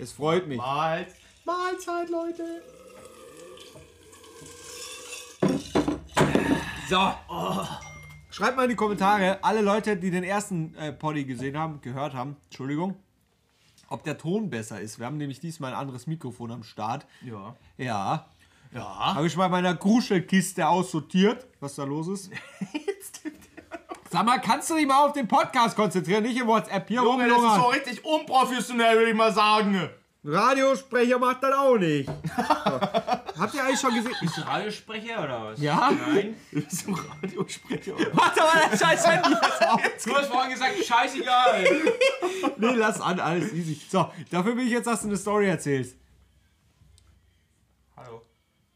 Es 0.00 0.12
freut 0.12 0.48
mich. 0.48 0.56
Mahl 0.56 1.06
Mahlzeit, 1.44 2.08
Leute. 2.08 2.62
So. 6.88 7.12
Schreibt 8.30 8.56
mal 8.56 8.64
in 8.64 8.70
die 8.70 8.76
Kommentare, 8.76 9.44
alle 9.44 9.60
Leute, 9.60 9.98
die 9.98 10.10
den 10.10 10.24
ersten 10.24 10.74
äh, 10.76 10.92
Poddy 10.92 11.24
gesehen 11.24 11.58
haben, 11.58 11.82
gehört 11.82 12.14
haben, 12.14 12.36
Entschuldigung, 12.46 12.96
ob 13.92 14.04
der 14.04 14.18
Ton 14.18 14.50
besser 14.50 14.80
ist. 14.80 14.98
Wir 14.98 15.06
haben 15.06 15.18
nämlich 15.18 15.38
diesmal 15.38 15.72
ein 15.72 15.78
anderes 15.78 16.06
Mikrofon 16.06 16.50
am 16.50 16.62
Start. 16.64 17.06
Ja. 17.24 17.54
Ja. 17.76 18.26
Ja. 18.74 19.14
Habe 19.14 19.26
ich 19.26 19.36
mal 19.36 19.46
in 19.46 19.52
meiner 19.52 19.74
Gruschelkiste 19.74 20.66
aussortiert, 20.66 21.46
was 21.60 21.74
da 21.74 21.84
los 21.84 22.08
ist. 22.08 22.30
Sag 24.10 24.24
mal, 24.26 24.38
kannst 24.38 24.70
du 24.70 24.74
dich 24.74 24.86
mal 24.86 25.06
auf 25.06 25.12
den 25.12 25.28
Podcast 25.28 25.76
konzentrieren, 25.76 26.22
nicht 26.22 26.38
im 26.38 26.46
WhatsApp 26.46 26.88
hier 26.88 27.02
Junge, 27.02 27.28
das 27.28 27.38
ist 27.38 27.54
so 27.54 27.66
richtig 27.68 28.04
unprofessionell, 28.04 28.96
würde 28.98 29.10
ich 29.10 29.16
mal 29.16 29.32
sagen. 29.32 29.88
Radiosprecher 30.24 31.18
macht 31.18 31.42
das 31.42 31.52
auch 31.54 31.76
nicht. 31.76 32.08
Habt 33.38 33.54
ihr 33.54 33.64
eigentlich 33.64 33.80
schon 33.80 33.94
gesehen? 33.94 34.12
Bist 34.20 34.36
du 34.36 34.40
Radiosprecher 34.42 35.24
oder 35.24 35.44
was? 35.46 35.60
Ja? 35.60 35.90
Nein. 35.90 36.36
So 36.68 36.92
Radiosprecher. 36.92 37.94
Warte 38.12 38.40
mal, 38.40 38.68
das 38.70 38.80
scheiß 38.80 39.06
Handy 39.06 39.30
jetzt. 39.84 40.06
Du 40.06 40.14
hast 40.16 40.26
vorhin 40.28 40.50
gesagt, 40.52 40.74
scheißegal. 40.84 41.64
Nee, 42.58 42.74
lass 42.74 43.00
an, 43.00 43.18
alles 43.20 43.52
easy. 43.52 43.80
So, 43.88 44.10
dafür 44.30 44.56
will 44.56 44.64
ich 44.66 44.72
jetzt, 44.72 44.86
dass 44.86 45.02
du 45.02 45.08
eine 45.08 45.16
Story 45.16 45.48
erzählst. 45.48 45.96
Hallo. 47.96 48.22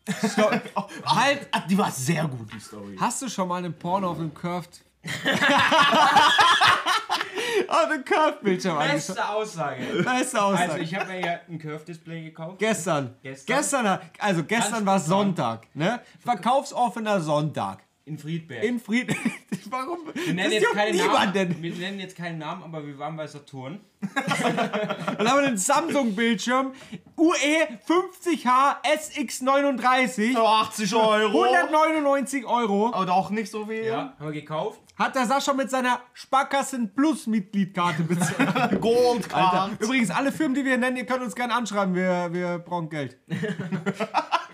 Halt, 1.05 1.49
Ah, 1.53 1.61
Die 1.69 1.77
war 1.79 1.90
sehr 1.90 2.27
gut, 2.27 2.53
die 2.53 2.61
Story. 2.61 2.97
hast 2.99 3.23
du 3.23 3.29
schon 3.29 3.49
mal 3.49 3.57
einen 3.59 3.77
Porno 3.79 4.11
auf 4.11 4.19
einem 4.19 4.33
Curved... 4.35 4.83
auf 7.69 7.90
einem 7.90 8.05
Curved-Bildschirm 8.05 8.79
angeschaut? 8.79 9.16
Beste 9.16 9.29
Aussage. 9.29 10.03
Beste 10.03 10.42
Aussage. 10.42 10.73
Also 10.73 10.83
ich 10.83 10.95
habe 10.95 11.07
mir 11.07 11.21
ja 11.21 11.40
ein 11.49 11.59
Curve-Display 11.59 12.25
gekauft. 12.25 12.59
Gestern. 12.59 13.14
Gestern? 13.23 13.57
Gestern, 13.57 13.99
also 14.19 14.45
gestern 14.45 14.85
Ganz 14.85 14.87
war 14.87 15.01
spontan. 15.01 15.19
Sonntag, 15.19 15.66
ne? 15.75 16.01
Verkaufsoffener 16.21 17.21
Sonntag. 17.21 17.87
In 18.07 18.19
Friedberg. 18.19 18.62
In 18.62 18.79
Frieden. 18.79 19.16
Warum? 19.69 19.99
wir 20.14 20.33
nennen, 20.33 20.53
jetzt 20.53 20.62
juckt 20.62 20.77
keine 20.77 20.97
Namen, 20.97 21.57
wir 21.61 21.75
nennen 21.75 21.99
jetzt 21.99 22.16
keinen 22.16 22.38
Namen, 22.38 22.62
aber 22.62 22.87
wir 22.87 22.97
waren 23.01 23.16
bei 23.16 23.27
Saturn. 23.27 23.81
Dann 24.14 25.29
haben 25.29 25.40
wir 25.40 25.49
einen 25.49 25.59
Samsung-Bildschirm 25.59 26.71
UE 27.16 27.66
50H 27.88 28.77
SX39. 28.85 30.35
Für 30.35 30.47
80 30.47 30.95
Euro. 30.95 31.42
199 31.42 32.47
Euro. 32.47 32.95
Aber 32.95 33.07
doch 33.07 33.31
nicht 33.31 33.51
so 33.51 33.66
viel. 33.66 33.87
Ja, 33.87 34.14
haben 34.21 34.27
wir 34.27 34.40
gekauft. 34.40 34.79
Hat 34.97 35.15
der 35.15 35.27
Sascha 35.27 35.53
mit 35.53 35.69
seiner 35.71 36.01
Sparkassen 36.15 36.95
Plus 36.95 37.27
Mitgliedkarte 37.27 38.03
bezahlt. 38.03 38.81
Gold 38.81 39.33
Alter. 39.35 39.71
Übrigens, 39.79 40.11
alle 40.11 40.33
Firmen, 40.33 40.55
die 40.55 40.65
wir 40.65 40.79
nennen, 40.79 40.97
ihr 40.97 41.05
könnt 41.05 41.23
uns 41.23 41.35
gerne 41.35 41.55
anschreiben. 41.55 41.95
Wir, 41.95 42.29
wir 42.33 42.59
brauchen 42.59 42.89
Geld. 42.89 43.19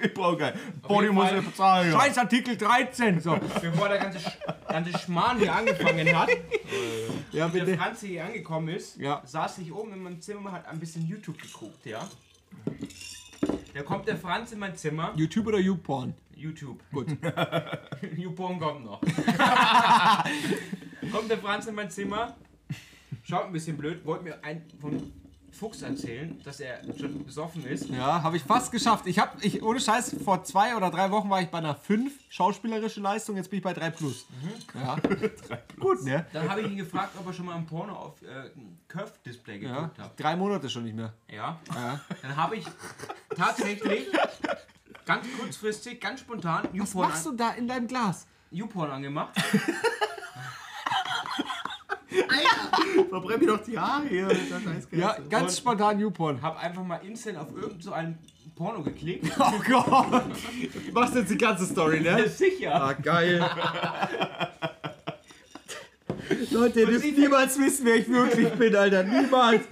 Ich 0.02 0.12
brauche 0.14 0.36
geil. 0.38 0.54
Body 0.82 1.10
muss 1.10 1.30
ja 1.30 1.40
bezahlen. 1.40 1.92
Ja. 1.92 2.00
Scheiß 2.00 2.18
Artikel 2.18 2.56
13. 2.56 3.20
So. 3.20 3.38
Bevor 3.60 3.88
der 3.88 3.98
ganze, 3.98 4.18
Sch 4.18 4.36
ganze 4.68 4.98
Schmarrn 4.98 5.38
hier 5.38 5.54
angefangen 5.54 6.16
hat, 6.18 6.28
Ja, 7.30 7.46
der 7.48 7.60
bitte. 7.64 7.78
Franz 7.78 8.00
hier 8.00 8.24
angekommen 8.24 8.68
ist, 8.68 8.96
Ja. 8.98 9.22
saß 9.24 9.58
ich 9.58 9.72
oben 9.72 9.92
in 9.92 10.02
meinem 10.02 10.20
Zimmer, 10.20 10.50
hat 10.50 10.66
ein 10.66 10.80
bisschen 10.80 11.06
YouTube 11.06 11.40
geguckt, 11.40 11.86
ja. 11.86 12.00
Da 13.74 13.82
kommt 13.82 14.08
der 14.08 14.16
Franz 14.16 14.50
in 14.52 14.58
mein 14.58 14.74
Zimmer. 14.76 15.12
YouTube 15.14 15.46
oder 15.46 15.58
YouPorn? 15.60 16.14
YouTube. 16.42 16.82
Gut. 16.92 17.06
YouPorn 18.16 18.58
kommt 18.58 18.84
noch. 18.84 19.00
kommt 21.12 21.30
der 21.30 21.38
Franz 21.38 21.66
in 21.66 21.74
mein 21.74 21.90
Zimmer, 21.90 22.34
schaut 23.22 23.46
ein 23.46 23.52
bisschen 23.52 23.76
blöd, 23.76 24.04
wollte 24.04 24.24
mir 24.24 24.42
ein 24.44 24.64
von 24.80 25.12
Fuchs 25.52 25.82
erzählen, 25.82 26.40
dass 26.44 26.60
er 26.60 26.80
schon 26.98 27.24
besoffen 27.26 27.66
ist. 27.66 27.90
Ja, 27.90 28.22
habe 28.22 28.38
ich 28.38 28.42
fast 28.42 28.72
geschafft. 28.72 29.06
Ich 29.06 29.18
habe, 29.18 29.36
ich, 29.42 29.62
ohne 29.62 29.80
Scheiß, 29.80 30.16
vor 30.24 30.42
zwei 30.44 30.74
oder 30.74 30.90
drei 30.90 31.10
Wochen 31.10 31.28
war 31.28 31.42
ich 31.42 31.48
bei 31.48 31.58
einer 31.58 31.74
5 31.74 32.10
schauspielerische 32.30 33.00
Leistung, 33.00 33.36
jetzt 33.36 33.50
bin 33.50 33.58
ich 33.58 33.62
bei 33.62 33.74
3 33.74 33.90
plus. 33.90 34.24
Ja. 34.74 34.96
Gut, 35.78 36.02
ne? 36.04 36.24
Dann 36.32 36.48
habe 36.48 36.62
ich 36.62 36.68
ihn 36.68 36.78
gefragt, 36.78 37.10
ob 37.20 37.26
er 37.26 37.34
schon 37.34 37.44
mal 37.44 37.56
ein 37.56 37.66
Porno 37.66 37.92
auf 37.94 38.22
äh, 38.22 38.48
Curve-Display 38.88 39.62
Ja. 39.62 39.74
geguckt 39.74 39.98
hat. 39.98 40.18
Drei 40.18 40.36
Monate 40.36 40.70
schon 40.70 40.84
nicht 40.84 40.96
mehr. 40.96 41.12
Ja. 41.28 41.60
Ja. 41.74 42.00
Dann 42.22 42.34
habe 42.34 42.56
ich 42.56 42.64
tatsächlich 43.36 44.06
ganz 45.06 45.26
kurzfristig, 45.38 46.00
ganz 46.00 46.20
spontan 46.20 46.64
Was 46.72 46.90
YouPorn, 46.92 47.08
machst 47.08 47.26
du 47.26 47.32
da 47.32 47.50
in 47.52 47.66
deinem 47.68 47.86
Glas? 47.86 48.26
YouPorn 48.50 48.90
angemacht. 48.90 49.34
Verbrenn 53.08 53.40
mir 53.40 53.46
doch 53.46 53.62
die 53.64 53.78
Haare 53.78 54.06
hier. 54.08 54.28
Ja, 54.92 55.16
ganz 55.30 55.52
Und- 55.52 55.58
spontan 55.58 55.98
YouPorn. 56.00 56.40
Habe 56.42 56.58
einfach 56.58 56.84
mal 56.84 56.96
instant 56.96 57.38
auf 57.38 57.48
irgend 57.54 57.82
so 57.82 57.92
ein 57.92 58.18
Porno 58.54 58.82
geklickt. 58.82 59.30
Oh 59.38 59.52
Gott! 59.66 60.24
Du 60.86 60.92
machst 60.92 61.14
jetzt 61.14 61.30
die 61.30 61.38
ganze 61.38 61.64
Story, 61.66 62.00
ne? 62.00 62.28
Sicher. 62.28 62.74
Ah, 62.74 62.92
geil. 62.92 63.44
Leute, 66.50 66.80
ihr 66.80 66.86
dürft 66.86 67.04
niemals 67.16 67.58
wissen, 67.58 67.86
wer 67.86 67.96
ich 67.96 68.08
wirklich 68.08 68.50
bin, 68.52 68.74
Alter. 68.76 69.02
Niemals. 69.04 69.62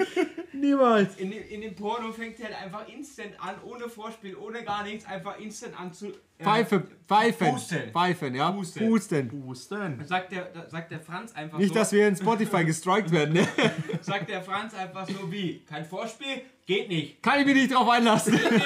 Niemals. 0.61 1.17
In, 1.17 1.31
dem- 1.31 1.49
in 1.49 1.61
dem 1.63 1.75
Porno 1.75 2.13
fängt 2.13 2.39
er 2.41 2.47
halt 2.47 2.63
einfach 2.65 2.87
instant 2.89 3.33
an, 3.39 3.55
ohne 3.65 3.89
Vorspiel, 3.89 4.37
ohne 4.37 4.63
gar 4.65 4.83
nichts, 4.85 5.05
einfach 5.07 5.39
instant 5.39 5.79
an 5.79 5.93
zu. 5.93 6.07
äh, 6.09 6.45
Pfeife, 6.45 6.83
pfeifen. 7.07 7.51
Pusten. 7.53 7.91
Pfeifen, 7.93 8.35
ja. 8.35 8.51
Pusten. 8.51 8.89
Pusten. 8.89 9.29
Pusten. 9.29 9.99
Dann 9.99 10.07
sagt 10.07 10.33
der, 10.33 10.45
da 10.47 10.69
sagt 10.69 10.91
der 10.91 11.01
Franz 11.01 11.33
einfach 11.35 11.59
Nicht, 11.59 11.69
so. 11.69 11.75
dass 11.75 11.93
wir 11.93 12.09
in 12.09 12.17
Spotify 12.17 12.65
gestrikt 12.65 13.11
werden, 13.11 13.35
ne? 13.35 13.47
sagt 14.01 14.29
der 14.29 14.43
Franz 14.43 14.75
einfach 14.75 15.07
so 15.07 15.31
wie: 15.31 15.61
Kein 15.69 15.85
Vorspiel, 15.85 16.43
geht 16.67 16.89
nicht. 16.89 17.23
Kann 17.23 17.41
ich 17.41 17.47
mich 17.47 17.55
nicht 17.57 17.75
drauf 17.75 17.89
einlassen. 17.89 18.33
Geht 18.33 18.51
nicht, 18.53 18.65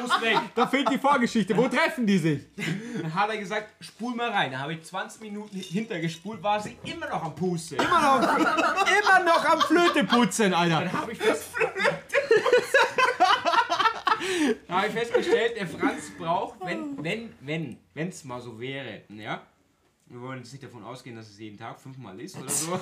muss 0.00 0.20
weg. 0.22 0.38
Da 0.54 0.66
fehlt 0.66 0.90
die 0.90 0.98
Vorgeschichte. 0.98 1.56
Wo 1.56 1.68
treffen 1.68 2.06
die 2.06 2.18
sich? 2.18 2.40
Dann 3.00 3.14
hat 3.14 3.30
er 3.30 3.36
gesagt, 3.38 3.68
spul 3.84 4.14
mal 4.14 4.30
rein. 4.30 4.52
Da 4.52 4.58
habe 4.60 4.74
ich 4.74 4.82
20 4.82 5.20
Minuten 5.22 5.56
hintergespult, 5.56 6.42
war 6.42 6.60
sie 6.60 6.76
immer 6.84 7.08
noch 7.08 7.22
am 7.24 7.34
Pusten. 7.34 7.78
Immer 7.78 8.00
noch, 8.00 8.36
immer 8.36 9.24
noch 9.24 9.44
am 9.44 9.60
Flöte 9.60 10.04
putzen, 10.04 10.54
Alter. 10.54 10.80
Dann 10.80 10.92
habe 10.92 11.12
ich, 11.12 11.18
fest 11.22 11.50
Dann 14.68 14.76
hab 14.76 14.86
ich 14.86 14.92
festgestellt, 14.92 15.56
der 15.56 15.66
Franz 15.66 16.10
braucht, 16.18 16.60
wenn, 16.64 17.02
wenn, 17.02 17.32
wenn, 17.40 17.76
wenn 17.94 18.08
es 18.08 18.24
mal 18.24 18.40
so 18.40 18.58
wäre, 18.60 19.02
ja, 19.08 19.42
Wir 20.06 20.20
wollen 20.20 20.38
jetzt 20.38 20.52
nicht 20.52 20.62
davon 20.64 20.84
ausgehen, 20.84 21.16
dass 21.16 21.28
es 21.30 21.38
jeden 21.38 21.58
Tag 21.58 21.80
fünfmal 21.80 22.20
ist 22.20 22.36
oder 22.38 22.48
so. 22.50 22.78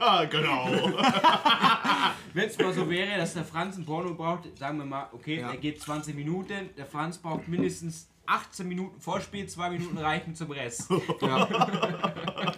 Ah, 0.00 0.24
genau. 0.30 0.66
Wenn 2.34 2.48
es 2.48 2.58
mal 2.58 2.72
so 2.72 2.88
wäre, 2.90 3.18
dass 3.18 3.34
der 3.34 3.44
Franz 3.44 3.76
ein 3.76 3.84
Porno 3.86 4.14
braucht, 4.14 4.56
sagen 4.58 4.78
wir 4.78 4.84
mal, 4.84 5.08
okay, 5.12 5.38
Ja. 5.40 5.50
er 5.50 5.56
geht 5.58 5.80
20 5.80 6.14
Minuten, 6.14 6.70
der 6.76 6.86
Franz 6.86 7.18
braucht 7.18 7.46
mindestens 7.46 8.08
18 8.26 8.66
Minuten 8.68 9.00
Vorspiel, 9.00 9.46
2 9.48 9.70
Minuten 9.70 9.98
reichen 9.98 10.34
zum 10.34 10.50
Rest. 10.50 10.90
Ja. 11.20 11.48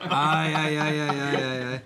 Ah, 0.08 0.46
ja, 0.46 0.68
ja, 0.68 0.88
ja, 0.90 1.12
ja, 1.12 1.32
ja, 1.32 1.54
ja. 1.72 1.80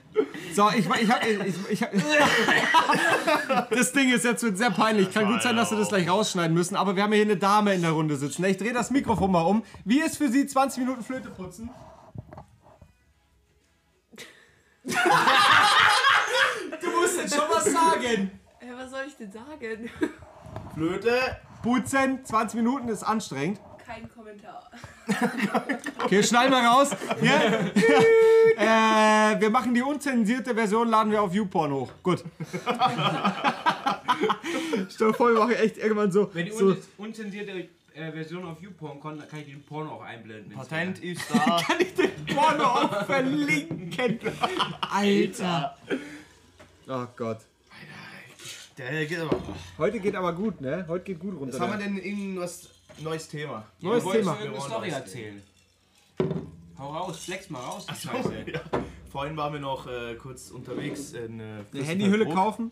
So, 0.59 0.69
ich, 0.71 0.79
ich 0.79 1.09
hab, 1.09 1.25
ich, 1.25 1.55
ich 1.71 1.81
Das 3.71 3.93
Ding 3.93 4.13
ist 4.13 4.25
jetzt 4.25 4.43
wird 4.43 4.59
sehr 4.59 4.73
peinlich. 4.73 5.15
Kann 5.15 5.29
gut 5.29 5.41
sein, 5.41 5.55
dass 5.55 5.71
wir 5.71 5.79
das 5.79 5.89
gleich 5.89 6.11
rausschneiden 6.11 6.53
müssen, 6.53 6.75
aber 6.75 6.97
wir 6.97 7.05
haben 7.05 7.13
hier 7.13 7.23
eine 7.23 7.37
Dame 7.37 7.75
in 7.75 7.83
der 7.83 7.93
Runde 7.93 8.17
sitzen. 8.17 8.43
Ich 8.43 8.57
drehe 8.57 8.73
das 8.73 8.91
Mikrofon 8.91 9.31
mal 9.31 9.43
um. 9.43 9.63
Wie 9.85 10.01
ist 10.01 10.17
für 10.19 10.29
Sie 10.29 10.49
20 10.49 10.81
Minuten 10.81 11.05
Flöte 11.05 11.31
putzen? 11.31 11.71
Du 16.81 16.91
musst 16.91 17.19
jetzt 17.19 17.35
schon 17.37 17.45
was 17.49 17.65
sagen. 17.65 18.41
Ja, 18.61 18.77
was 18.77 18.91
soll 18.91 19.05
ich 19.07 19.17
denn 19.17 19.31
sagen? 19.31 19.91
Flöte. 20.75 21.37
Putzen, 21.63 22.25
20 22.25 22.57
Minuten 22.57 22.89
ist 22.89 23.05
anstrengend. 23.05 23.61
Kein 23.87 24.13
Kommentar. 24.13 24.69
Okay, 26.05 26.23
schneiden 26.23 26.53
wir 26.53 26.69
raus. 26.69 26.91
Hier. 27.21 27.73
äh, 28.57 29.41
wir 29.41 29.51
machen 29.51 29.75
die 29.75 29.83
unzensierte 29.83 30.55
Version, 30.55 30.89
laden 30.89 31.11
wir 31.13 31.23
auf 31.23 31.35
YouPorn 31.35 31.73
hoch. 31.73 31.91
Gut. 32.03 32.25
Stell 34.91 35.09
dir 35.09 35.15
vor, 35.15 35.31
wir 35.33 35.39
machen 35.41 35.55
echt 35.55 35.79
irgendwann 35.79 36.13
so. 36.13 36.31
Wenn 36.33 36.47
die 36.47 36.53
so 36.53 36.67
un 36.67 36.77
unzensierte 36.99 37.69
äh, 37.95 38.13
Version 38.13 38.45
auf 38.47 38.61
YouPorn 38.61 39.01
kommt, 39.01 39.23
dann 39.23 39.29
kann 39.29 39.41
ich 39.41 39.47
den 39.47 39.63
Porno 39.63 39.93
auch 39.93 40.03
einblenden. 40.03 40.53
Patent 40.55 41.03
ist 41.03 41.23
da. 41.33 41.61
kann 41.67 41.81
ich 41.81 41.95
den 41.95 42.11
Porno 42.35 42.65
auch 42.65 43.07
verlinken. 43.07 44.19
Alter. 44.91 45.77
Oh 46.89 47.07
Gott. 47.17 47.39
Der 48.79 49.07
geht 49.07 49.19
aber. 49.19 49.37
Heute 49.77 49.99
geht 49.99 50.15
aber 50.15 50.33
gut, 50.33 50.61
ne? 50.61 50.85
Heute 50.89 51.05
geht 51.07 51.19
gut 51.19 51.37
runter. 51.39 51.55
Was 51.55 51.61
haben 51.61 51.73
wir 51.73 51.79
der- 51.79 51.89
denn 51.89 51.99
irgendwas 51.99 52.69
neues 53.03 53.28
Thema? 53.28 53.64
Neues 53.80 54.05
Wolltest 54.05 54.24
Thema. 54.24 54.38
Wir 54.53 54.61
Story 54.61 54.72
wollen 54.80 54.92
erzählen? 54.92 55.42
Hau 56.78 56.90
raus, 56.92 57.18
flex 57.18 57.51
mal 57.51 57.61
raus, 57.61 57.86
die 57.86 57.94
Scheiße. 58.09 58.32
Ja. 58.53 58.61
Vorhin 59.11 59.36
waren 59.36 59.55
wir 59.55 59.61
noch 59.61 59.86
äh, 59.86 60.14
kurz 60.16 60.51
unterwegs 60.51 61.12
in 61.12 61.40
äh, 61.40 61.64
Eine 61.72 61.82
Handyhülle 61.82 62.28
kaufen? 62.28 62.70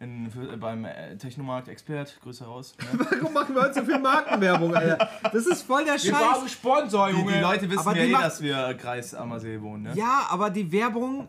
In, 0.00 0.30
für, 0.30 0.52
äh, 0.52 0.56
beim 0.56 0.84
äh, 0.86 1.16
Technomarkt 1.18 1.68
Expert, 1.68 2.18
Grüße 2.22 2.44
raus. 2.44 2.74
Ne? 2.92 3.06
Warum 3.10 3.32
machen 3.34 3.54
wir 3.54 3.62
heute 3.62 3.74
so 3.74 3.84
viel 3.84 3.98
Markenwerbung, 3.98 4.74
Alter? 4.74 5.08
Das 5.24 5.46
ist 5.46 5.62
voll 5.62 5.84
der 5.84 5.94
Wir 5.94 6.00
Scheiß. 6.00 6.12
brauchen 6.12 6.48
Sponsor, 6.48 7.08
Die, 7.08 7.14
die 7.14 7.20
Junge. 7.20 7.40
Leute 7.40 7.70
wissen 7.70 7.78
Aber 7.80 7.96
ja 7.96 8.04
die 8.06 8.12
eh, 8.12 8.16
dass 8.16 8.42
wir 8.42 8.74
Kreis 8.74 9.14
Ammersee 9.14 9.60
wohnen. 9.60 9.84
Ne? 9.84 9.92
Ja, 9.94 10.26
aber 10.30 10.50
die 10.50 10.72
Werbung 10.72 11.28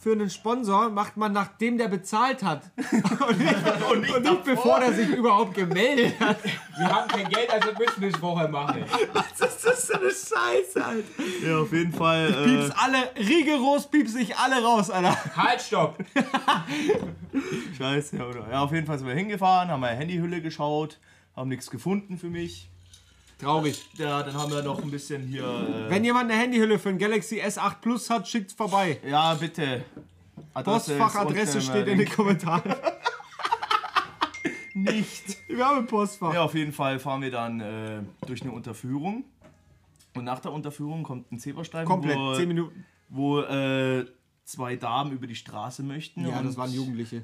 für 0.00 0.12
einen 0.12 0.30
Sponsor 0.30 0.90
macht 0.90 1.16
man, 1.16 1.32
nachdem 1.32 1.76
der 1.76 1.88
bezahlt 1.88 2.42
hat. 2.42 2.62
Und 3.28 3.38
nicht, 3.38 4.12
und 4.12 4.22
nicht, 4.22 4.44
bevor 4.44 4.80
der 4.80 4.92
sich 4.92 5.08
überhaupt 5.08 5.54
gemeldet 5.54 6.18
hat. 6.20 6.38
Wir 6.76 6.88
haben 6.88 7.08
kein 7.08 7.28
Geld, 7.28 7.50
also 7.50 7.68
müssen 7.78 8.00
wir 8.00 8.08
es 8.08 8.16
vorher 8.16 8.48
machen. 8.48 8.84
Was 9.12 9.48
ist 9.48 9.66
das 9.66 9.86
für 9.86 9.96
eine 9.96 10.10
Scheiße, 10.10 10.84
Alter? 10.84 11.46
Ja, 11.46 11.58
auf 11.58 11.72
jeden 11.72 11.92
Fall. 11.92 12.28
Äh, 12.28 12.44
Pieps 12.44 12.70
alle, 12.76 13.10
rigoros 13.16 13.90
pieps 13.90 14.12
sich 14.12 14.36
alle 14.36 14.62
raus, 14.62 14.90
Alter. 14.90 15.16
Halt, 15.36 15.60
stopp! 15.60 15.98
Scheiße, 17.76 18.16
oder? 18.16 18.48
Ja, 18.50 18.62
auf 18.62 18.72
jeden 18.72 18.86
Fall 18.86 18.98
sind 18.98 19.08
wir 19.08 19.14
hingefahren, 19.14 19.70
haben 19.70 19.84
eine 19.84 19.96
Handyhülle 19.96 20.40
geschaut, 20.40 20.98
haben 21.36 21.48
nichts 21.48 21.70
gefunden 21.70 22.18
für 22.18 22.30
mich. 22.30 22.70
Traurig. 23.38 23.88
Ja, 23.96 24.22
dann 24.22 24.34
haben 24.34 24.50
wir 24.50 24.62
noch 24.62 24.82
ein 24.82 24.90
bisschen 24.90 25.22
hier. 25.22 25.44
Äh, 25.44 25.90
Wenn 25.90 26.04
jemand 26.04 26.30
eine 26.30 26.40
Handyhülle 26.40 26.78
für 26.78 26.88
ein 26.88 26.98
Galaxy 26.98 27.40
S8 27.40 27.76
Plus 27.80 28.10
hat, 28.10 28.26
schickt's 28.28 28.52
vorbei. 28.52 28.98
ja, 29.08 29.34
bitte. 29.34 29.84
Postfachadresse 30.64 31.60
steht 31.60 31.86
in 31.86 31.98
den. 31.98 32.08
Kommentaren. 32.08 32.74
Nicht. 34.74 35.36
Wir 35.48 35.66
haben 35.66 35.78
ein 35.78 35.86
Postfach. 35.86 36.34
Ja, 36.34 36.42
auf 36.42 36.54
jeden 36.54 36.72
Fall 36.72 36.98
fahren 36.98 37.22
wir 37.22 37.30
dann 37.30 37.60
äh, 37.60 38.00
durch 38.26 38.42
eine 38.42 38.52
Unterführung. 38.52 39.24
Und 40.14 40.24
nach 40.24 40.40
der 40.40 40.52
Unterführung 40.52 41.02
kommt 41.02 41.30
ein 41.32 41.38
Zebrastreifen, 41.38 41.86
Komplett, 41.88 42.16
wo, 42.16 42.34
10 42.34 42.48
Minuten. 42.48 42.84
wo 43.08 43.40
äh, 43.40 44.04
zwei 44.44 44.76
Damen 44.76 45.12
über 45.12 45.26
die 45.26 45.34
Straße 45.34 45.82
möchten. 45.82 46.26
Ja, 46.26 46.42
das 46.42 46.56
waren 46.56 46.72
Jugendliche. 46.72 47.22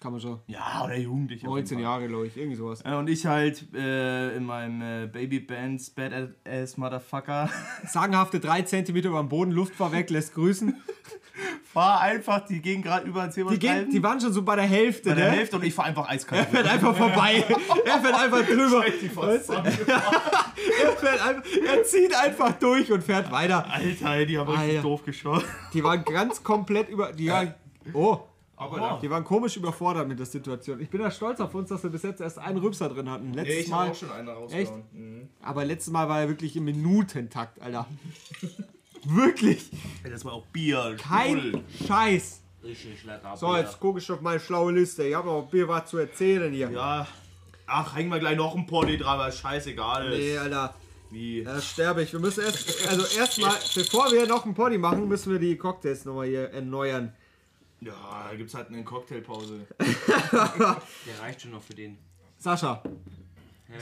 Kann 0.00 0.12
man 0.12 0.20
schon. 0.20 0.40
Ja, 0.46 0.82
oder 0.84 0.94
jeden 0.94 1.26
19 1.46 1.76
Fall. 1.78 1.82
Jahre, 1.82 2.08
glaube 2.08 2.26
ich. 2.26 2.36
Irgendwie 2.36 2.56
sowas. 2.56 2.82
Äh, 2.84 2.94
Und 2.94 3.08
ich 3.08 3.24
halt 3.24 3.64
äh, 3.74 4.36
in 4.36 4.44
meinem 4.44 4.82
äh, 4.82 5.06
Baby 5.06 5.40
Bands 5.40 5.88
Badass 5.90 6.76
Motherfucker 6.76 7.48
Sagenhafte 7.86 8.38
3 8.38 8.62
cm 8.62 8.96
über 8.96 9.18
dem 9.20 9.28
Boden, 9.28 9.52
Luft 9.52 9.80
war 9.80 9.92
weg, 9.92 10.10
lässt 10.10 10.34
grüßen. 10.34 10.74
fahr 11.72 12.00
einfach, 12.00 12.46
die 12.46 12.60
gehen 12.60 12.82
gerade 12.82 13.06
über 13.06 13.22
den 13.22 13.28
Die, 13.28 13.34
Zebrastreifen. 13.34 13.84
gehen, 13.84 13.90
die 13.90 14.02
waren 14.02 14.20
schon 14.20 14.32
so 14.32 14.42
bei 14.42 14.56
der 14.56 14.64
Hälfte, 14.66 15.10
bei 15.10 15.14
der 15.16 15.30
ne? 15.30 15.36
Hälfte 15.36 15.56
und 15.56 15.64
ich 15.64 15.74
fahr 15.74 15.86
einfach 15.86 16.08
eiskalt. 16.08 16.46
Er 16.46 16.46
fährt 16.50 16.66
einfach 16.68 16.96
vorbei. 16.96 17.44
er 17.84 17.98
fährt 18.00 18.14
einfach 18.14 18.46
drüber. 18.46 18.84
Er, 18.86 18.92
fährt 20.96 21.26
einfach, 21.26 21.44
er 21.66 21.84
zieht 21.84 22.14
einfach 22.14 22.52
durch 22.52 22.90
und 22.92 23.02
fährt 23.02 23.30
weiter. 23.30 23.66
Alter, 23.70 24.24
die 24.26 24.38
haben 24.38 24.48
richtig 24.48 24.70
Alter. 24.76 24.82
doof 24.82 25.04
geschaut. 25.04 25.44
Die 25.74 25.82
waren 25.84 26.04
ganz 26.04 26.42
komplett 26.42 26.88
über. 26.88 27.12
Die 27.12 27.28
waren, 27.28 27.54
oh, 27.92 28.20
Aber 28.56 28.98
die 29.02 29.10
waren 29.10 29.24
komisch 29.24 29.56
überfordert 29.56 30.08
mit 30.08 30.18
der 30.18 30.26
Situation. 30.26 30.80
Ich 30.80 30.88
bin 30.88 31.00
ja 31.00 31.10
stolz 31.10 31.40
auf 31.40 31.54
uns, 31.54 31.68
dass 31.68 31.82
wir 31.82 31.90
bis 31.90 32.02
jetzt 32.02 32.20
erst 32.20 32.38
einen 32.38 32.58
Rübser 32.58 32.88
drin 32.88 33.10
hatten. 33.10 33.34
Letztes 33.34 33.68
Mal. 33.68 33.94
schon 33.94 34.10
einen 34.10 34.28
Echt? 34.50 34.72
Aber 35.42 35.64
letztes 35.64 35.92
Mal 35.92 36.08
war 36.08 36.20
er 36.20 36.28
wirklich 36.28 36.56
im 36.56 36.64
Minutentakt, 36.64 37.60
Alter. 37.60 37.86
wirklich. 39.04 39.70
Das 40.10 40.24
war 40.24 40.32
auch 40.32 40.46
Bier. 40.46 40.96
Kein 40.98 41.38
Sprudel. 41.38 41.64
Scheiß. 41.86 42.42
Richtig 42.64 43.04
lecker. 43.04 43.36
So, 43.36 43.54
jetzt 43.56 43.78
gucke 43.78 43.98
ich 43.98 44.10
auf 44.10 44.20
meine 44.22 44.40
schlaue 44.40 44.72
Liste. 44.72 45.04
Ich 45.04 45.14
habe 45.14 45.28
noch 45.28 45.42
ein 45.44 45.50
Bier 45.50 45.68
was 45.68 45.90
zu 45.90 45.98
erzählen 45.98 46.52
hier. 46.52 46.70
Ja. 46.70 47.06
Ach, 47.66 47.94
hängen 47.94 48.10
wir 48.10 48.18
gleich 48.18 48.36
noch 48.36 48.54
ein 48.54 48.66
Pony 48.66 48.96
dran, 48.96 49.18
weil 49.18 49.28
es 49.28 49.38
scheißegal 49.38 50.12
ist. 50.12 50.18
Nee, 50.18 50.38
Alter. 50.38 50.74
Wie? 51.10 51.44
Da 51.44 51.60
sterbe 51.60 52.02
ich. 52.02 52.12
Wir 52.12 52.20
müssen 52.20 52.44
erst, 52.44 52.88
also 52.88 53.18
erstmal, 53.18 53.54
bevor 53.74 54.10
wir 54.10 54.26
noch 54.26 54.44
einen 54.44 54.54
Poddy 54.54 54.78
machen, 54.78 55.06
müssen 55.06 55.32
wir 55.32 55.38
die 55.38 55.56
Cocktails 55.56 56.04
nochmal 56.04 56.26
hier 56.26 56.50
erneuern. 56.50 57.12
Ja, 57.80 58.28
da 58.30 58.36
gibt's 58.36 58.54
halt 58.54 58.68
eine 58.68 58.84
Cocktailpause. 58.84 59.66
Der 59.78 61.20
reicht 61.20 61.42
schon 61.42 61.50
noch 61.52 61.62
für 61.62 61.74
den. 61.74 61.98
Sascha, 62.38 62.82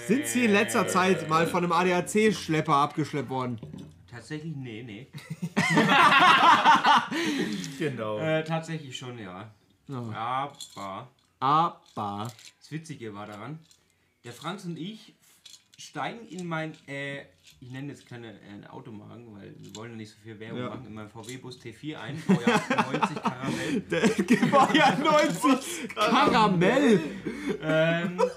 sind 0.06 0.26
Sie 0.26 0.44
in 0.46 0.52
letzter 0.52 0.86
Zeit 0.88 1.28
mal 1.28 1.46
von 1.46 1.64
einem 1.64 1.72
ADAC-Schlepper 1.72 2.74
abgeschleppt 2.74 3.28
worden? 3.28 3.60
Tatsächlich, 4.10 4.54
nee, 4.56 4.82
nee. 4.82 5.06
Genau. 7.78 8.18
Äh, 8.18 8.44
tatsächlich 8.44 8.96
schon, 8.96 9.18
ja. 9.18 9.50
Aber 10.14 11.08
Aber. 11.40 12.32
das 12.58 12.70
Witzige 12.70 13.14
war 13.14 13.26
daran, 13.26 13.58
der 14.24 14.32
Franz 14.32 14.64
und 14.64 14.78
ich 14.78 15.14
steigen 15.76 16.26
in 16.28 16.46
mein, 16.46 16.72
äh, 16.86 17.24
ich 17.60 17.70
nenne 17.70 17.88
jetzt 17.92 18.06
keine 18.06 18.28
äh, 18.32 18.66
Automarken, 18.70 19.34
weil 19.34 19.54
wir 19.58 19.74
wollen 19.76 19.92
ja 19.92 19.96
nicht 19.96 20.10
so 20.10 20.16
viel 20.22 20.38
Werbung 20.38 20.58
Ja. 20.60 20.68
machen, 20.70 20.86
in 20.86 20.94
meinen 20.94 21.08
VW-Bus 21.08 21.58
T4 21.60 21.96
ein, 21.98 22.22
Baujahr 22.26 22.60
98 22.60 23.22
Karamell. 23.22 23.80
Der 23.90 24.76
ja 24.76 24.96
90 24.96 25.94
Karamell. 25.94 27.00
Ähm, 27.62 28.20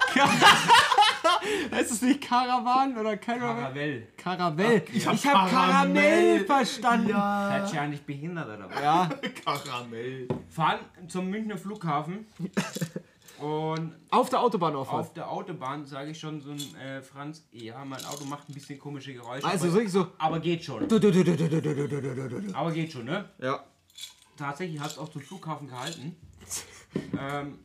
Heißt 1.72 1.92
es 1.92 2.02
nicht 2.02 2.22
Karawan 2.22 2.98
oder 2.98 3.18
Karawan? 3.18 3.58
Karamell. 3.58 4.08
Karamell. 4.18 4.84
Ich 4.94 5.06
habe 5.06 5.18
Karamell. 5.18 5.50
Karamell 5.52 6.46
verstanden. 6.46 7.10
Ja. 7.10 7.50
Seid 7.66 7.74
ihr 7.74 7.82
eigentlich 7.82 8.02
behindert 8.04 8.48
oder 8.48 8.70
was? 8.70 8.82
ja. 8.82 9.10
Karamell. 9.44 10.28
Fahren 10.50 10.80
zum 11.08 11.30
Münchner 11.30 11.58
Flughafen 11.58 12.26
Und 13.40 13.96
auf 14.10 14.30
der 14.30 14.42
Autobahn 14.42 14.76
auf. 14.76 14.92
Auf 14.92 15.14
der 15.14 15.30
Autobahn 15.30 15.86
sage 15.86 16.12
ich 16.12 16.20
schon 16.20 16.42
so 16.42 16.52
ein 16.52 16.76
äh, 16.76 17.02
Franz, 17.02 17.48
ja, 17.52 17.84
mein 17.86 18.04
Auto 18.06 18.26
macht 18.26 18.50
ein 18.50 18.54
bisschen 18.54 18.80
komische 18.80 19.14
Geräusche. 19.14 19.46
Also 19.46 19.72
wirklich 19.72 19.92
so. 19.92 20.08
Aber 20.18 20.40
geht 20.40 20.64
schon. 20.64 20.88
Du, 20.88 21.00
du, 21.00 21.12
du, 21.12 22.54
aber 22.54 22.72
geht 22.72 22.92
schon, 22.92 23.06
ne? 23.06 23.30
Ja. 23.40 23.64
Tatsächlich 24.36 24.80
hat 24.80 24.92
es 24.92 24.98
auch 24.98 25.10
zum 25.10 25.22
Flughafen 25.22 25.68
gehalten. 25.68 26.16
ähm, 27.20 27.60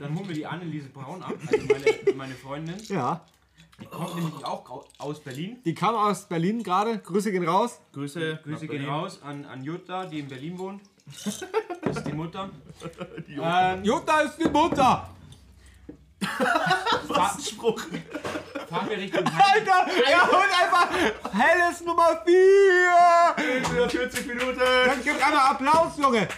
dann 0.00 0.14
holen 0.14 0.28
wir 0.28 0.34
die 0.34 0.46
Anneliese 0.46 0.88
Braun 0.88 1.22
ab, 1.22 1.34
also 1.46 1.66
meine, 1.66 2.16
meine 2.16 2.34
Freundin. 2.34 2.76
Ja. 2.88 3.24
Die 3.80 3.86
kommt 3.86 4.14
nämlich 4.16 4.44
auch 4.44 4.84
aus 4.98 5.20
Berlin. 5.20 5.58
Die 5.64 5.74
kam 5.74 5.94
aus 5.94 6.28
Berlin 6.28 6.62
gerade. 6.62 6.98
Grüße 6.98 7.32
gehen 7.32 7.48
raus. 7.48 7.80
Grüße, 7.92 8.40
Grüße 8.44 8.68
gehen 8.68 8.84
raus 8.84 9.22
an, 9.22 9.44
an 9.46 9.64
Jutta, 9.64 10.06
die 10.06 10.20
in 10.20 10.28
Berlin 10.28 10.58
wohnt. 10.58 10.82
Das 11.82 11.96
ist 11.96 12.06
die 12.06 12.12
Mutter. 12.12 12.50
ähm, 13.28 13.84
Jutta 13.84 14.20
ist 14.20 14.36
die 14.38 14.48
Mutter. 14.48 15.08
Was 17.08 17.36
ein 17.36 17.42
Spruch. 17.42 17.80
fahren 18.68 18.88
wir 18.88 18.98
Richtung 18.98 19.24
Heim. 19.32 19.42
Alter, 19.54 19.86
er 20.06 20.26
holt 20.26 20.50
einfach 20.62 20.88
helles 21.32 21.80
Nummer 21.82 22.22
4. 22.24 23.70
Wieder 23.72 23.88
40 23.88 24.26
Minuten. 24.26 24.60
Dann 24.86 25.02
gibt 25.02 25.26
einmal 25.26 25.50
Applaus, 25.50 25.96
Junge. 25.96 26.28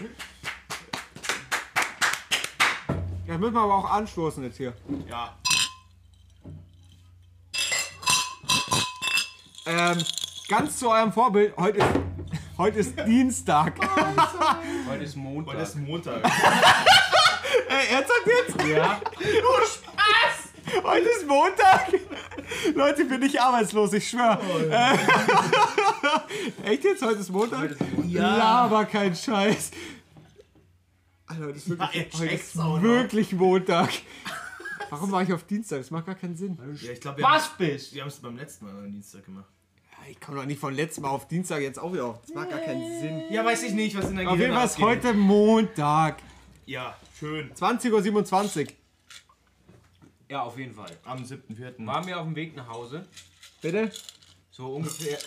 Jetzt 3.26 3.40
müssen 3.40 3.54
wir 3.54 3.60
aber 3.60 3.74
auch 3.74 3.90
anstoßen 3.90 4.42
jetzt 4.44 4.56
hier. 4.56 4.72
Ja. 5.08 5.36
Ähm, 9.64 10.04
ganz 10.48 10.78
zu 10.78 10.90
eurem 10.90 11.12
Vorbild. 11.12 11.56
Heute 11.56 11.78
ist, 11.78 11.88
Heute 12.58 12.80
ist 12.80 12.94
Dienstag. 13.06 13.74
Heute 14.88 15.04
ist 15.04 15.16
Montag. 15.16 15.54
Heute 15.54 15.62
ist 15.62 15.76
Montag. 15.76 16.22
Ey, 17.68 17.86
er 17.90 17.98
sagt 17.98 18.26
jetzt, 18.26 18.68
ja. 18.68 19.00
heute 20.82 21.08
ist 21.08 21.26
Montag. 21.26 21.92
Leute, 22.74 23.02
ich 23.02 23.08
bin 23.08 23.20
nicht 23.20 23.40
arbeitslos, 23.40 23.92
ich 23.94 24.08
schwör. 24.08 24.38
Äh, 24.70 24.98
Echt 26.72 26.84
jetzt? 26.84 27.02
Heute 27.02 27.20
ist 27.20 27.30
Montag? 27.30 27.60
Heute 27.60 27.74
ist 27.74 27.80
Montag. 27.80 28.10
Ja. 28.10 28.38
aber 28.38 28.84
kein 28.84 29.14
Scheiß. 29.14 29.70
Alter, 31.26 31.44
heute 31.46 31.56
ist 31.56 31.68
wirklich, 31.70 32.06
er 32.12 32.18
heute 32.18 32.34
ist 32.34 32.56
wirklich 32.56 33.32
Montag. 33.32 33.90
Warum 34.90 35.10
war 35.10 35.22
ich 35.22 35.32
auf 35.32 35.44
Dienstag? 35.44 35.78
Das 35.78 35.90
macht 35.90 36.04
gar 36.04 36.14
keinen 36.14 36.36
Sinn. 36.36 36.58
Ja, 36.82 36.92
ich 36.92 37.00
glaube, 37.00 37.18
wir 37.18 37.24
Was 37.24 37.48
bist? 37.56 37.94
Wir 37.94 38.02
haben 38.02 38.08
es 38.08 38.20
beim 38.20 38.36
letzten 38.36 38.66
Mal 38.66 38.76
am 38.76 38.92
Dienstag 38.92 39.24
gemacht. 39.24 39.48
Ich 40.10 40.20
komme 40.20 40.38
doch 40.38 40.46
nicht 40.46 40.60
von 40.60 40.74
letztem 40.74 41.02
Mal 41.02 41.10
auf 41.10 41.28
Dienstag 41.28 41.60
jetzt 41.62 41.78
auch 41.78 41.92
wieder 41.92 42.06
auf. 42.06 42.20
Das 42.22 42.34
macht 42.34 42.50
gar 42.50 42.58
keinen 42.60 43.00
Sinn. 43.00 43.22
Ja, 43.30 43.44
weiß 43.44 43.62
ich 43.64 43.72
nicht, 43.72 43.96
was 43.96 44.10
in 44.10 44.16
der 44.16 44.28
Auf 44.30 44.38
jeden 44.38 44.54
Fall 44.54 44.66
ist 44.66 44.78
heute 44.78 45.14
Montag. 45.14 46.18
Ja, 46.66 46.96
schön. 47.18 47.52
20.27 47.54 48.60
Uhr. 48.62 48.66
Ja, 50.28 50.42
auf 50.42 50.58
jeden 50.58 50.74
Fall. 50.74 50.90
Am 51.04 51.22
7.4. 51.22 51.86
Waren 51.86 52.06
wir 52.06 52.18
auf 52.18 52.24
dem 52.24 52.34
Weg 52.36 52.56
nach 52.56 52.68
Hause. 52.68 53.06
Bitte? 53.60 53.90
So 54.50 54.74
ungefähr. 54.74 55.18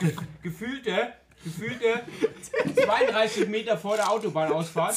ge- 0.00 0.16
gefühlte, 0.42 1.12
gefühlte 1.42 2.02
32 2.74 3.48
Meter 3.48 3.76
vor 3.78 3.96
der 3.96 4.10
Autobahnausfahrt. 4.10 4.94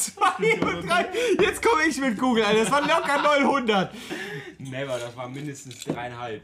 Jetzt 1.39 1.61
komme 1.65 1.83
ich 1.87 1.97
mit 1.99 2.17
Google, 2.17 2.43
Alter. 2.43 2.59
Das 2.63 2.71
waren 2.71 2.87
locker 2.87 3.21
900. 3.21 3.93
Never, 4.59 4.99
das 4.99 5.15
waren 5.15 5.31
mindestens 5.33 5.83
dreieinhalb 5.83 6.43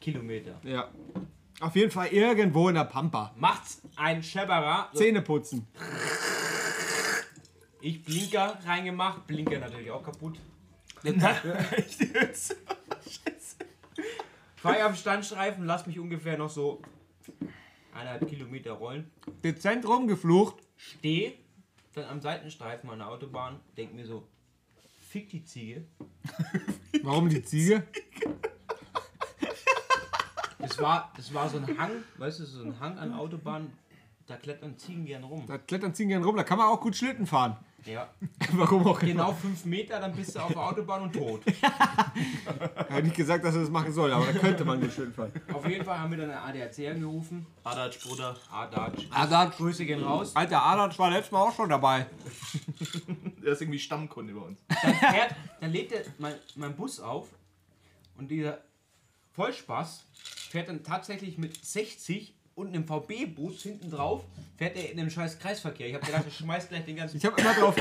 Kilometer. 0.00 0.60
Ja. 0.62 0.90
Auf 1.60 1.74
jeden 1.74 1.90
Fall 1.90 2.08
irgendwo 2.08 2.68
in 2.68 2.74
der 2.74 2.84
Pampa. 2.84 3.34
Macht's 3.36 3.80
ein 3.96 4.22
Schepperer. 4.22 4.90
So, 4.92 4.98
Zähne 4.98 5.22
putzen. 5.22 5.66
ich 7.80 8.04
Blinker 8.04 8.58
reingemacht, 8.66 9.26
Blinker 9.26 9.58
natürlich 9.58 9.90
auch 9.90 10.02
kaputt. 10.02 10.38
Fahr 14.56 14.76
ich 14.76 14.82
am 14.82 14.94
Standstreifen, 14.94 15.64
lass 15.64 15.86
mich 15.86 15.98
ungefähr 15.98 16.36
noch 16.36 16.50
so 16.50 16.82
eineinhalb 17.94 18.28
Kilometer 18.28 18.72
rollen. 18.72 19.10
Dezent 19.42 19.86
rumgeflucht. 19.86 20.56
Steh 20.76 21.38
dann 21.96 22.04
am 22.10 22.20
Seitenstreifen 22.20 22.90
an 22.90 22.98
der 22.98 23.08
Autobahn, 23.08 23.58
denk 23.76 23.94
mir 23.94 24.04
so, 24.06 24.28
fick 25.08 25.30
die 25.30 25.42
Ziege. 25.44 25.86
Warum 27.02 27.28
die 27.28 27.42
Ziege? 27.42 27.82
Das 30.68 30.78
war, 30.80 31.12
das 31.16 31.32
war 31.32 31.48
so 31.48 31.58
ein 31.58 31.78
Hang, 31.78 31.90
weißt 32.18 32.40
du, 32.40 32.44
so 32.44 32.62
ein 32.64 32.78
Hang 32.80 32.98
an 32.98 33.12
Autobahn, 33.14 33.72
da 34.26 34.36
klettern 34.36 34.76
Ziegen 34.76 35.04
gern 35.06 35.22
rum. 35.24 35.44
Da 35.46 35.58
klettern 35.58 35.94
Ziegen 35.94 36.08
gern 36.08 36.24
rum. 36.24 36.36
Da 36.36 36.42
kann 36.42 36.58
man 36.58 36.66
auch 36.66 36.80
gut 36.80 36.96
Schlitten 36.96 37.26
fahren. 37.26 37.56
Ja, 37.84 38.08
Warum 38.52 38.84
auch 38.84 39.00
immer. 39.00 39.12
genau 39.12 39.32
fünf 39.32 39.64
Meter, 39.64 40.00
dann 40.00 40.12
bist 40.12 40.34
du 40.34 40.40
auf 40.40 40.48
der 40.48 40.60
Autobahn 40.60 41.02
und 41.02 41.12
tot. 41.12 41.42
Ich 41.46 41.62
habe 42.90 43.02
nicht 43.02 43.16
gesagt, 43.16 43.44
dass 43.44 43.54
er 43.54 43.60
das 43.60 43.70
machen 43.70 43.92
soll, 43.92 44.12
aber 44.12 44.26
da 44.32 44.38
könnte 44.38 44.64
man 44.64 44.80
gut 44.80 44.92
Schlitten 44.92 45.12
fahren. 45.12 45.30
Auf 45.52 45.68
jeden 45.68 45.84
Fall 45.84 45.98
haben 45.98 46.10
wir 46.10 46.18
dann 46.18 46.30
eine 46.30 46.40
ADAC 46.40 46.88
angerufen. 46.90 47.46
Adatsch, 47.62 48.00
Bruder. 48.02 48.34
Adatsch. 48.50 49.06
Adatsch. 49.10 49.56
Grüße 49.58 49.84
gehen 49.84 50.02
raus. 50.02 50.34
Alter, 50.34 50.62
Adatsch 50.62 50.98
war 50.98 51.10
letztes 51.10 51.30
Mal 51.30 51.42
auch 51.42 51.54
schon 51.54 51.68
dabei. 51.68 52.06
Der 53.44 53.52
ist 53.52 53.60
irgendwie 53.60 53.78
Stammkunde 53.78 54.32
bei 54.34 54.40
uns. 54.40 54.58
Dann, 54.82 54.94
fährt, 54.94 55.34
dann 55.60 55.70
lädt 55.70 55.92
er 55.92 56.02
mein, 56.18 56.34
mein 56.56 56.74
Bus 56.74 56.98
auf 56.98 57.28
und 58.16 58.28
dieser 58.30 58.58
Vollspaß 59.34 60.04
fährt 60.46 60.68
dann 60.68 60.82
tatsächlich 60.82 61.38
mit 61.38 61.64
60 61.64 62.34
und 62.54 62.68
einem 62.68 62.86
VB-Bus 62.86 63.62
hinten 63.62 63.90
drauf, 63.90 64.24
fährt 64.56 64.76
er 64.76 64.90
in 64.90 64.98
einem 64.98 65.10
scheiß 65.10 65.38
Kreisverkehr. 65.38 65.88
Ich 65.88 65.94
habe 65.94 66.06
gedacht, 66.06 66.24
er 66.24 66.30
schmeißt 66.30 66.70
gleich 66.70 66.84
den 66.86 66.96
ganzen 66.96 67.18
Ich 67.18 67.24
habe 67.24 67.38
immer, 67.40 67.52
drauf 67.52 67.76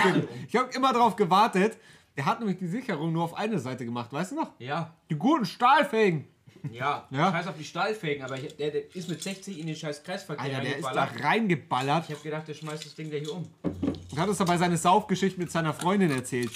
ich 0.47 0.55
hab 0.55 0.76
immer 0.76 0.91
drauf 0.93 1.16
gewartet. 1.16 1.78
Der 2.18 2.26
hat 2.26 2.39
nämlich 2.39 2.57
die 2.57 2.68
Sicherung 2.68 3.11
nur 3.13 3.24
auf 3.24 3.34
eine 3.36 3.59
Seite 3.59 3.84
gemacht, 3.86 4.11
weißt 4.11 4.32
du 4.32 4.36
noch? 4.36 4.51
Ja, 4.59 4.93
Die 5.09 5.16
guten 5.16 5.45
Stahlfähigen. 5.45 6.28
ja, 6.72 7.07
Ja. 7.09 7.32
scheiß 7.32 7.47
auf 7.47 7.57
die 7.57 7.63
Stahlfägen, 7.66 8.24
aber 8.24 8.38
ich, 8.38 8.55
der, 8.55 8.72
der 8.72 8.95
ist 8.95 9.09
mit 9.09 9.22
60 9.22 9.59
in 9.59 9.68
den 9.68 9.76
scheiß 9.76 10.03
Kreisverkehr 10.03 10.43
Alter, 10.45 10.61
der 10.61 10.78
ist 10.78 10.84
da 10.86 10.89
reingeballert. 11.03 11.24
reingeballert 11.24 12.03
Ich 12.05 12.11
habe 12.16 12.24
gedacht, 12.24 12.47
der 12.47 12.53
schmeißt 12.53 12.86
das 12.86 12.95
Ding 12.95 13.09
gleich 13.09 13.30
um. 13.30 13.47
und 13.63 14.18
hat 14.20 14.28
uns 14.30 14.38
dabei 14.38 14.57
seine 14.57 14.78
Saufgeschichte 14.78 15.39
mit 15.39 15.51
seiner 15.51 15.74
Freundin 15.74 16.11
erzählt. 16.11 16.51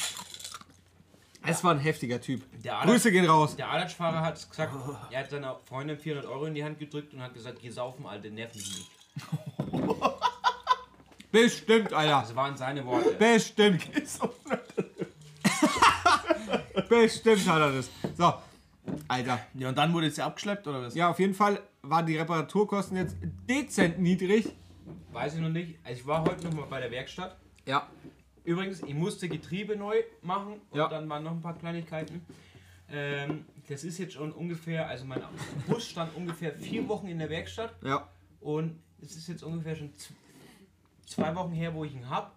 Es 1.50 1.64
war 1.64 1.72
ein 1.72 1.80
heftiger 1.80 2.22
Typ. 2.22 2.42
Der 2.64 2.76
Adatsch- 2.76 2.86
Grüße 2.86 3.12
gehen 3.12 3.26
raus. 3.26 3.56
Der 3.56 3.70
Adatsch-Fahrer 3.72 4.22
hat 4.22 4.50
gesagt, 4.50 4.74
er 5.12 5.20
hat 5.20 5.30
seiner 5.30 5.56
Freundin 5.68 5.98
400 5.98 6.30
Euro 6.30 6.46
in 6.46 6.54
die 6.56 6.64
Hand 6.64 6.80
gedrückt 6.80 7.14
und 7.14 7.22
hat 7.22 7.34
gesagt, 7.34 7.60
geh 7.62 7.70
saufen, 7.70 8.06
Alter, 8.06 8.30
nerv 8.30 8.54
mich 8.56 8.78
nicht. 8.78 9.72
Bestimmt, 11.32 11.94
Alter. 11.94 12.22
Das 12.22 12.36
waren 12.36 12.58
seine 12.58 12.86
Worte. 12.86 13.12
Bestimmt. 13.12 13.84
Bestimmt 16.90 17.48
hat 17.48 17.62
er 17.62 17.72
das. 17.72 17.90
So, 18.18 18.34
Alter. 19.08 19.40
Ja, 19.54 19.70
und 19.70 19.78
dann 19.78 19.94
wurde 19.94 20.10
sie 20.10 20.22
abgeschleppt, 20.24 20.68
oder 20.68 20.82
was? 20.84 20.96
Ja, 20.96 21.10
auf 21.10 21.20
jeden 21.20 21.34
Fall 21.36 21.60
waren 21.84 22.06
die 22.06 22.18
Reparaturkosten 22.18 22.98
jetzt 22.98 23.16
dezent 23.48 24.00
niedrig. 24.00 24.50
Weiß 25.12 25.36
ich 25.36 25.42
noch 25.42 25.50
nicht. 25.50 25.76
Also 25.84 26.00
ich 26.02 26.08
war 26.08 26.22
heute 26.22 26.46
noch 26.48 26.54
mal 26.54 26.66
bei 26.66 26.80
der 26.82 26.92
Werkstatt. 26.92 27.38
Ja. 27.66 27.88
Übrigens, 28.50 28.82
ich 28.82 28.96
musste 28.96 29.30
Getriebe 29.30 29.76
neu 29.76 29.98
machen 30.24 30.60
und 30.72 30.78
Ja. 30.80 30.88
dann 30.88 31.08
waren 31.08 31.24
noch 31.24 31.32
ein 31.34 31.42
paar 31.42 31.56
Kleinigkeiten. 31.56 32.26
Ähm, 32.92 33.46
das 33.68 33.84
ist 33.84 34.00
jetzt 34.00 34.14
schon 34.14 34.32
ungefähr, 34.32 34.88
also 34.88 35.06
mein 35.06 35.22
Bus 35.68 35.88
stand 35.88 36.16
ungefähr 36.16 36.52
vier 36.56 36.88
Wochen 36.88 37.08
in 37.08 37.20
der 37.20 37.30
Werkstatt 37.30 37.76
Ja. 37.84 38.10
und 38.42 38.80
es 39.04 39.16
ist 39.16 39.28
jetzt 39.28 39.44
ungefähr 39.44 39.76
schon 39.76 39.94
zwei 41.06 41.36
Wochen 41.36 41.52
her, 41.52 41.76
wo 41.76 41.84
ich 41.86 41.94
ihn 41.94 42.10
habe. 42.10 42.32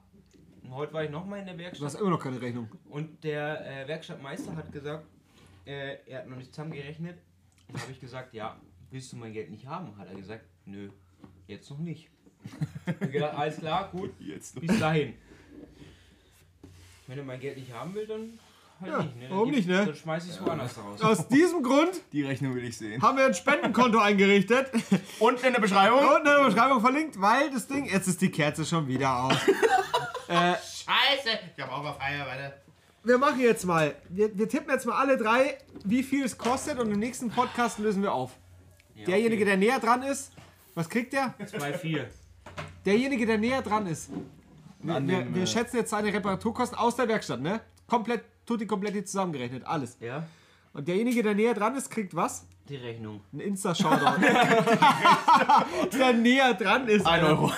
Und 0.64 0.74
heute 0.74 0.92
war 0.92 1.02
ich 1.02 1.10
noch 1.10 1.24
mal 1.24 1.38
in 1.38 1.46
der 1.46 1.54
Du 1.54 1.64
hast 1.64 1.80
Werkstatt 1.80 2.00
immer 2.02 2.10
noch 2.10 2.22
keine 2.22 2.40
Rechnung. 2.42 2.68
und 2.90 3.24
der 3.24 3.66
äh, 3.84 3.88
Werkstattmeister 3.88 4.54
hat 4.54 4.70
gesagt, 4.70 5.06
äh, 5.64 5.96
er 6.06 6.18
hat 6.18 6.28
noch 6.28 6.36
nicht 6.36 6.52
zusammengerechnet. 6.54 7.16
Und 7.68 7.80
habe 7.80 7.90
ich 7.92 8.00
gesagt, 8.00 8.34
ja, 8.34 8.60
willst 8.90 9.10
du 9.14 9.16
mein 9.16 9.32
Geld 9.32 9.50
nicht 9.50 9.64
haben? 9.66 9.96
Hat 9.96 10.08
er 10.08 10.14
gesagt, 10.14 10.44
nö, 10.66 10.90
jetzt 11.46 11.70
noch 11.70 11.78
nicht. 11.78 12.10
Ich 13.00 13.12
gedacht, 13.12 13.34
alles 13.38 13.56
klar, 13.56 13.88
gut, 13.90 14.10
Jetzt 14.20 14.60
bis 14.60 14.78
dahin. 14.78 15.14
Wenn 17.06 17.18
er 17.18 17.24
mein 17.24 17.40
Geld 17.40 17.56
nicht 17.58 17.72
haben 17.72 17.94
will, 17.94 18.06
dann 18.06 18.38
halt 18.80 18.90
Ja, 18.92 18.98
nicht. 19.02 19.16
Ne? 19.16 19.22
Dann 19.22 19.30
warum 19.30 19.50
nicht, 19.50 19.68
ne? 19.68 19.86
Dann 19.86 19.94
schmeiß 19.94 20.24
ich 20.24 20.30
es 20.30 20.44
woanders 20.44 20.78
raus. 20.78 21.00
Aus 21.02 21.28
diesem 21.28 21.62
Grund 21.62 22.00
Die 22.12 22.22
Rechnung 22.24 22.54
will 22.54 22.64
ich 22.64 22.76
sehen. 22.78 23.02
haben 23.02 23.16
wir 23.18 23.26
ein 23.26 23.34
Spendenkonto 23.34 23.98
eingerichtet 24.00 24.70
Und 25.18 25.42
in 25.42 25.52
der 25.52 25.60
Beschreibung? 25.60 25.98
und 26.00 26.18
in 26.18 26.24
der 26.24 26.44
Beschreibung 26.44 26.80
verlinkt, 26.80 27.20
weil 27.20 27.50
das 27.50 27.66
Ding, 27.66 27.86
jetzt 27.86 28.08
ist 28.08 28.20
die 28.20 28.30
Kerze 28.30 28.64
schon 28.64 28.86
wieder 28.88 29.24
aus. 29.24 29.36
Scheiße! 30.28 31.38
Ich 31.56 31.62
hab 31.62 31.70
auch 31.72 31.82
mal 31.82 31.92
Feier, 31.92 32.26
warte. 32.26 32.54
Wir 33.04 33.18
machen 33.18 33.40
jetzt 33.40 33.64
mal, 33.64 33.94
wir, 34.08 34.36
wir 34.38 34.48
tippen 34.48 34.70
jetzt 34.70 34.86
mal 34.86 34.94
alle 34.94 35.16
drei, 35.16 35.58
wie 35.84 36.02
viel 36.04 36.24
es 36.24 36.38
kostet 36.38 36.78
und 36.78 36.90
im 36.92 37.00
nächsten 37.00 37.30
Podcast 37.30 37.78
lösen 37.80 38.02
wir 38.02 38.12
auf. 38.12 38.30
Ja, 38.94 39.06
Derjenige, 39.06 39.44
der 39.44 39.56
näher 39.56 39.80
dran 39.80 40.02
ist, 40.04 40.30
was 40.74 40.88
kriegt 40.88 41.12
der? 41.12 41.34
der 41.38 41.48
2,4. 41.48 42.04
Derjenige, 42.86 43.26
der 43.26 43.38
näher 43.38 43.60
dran 43.62 43.86
ist. 43.86 44.10
Wir, 44.82 45.06
wir, 45.06 45.34
wir 45.34 45.46
schätzen 45.46 45.76
jetzt 45.76 45.90
seine 45.90 46.12
Reparaturkosten 46.12 46.78
aus 46.78 46.96
der 46.96 47.08
Werkstatt, 47.08 47.40
ne? 47.40 47.60
Komplett, 47.86 48.24
tutti 48.46 48.66
komplett 48.66 49.08
zusammengerechnet, 49.08 49.64
alles. 49.64 49.96
Ja, 50.00 50.26
Und 50.72 50.88
derjenige, 50.88 51.22
der 51.22 51.34
näher 51.34 51.54
dran 51.54 51.76
ist, 51.76 51.90
kriegt 51.90 52.14
was? 52.14 52.46
die 52.68 52.76
Rechnung. 52.76 53.20
Ein 53.32 53.40
Insta-Shoutout. 53.40 54.22
der 55.98 56.12
näher 56.12 56.54
dran 56.54 56.88
ist. 56.88 57.04
Ein. 57.06 57.24
Euro. 57.24 57.52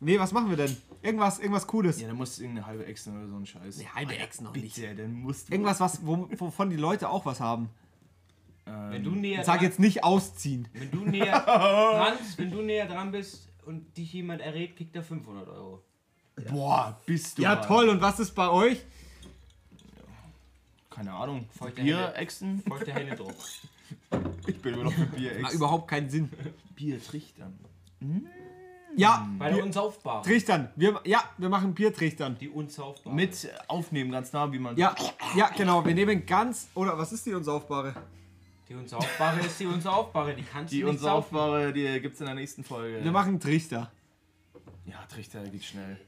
Nee, 0.00 0.18
was 0.18 0.32
machen 0.32 0.50
wir 0.50 0.56
denn? 0.56 0.76
Irgendwas, 1.02 1.38
irgendwas 1.38 1.66
Cooles. 1.66 2.00
Ja, 2.00 2.08
dann 2.08 2.16
musst 2.16 2.38
du 2.38 2.42
irgendeine 2.42 2.66
halbe 2.66 2.86
Echsen 2.86 3.16
oder 3.16 3.28
so 3.28 3.36
ein 3.36 3.46
Scheiß. 3.46 3.76
Nee, 3.78 3.88
halbe 3.94 4.16
Echsen 4.16 4.44
noch 4.44 4.54
nicht. 4.54 4.74
Bitte, 4.74 4.94
dann 4.94 5.12
musst 5.12 5.48
du. 5.48 5.52
Irgendwas, 5.52 5.80
was, 5.80 6.04
wo, 6.04 6.28
wovon 6.38 6.70
die 6.70 6.76
Leute 6.76 7.08
auch 7.10 7.26
was 7.26 7.40
haben. 7.40 7.68
Ähm, 8.66 8.90
Wenn 8.90 9.04
du 9.04 9.10
näher 9.10 9.44
Sag 9.44 9.56
dran, 9.58 9.66
jetzt 9.66 9.78
nicht 9.78 10.02
ausziehen. 10.02 10.66
wenn 10.72 10.90
du 10.90 11.04
näher 11.04 11.40
dran, 11.44 12.14
wenn 12.38 12.50
du 12.50 12.62
näher 12.62 12.86
dran 12.86 13.12
bist 13.12 13.50
und 13.66 13.96
dich 13.96 14.12
jemand 14.14 14.40
errät, 14.40 14.76
kriegt 14.76 14.96
er 14.96 15.02
500 15.02 15.46
Euro. 15.48 15.82
Boah, 16.50 16.98
bist 17.06 17.38
du. 17.38 17.42
Ja, 17.42 17.54
mal- 17.56 17.60
toll. 17.66 17.88
Und 17.88 18.00
was 18.00 18.18
ist 18.20 18.34
bei 18.34 18.48
euch? 18.48 18.80
Keine 20.90 21.12
Ahnung. 21.12 21.46
Feuchte 21.58 21.82
Bier-Echsen? 21.82 22.62
Folgt 22.66 22.86
der 22.86 22.94
Händedruck. 22.94 23.34
Ich 24.46 24.60
bin 24.62 24.74
immer 24.74 24.84
noch 24.84 24.92
für 24.92 25.00
Macht 25.00 25.16
Bier-Echsen. 25.16 25.56
überhaupt 25.56 25.88
keinen 25.88 26.08
Sinn. 26.08 26.30
Bier-Trichtern. 26.76 27.58
Ja, 28.96 29.28
Bei 29.38 29.50
der 29.50 29.64
Unsaufbaren. 29.64 30.22
Trichtern. 30.22 30.68
Wir, 30.76 31.00
ja, 31.04 31.24
wir 31.38 31.48
machen 31.48 31.74
Biertrichtern. 31.74 32.36
Die 32.38 32.48
Unsaufbaren. 32.48 33.16
Mit 33.16 33.48
aufnehmen, 33.66 34.12
ganz 34.12 34.32
nah, 34.32 34.52
wie 34.52 34.58
man. 34.60 34.76
Ja, 34.76 34.94
ja, 35.34 35.48
genau. 35.48 35.84
Wir 35.84 35.94
nehmen 35.94 36.24
ganz. 36.26 36.68
Oder 36.74 36.96
was 36.96 37.12
ist 37.12 37.26
die 37.26 37.34
unsaufbare? 37.34 37.94
Die 38.68 38.74
Unsaufbare 38.74 39.40
ist 39.40 39.58
die 39.58 39.66
Unsaufbare. 39.66 40.34
Die 40.34 40.42
kannst 40.44 40.72
Die 40.72 40.80
du 40.82 40.90
nicht 40.92 41.00
saufen. 41.00 41.34
unsaufbare, 41.34 41.72
die 41.72 42.00
gibt's 42.00 42.20
in 42.20 42.26
der 42.26 42.34
nächsten 42.36 42.62
Folge. 42.62 43.02
Wir 43.02 43.10
machen 43.12 43.40
Trichter. 43.40 43.90
Ja, 44.86 45.04
Trichter 45.12 45.42
geht 45.48 45.64
schnell. 45.64 45.98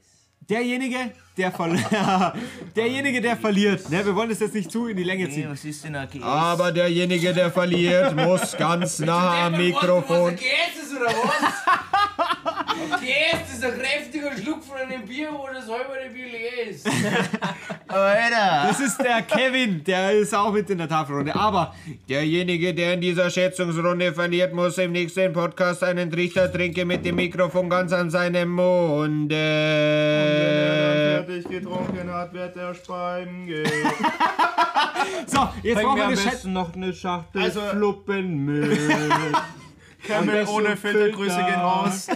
Derjenige, 0.49 1.11
der 1.35 1.51
verliert. 1.51 1.85
derjenige, 2.75 3.21
der 3.21 3.35
verliert. 3.35 3.89
Ne, 3.89 4.05
wir 4.05 4.15
wollen 4.15 4.29
das 4.29 4.39
jetzt 4.39 4.55
nicht 4.55 4.71
zu 4.71 4.87
in 4.87 4.95
die 4.95 5.03
Länge 5.03 5.29
ziehen. 5.29 5.49
was 5.49 5.65
ist 5.65 5.83
denn 5.83 5.93
da 5.93 6.05
GS? 6.05 6.23
Aber 6.23 6.71
derjenige, 6.71 7.33
der 7.33 7.51
verliert, 7.51 8.15
muss 8.15 8.55
ganz 8.57 8.99
nah 8.99 9.47
am 9.47 9.57
Mikrofon. 9.57 10.35
ist 10.35 10.95
oder 10.95 11.07
was? 11.07 11.86
Jetzt 13.01 13.53
ist 13.53 13.63
ein 13.63 13.73
kräftiger 13.79 14.31
Schluck 14.37 14.63
von 14.63 14.77
einem 14.77 15.05
Bier, 15.05 15.29
wo 15.31 15.47
das 15.53 15.67
halbe 15.69 16.13
Bier 16.13 16.25
leer 16.27 16.69
ist. 16.69 16.87
Alter! 17.87 18.67
Das 18.67 18.79
ist 18.79 18.97
der 19.01 19.21
Kevin, 19.23 19.83
der 19.83 20.11
ist 20.11 20.33
auch 20.35 20.51
mit 20.51 20.69
in 20.69 20.77
der 20.77 20.89
Tafelrunde. 20.89 21.33
Aber 21.35 21.73
derjenige, 22.09 22.73
der 22.73 22.93
in 22.93 23.01
dieser 23.01 23.29
Schätzungsrunde 23.29 24.13
verliert, 24.13 24.53
muss 24.53 24.77
im 24.77 24.91
nächsten 24.91 25.31
Podcast 25.33 25.83
einen 25.83 26.11
Trichter 26.11 26.51
trinken 26.51 26.87
mit 26.87 27.05
dem 27.05 27.15
Mikrofon 27.15 27.69
ganz 27.69 27.93
an 27.93 28.09
seinem 28.09 28.49
Munde. 28.49 29.35
fertig 31.25 31.47
getrunken 31.49 32.11
hat, 32.13 32.33
wird 32.33 32.55
der 32.55 32.73
Speiben 32.73 33.45
gehen. 33.47 33.65
So, 35.25 35.47
jetzt 35.63 35.81
brauchen 35.81 35.97
wir 35.97 36.03
am 36.05 36.11
eine 36.11 36.21
besten 36.21 36.53
noch 36.53 36.73
eine 36.75 36.93
Schachtel 36.93 37.41
Also- 37.41 37.61
Fluppenmüll. 37.61 38.77
Camel 40.07 40.41
das 40.41 40.49
ohne 40.49 40.77
Filter, 40.77 41.09
Grüße 41.09 41.35
gehen 41.35 41.59
raus. 41.59 42.07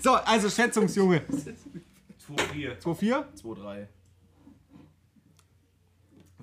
So, 0.00 0.14
also 0.14 0.48
Schätzungsjunge. 0.48 1.22
2-4. 2.28 2.80
2-4? 2.80 3.24
2-3. 3.42 3.86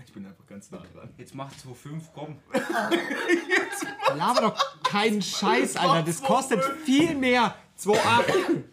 Ich 0.05 0.13
bin 0.13 0.25
einfach 0.25 0.45
ganz 0.47 0.71
nah 0.71 0.83
dran. 0.93 1.09
Jetzt 1.17 1.35
macht 1.35 1.55
2-5, 1.57 2.01
komm. 2.13 2.37
Laber 4.15 4.41
doch 4.41 4.83
keinen 4.83 5.21
Scheiß, 5.21 5.75
Alter. 5.75 6.03
Das 6.03 6.21
kostet 6.21 6.63
viel 6.85 7.15
mehr. 7.15 7.55
2,8. 7.79 8.63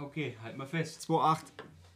Okay, 0.00 0.36
halt 0.42 0.56
mal 0.56 0.66
fest. 0.66 1.04
2,8. 1.08 1.38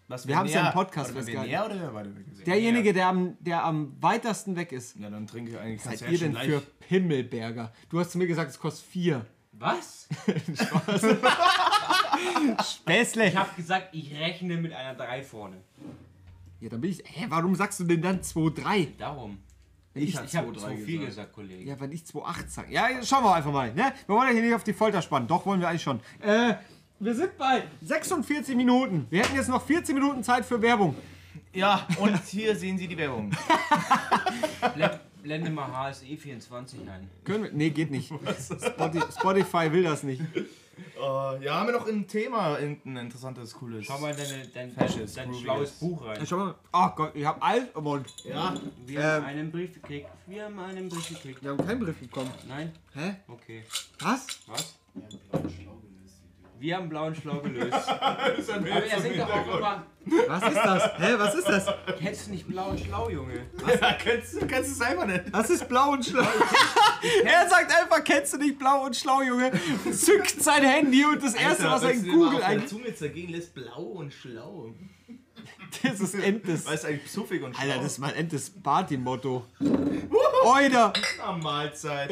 Was, 0.09 0.29
Wir 0.29 0.37
haben's 0.37 0.53
ja 0.53 0.69
im 0.69 0.73
Podcast 0.73 1.11
festgehalten. 1.11 1.51
näher 1.51 1.67
oder 1.67 1.93
weiter 1.95 2.15
weg 2.15 2.27
ist? 2.31 2.47
Derjenige, 2.47 2.93
der 2.93 3.09
am, 3.09 3.37
der 3.41 3.65
am 3.65 3.97
weitesten 4.01 4.55
weg 4.55 4.71
ist. 4.71 4.97
Ja, 4.97 5.11
dann 5.11 5.27
trinke 5.27 5.51
ich 5.51 5.59
eigentlich 5.59 5.85
Was 5.85 5.99
seid 5.99 6.11
ihr 6.13 6.19
denn 6.19 6.37
für 6.37 6.61
Pimmelberger? 6.61 7.73
Du 7.89 7.99
hast 7.99 8.13
zu 8.13 8.19
mir 8.19 8.29
gesagt, 8.29 8.51
es 8.51 8.59
kostet 8.59 8.87
4. 8.87 9.27
Was? 9.53 10.09
Späßle. 12.63 13.29
Ich 13.29 13.37
hab 13.37 13.57
gesagt, 13.57 13.89
ich 13.93 14.15
rechne 14.19 14.57
mit 14.57 14.73
einer 14.73 14.95
3 14.95 15.23
vorne. 15.23 15.57
Ja, 16.61 16.69
dann 16.71 16.81
bin 16.81 16.91
ich. 16.91 17.03
Hä, 17.05 17.27
warum 17.29 17.55
sagst 17.55 17.81
du 17.81 17.85
denn 17.85 18.01
dann 18.03 18.21
2,3? 18.21 18.97
Darum. 18.99 19.39
Ich, 19.95 20.11
Ich, 20.11 20.17
hab 20.17 20.25
ich 20.27 20.37
habe 20.37 20.49
2-3 20.51 20.55
2-4 20.55 20.85
gesagt. 20.87 21.07
gesagt, 21.07 21.33
Kollege. 21.33 21.65
Ja, 21.65 21.81
weil 21.81 21.93
ich 21.93 22.03
2,8 22.03 22.49
sage. 22.49 22.73
Ja, 22.73 22.89
schauen 23.03 23.25
wir 23.25 23.35
einfach 23.35 23.53
mal. 23.53 23.73
Ne? 23.73 23.93
Wir 24.07 24.15
wollen 24.15 24.29
ja 24.29 24.33
hier 24.35 24.43
nicht 24.43 24.55
auf 24.55 24.65
die 24.65 24.73
Folter 24.73 25.01
spannen. 25.03 25.27
Doch, 25.29 25.45
wollen 25.47 25.61
wir 25.61 25.69
eigentlich 25.69 25.83
schon. 25.83 26.01
Äh, 26.21 26.55
wir 26.99 27.15
sind 27.15 27.37
bei 27.39 27.63
46 27.83 28.57
Minuten. 28.57 29.07
Wir 29.11 29.23
hätten 29.23 29.35
jetzt 29.37 29.49
noch 29.49 29.63
14 29.65 29.95
Minuten 29.95 30.23
Zeit 30.23 30.45
für 30.45 30.61
Werbung. 30.61 30.95
Ja, 31.53 31.87
und 31.99 32.23
hier 32.27 32.55
sehen 32.57 32.77
Sie 32.77 32.87
die 32.89 32.97
Werbung. 32.99 33.31
Blend, 34.75 35.01
blende 35.23 35.51
mal 35.51 35.71
HSE 35.73 36.05
24 36.17 36.81
ein. 36.89 37.09
Können 37.25 37.45
wir? 37.45 37.53
Nee, 37.53 37.71
geht 37.71 37.91
nicht. 37.91 38.13
Spotify 39.19 39.73
will 39.73 39.83
das 39.85 40.03
nicht. 40.03 40.21
Äh, 40.97 41.45
ja, 41.45 41.55
haben 41.55 41.67
wir 41.69 41.73
noch 41.75 41.87
ein 41.87 42.07
Thema, 42.07 42.59
irgendein 42.59 42.97
interessantes, 43.07 43.55
cooles. 43.55 43.87
Schau 43.87 43.99
mal 43.99 44.15
deine, 44.15 44.47
dein, 44.53 44.71
Fascist, 44.73 45.17
dein 45.17 45.33
schlaues 45.35 45.71
Buch 45.73 46.05
rein. 46.05 46.27
Schau 46.27 46.37
mal. 46.37 46.55
Oh 46.73 46.89
Gott, 46.95 47.13
ich 47.15 47.25
hab 47.25 47.43
alles 47.45 47.69
im 47.75 47.83
Mund. 47.85 48.07
Ja, 48.25 48.55
Wir 48.85 48.99
Ähm. 49.01 49.05
haben 49.07 49.25
einen 49.25 49.51
Brief 49.53 49.75
gekriegt. 49.75 50.09
Wir 50.27 50.45
haben 50.45 50.59
einen 50.59 50.89
Brief 50.89 51.09
gekriegt. 51.09 51.43
Wir 51.43 51.51
haben 51.51 51.67
keinen 51.67 51.81
Brief 51.81 51.99
bekommen. 51.99 52.31
Nein? 52.49 52.73
Hä? 52.95 53.17
Okay. 53.29 53.65
Was? 54.01 54.27
Was? 54.47 54.75
Wir 54.95 55.03
haben 55.33 55.49
blau 56.89 57.07
und 57.07 57.17
schlau 57.17 57.41
gelöst. 57.41 57.89
Aber 58.01 58.23
er 58.23 59.01
singt 59.01 59.19
doch 59.19 59.31
auch 59.31 59.59
immer. 59.59 59.87
Was 60.29 60.43
ist 60.43 60.57
das? 60.57 60.99
Hä, 60.99 61.15
was 61.19 61.35
ist 61.35 61.49
das? 61.49 61.67
Kennst 61.99 62.27
du 62.27 62.31
nicht 62.31 62.47
blau 62.47 62.71
und 62.71 62.81
schlau, 62.81 63.11
Junge? 63.11 63.47
ja 63.81 63.93
kennst, 63.95 64.41
du 64.41 64.47
kennst 64.47 64.71
du 64.71 64.85
selber 64.85 65.05
nicht. 65.07 65.25
Das 65.33 65.51
ist 65.51 65.69
blau 65.69 65.93
und 65.93 66.05
schlau. 66.05 66.23
er 67.25 67.49
sagt 67.49 67.73
einfach, 67.75 68.05
kennst 68.05 68.35
du 68.35 68.39
nicht 68.39 68.59
blau 68.59 68.85
und 68.85 68.97
schlau, 68.97 69.23
Junge? 69.23 69.53
Zückt 69.93 70.43
sein 70.43 70.63
Handy 70.63 71.05
und 71.05 71.23
das 71.23 71.35
erste, 71.35 71.65
was 71.65 71.83
er 71.83 71.91
in 71.91 72.09
Google 72.09 72.43
ein. 72.43 72.45
eingibt, 72.45 72.69
Zunge 72.69 72.95
zergehen 72.95 73.33
lässt 73.33 73.55
blau 73.55 73.83
und 73.83 74.13
schlau. 74.13 74.73
das 75.83 76.01
ist 76.01 76.15
Entes. 76.15 76.67
Weißt 76.67 76.85
du 76.85 76.89
eigentlich 76.89 77.05
psuffig 77.05 77.43
und 77.43 77.57
schlau? 77.57 77.65
Alter, 77.65 77.83
das 77.83 77.93
ist 77.93 77.99
mein 77.99 78.15
Entes 78.15 78.51
Party-Motto. 78.51 79.45
Oida! 80.45 80.93
Ah, 81.25 81.33
Mahlzeit. 81.33 82.11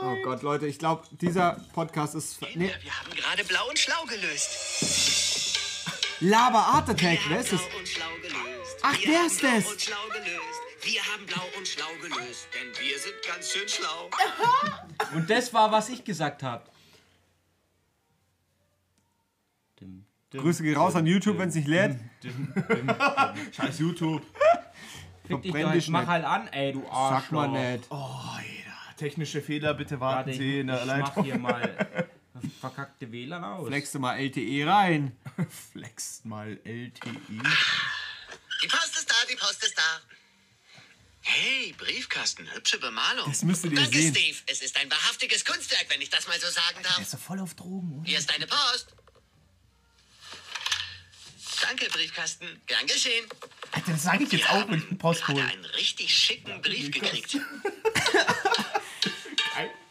Oh 0.00 0.16
Gott, 0.22 0.42
Leute, 0.42 0.66
ich 0.66 0.78
glaube, 0.78 1.02
dieser 1.10 1.60
Podcast 1.72 2.14
ist. 2.14 2.40
Nee, 2.54 2.70
Wir 2.82 2.98
haben 3.00 3.10
gerade 3.14 3.44
blau 3.44 3.68
und 3.68 3.78
schlau 3.78 4.04
gelöst. 4.04 5.58
Lava 6.20 6.58
Art 6.60 6.88
Attack, 6.90 7.18
wer 7.28 7.40
ist 7.40 7.50
gelöst. 7.50 7.68
Ach, 8.82 8.98
wir 8.98 9.06
der 9.06 9.18
haben 9.18 9.26
ist 9.26 9.40
blau 9.40 9.48
es. 9.56 9.66
und 9.72 9.80
schlau 9.80 10.08
gelöst. 10.12 10.60
Wir 10.82 11.02
haben 11.02 11.26
blau 11.26 11.42
und 11.56 11.66
schlau 11.68 11.88
gelöst, 12.00 12.48
denn 12.54 12.68
wir 12.86 12.98
sind 12.98 13.14
ganz 13.26 13.52
schön 13.52 13.68
schlau. 13.68 14.08
Und 15.14 15.28
das 15.28 15.52
war, 15.52 15.72
was 15.72 15.88
ich 15.88 16.04
gesagt 16.04 16.42
habe. 16.42 16.64
Grüße 20.30 20.62
gehen 20.62 20.76
raus 20.76 20.94
an 20.94 21.06
YouTube, 21.06 21.38
wenn 21.38 21.48
es 21.48 21.54
nicht 21.54 21.68
lädt. 21.68 21.98
Scheiß 23.52 23.78
YouTube. 23.78 24.22
Fick 25.26 25.42
dich 25.42 25.52
doch, 25.52 25.88
mach 25.88 26.06
halt 26.06 26.24
an, 26.24 26.48
ey, 26.48 26.72
du 26.72 26.86
Arsch. 26.88 27.24
Sag 27.24 27.32
mal 27.32 27.48
nicht. 27.48 27.86
Oh, 27.90 28.20
Technische 28.98 29.40
Fehler, 29.40 29.74
bitte 29.74 30.00
warten 30.00 30.30
Warte, 30.30 30.38
Sie 30.38 30.60
in 30.60 30.66
der 30.66 30.80
ich 30.80 30.86
mach 30.86 30.98
Leitung. 30.98 31.24
hier 31.24 31.38
mal 31.38 32.08
verkackte 32.60 33.10
WLAN 33.10 33.44
aus. 33.44 33.66
Flex 33.68 33.92
du 33.92 33.98
mal 34.00 34.18
LTE 34.18 34.66
rein. 34.66 35.16
Flext 35.72 36.24
mal 36.24 36.58
LTE. 36.64 37.12
Die 38.62 38.66
Post 38.66 38.96
ist 38.96 39.10
da, 39.10 39.14
die 39.30 39.36
Post 39.36 39.64
ist 39.64 39.78
da. 39.78 40.00
Hey, 41.20 41.74
Briefkasten, 41.76 42.50
hübsche 42.54 42.78
Bemalung. 42.78 43.28
Das 43.28 43.42
müsstet 43.42 43.72
ihr 43.72 43.76
Danke, 43.80 43.98
sehen. 43.98 44.14
Steve. 44.14 44.38
Es 44.46 44.62
ist 44.62 44.76
ein 44.78 44.90
wahrhaftiges 44.90 45.44
Kunstwerk, 45.44 45.86
wenn 45.88 46.00
ich 46.00 46.10
das 46.10 46.26
mal 46.26 46.38
so 46.40 46.48
sagen 46.48 46.82
darf. 46.82 46.98
Ist 47.00 47.14
doch 47.14 47.18
voll 47.18 47.40
auf 47.40 47.54
Drogen, 47.54 47.92
oder? 47.98 48.08
Hier 48.08 48.18
ist 48.18 48.30
deine 48.30 48.46
Post. 48.46 48.94
Danke, 51.66 51.86
Briefkasten. 51.90 52.46
Gern 52.66 52.86
geschehen. 52.86 53.24
Alter, 53.72 53.92
das 53.92 54.02
sage 54.02 54.24
ich 54.24 54.32
jetzt 54.32 54.44
Wir 54.44 54.52
auch, 54.52 54.68
wenn 54.68 54.78
ich 54.78 54.88
einen 54.88 54.98
Post 54.98 55.26
hole. 55.28 55.42
einen 55.42 55.64
richtig 55.76 56.14
schicken 56.14 56.60
Brief 56.62 56.90
gekriegt. 56.90 57.34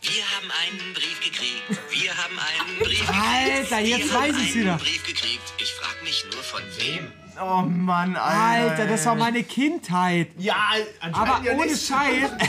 Wir 0.01 0.23
haben 0.23 0.49
einen 0.63 0.93
Brief 0.93 1.19
gekriegt. 1.19 1.63
Wir 1.91 2.15
haben 2.15 2.39
einen 2.39 2.79
Brief 2.79 2.99
gekriegt. 2.99 3.19
Alter, 3.21 3.79
jetzt 3.79 4.07
Wir 4.07 4.13
weiß 4.13 4.35
ich's 4.37 4.37
einen 4.53 4.55
wieder. 4.55 4.77
Brief 4.77 5.03
gekriegt. 5.05 5.53
Ich 5.57 5.73
frage 5.73 6.03
mich 6.03 6.25
nur 6.31 6.41
von 6.43 6.61
wem. 6.77 7.11
Oh 7.39 7.61
Mann, 7.63 8.15
Alter. 8.15 8.71
Alter, 8.71 8.85
das 8.87 9.05
war 9.05 9.15
meine 9.15 9.43
Kindheit. 9.43 10.29
Ja, 10.37 10.55
anscheinend 11.01 11.29
Aber 11.29 11.43
ja 11.45 11.51
ohne 11.53 11.65
nicht. 11.65 11.85
Scheiß. 11.85 12.31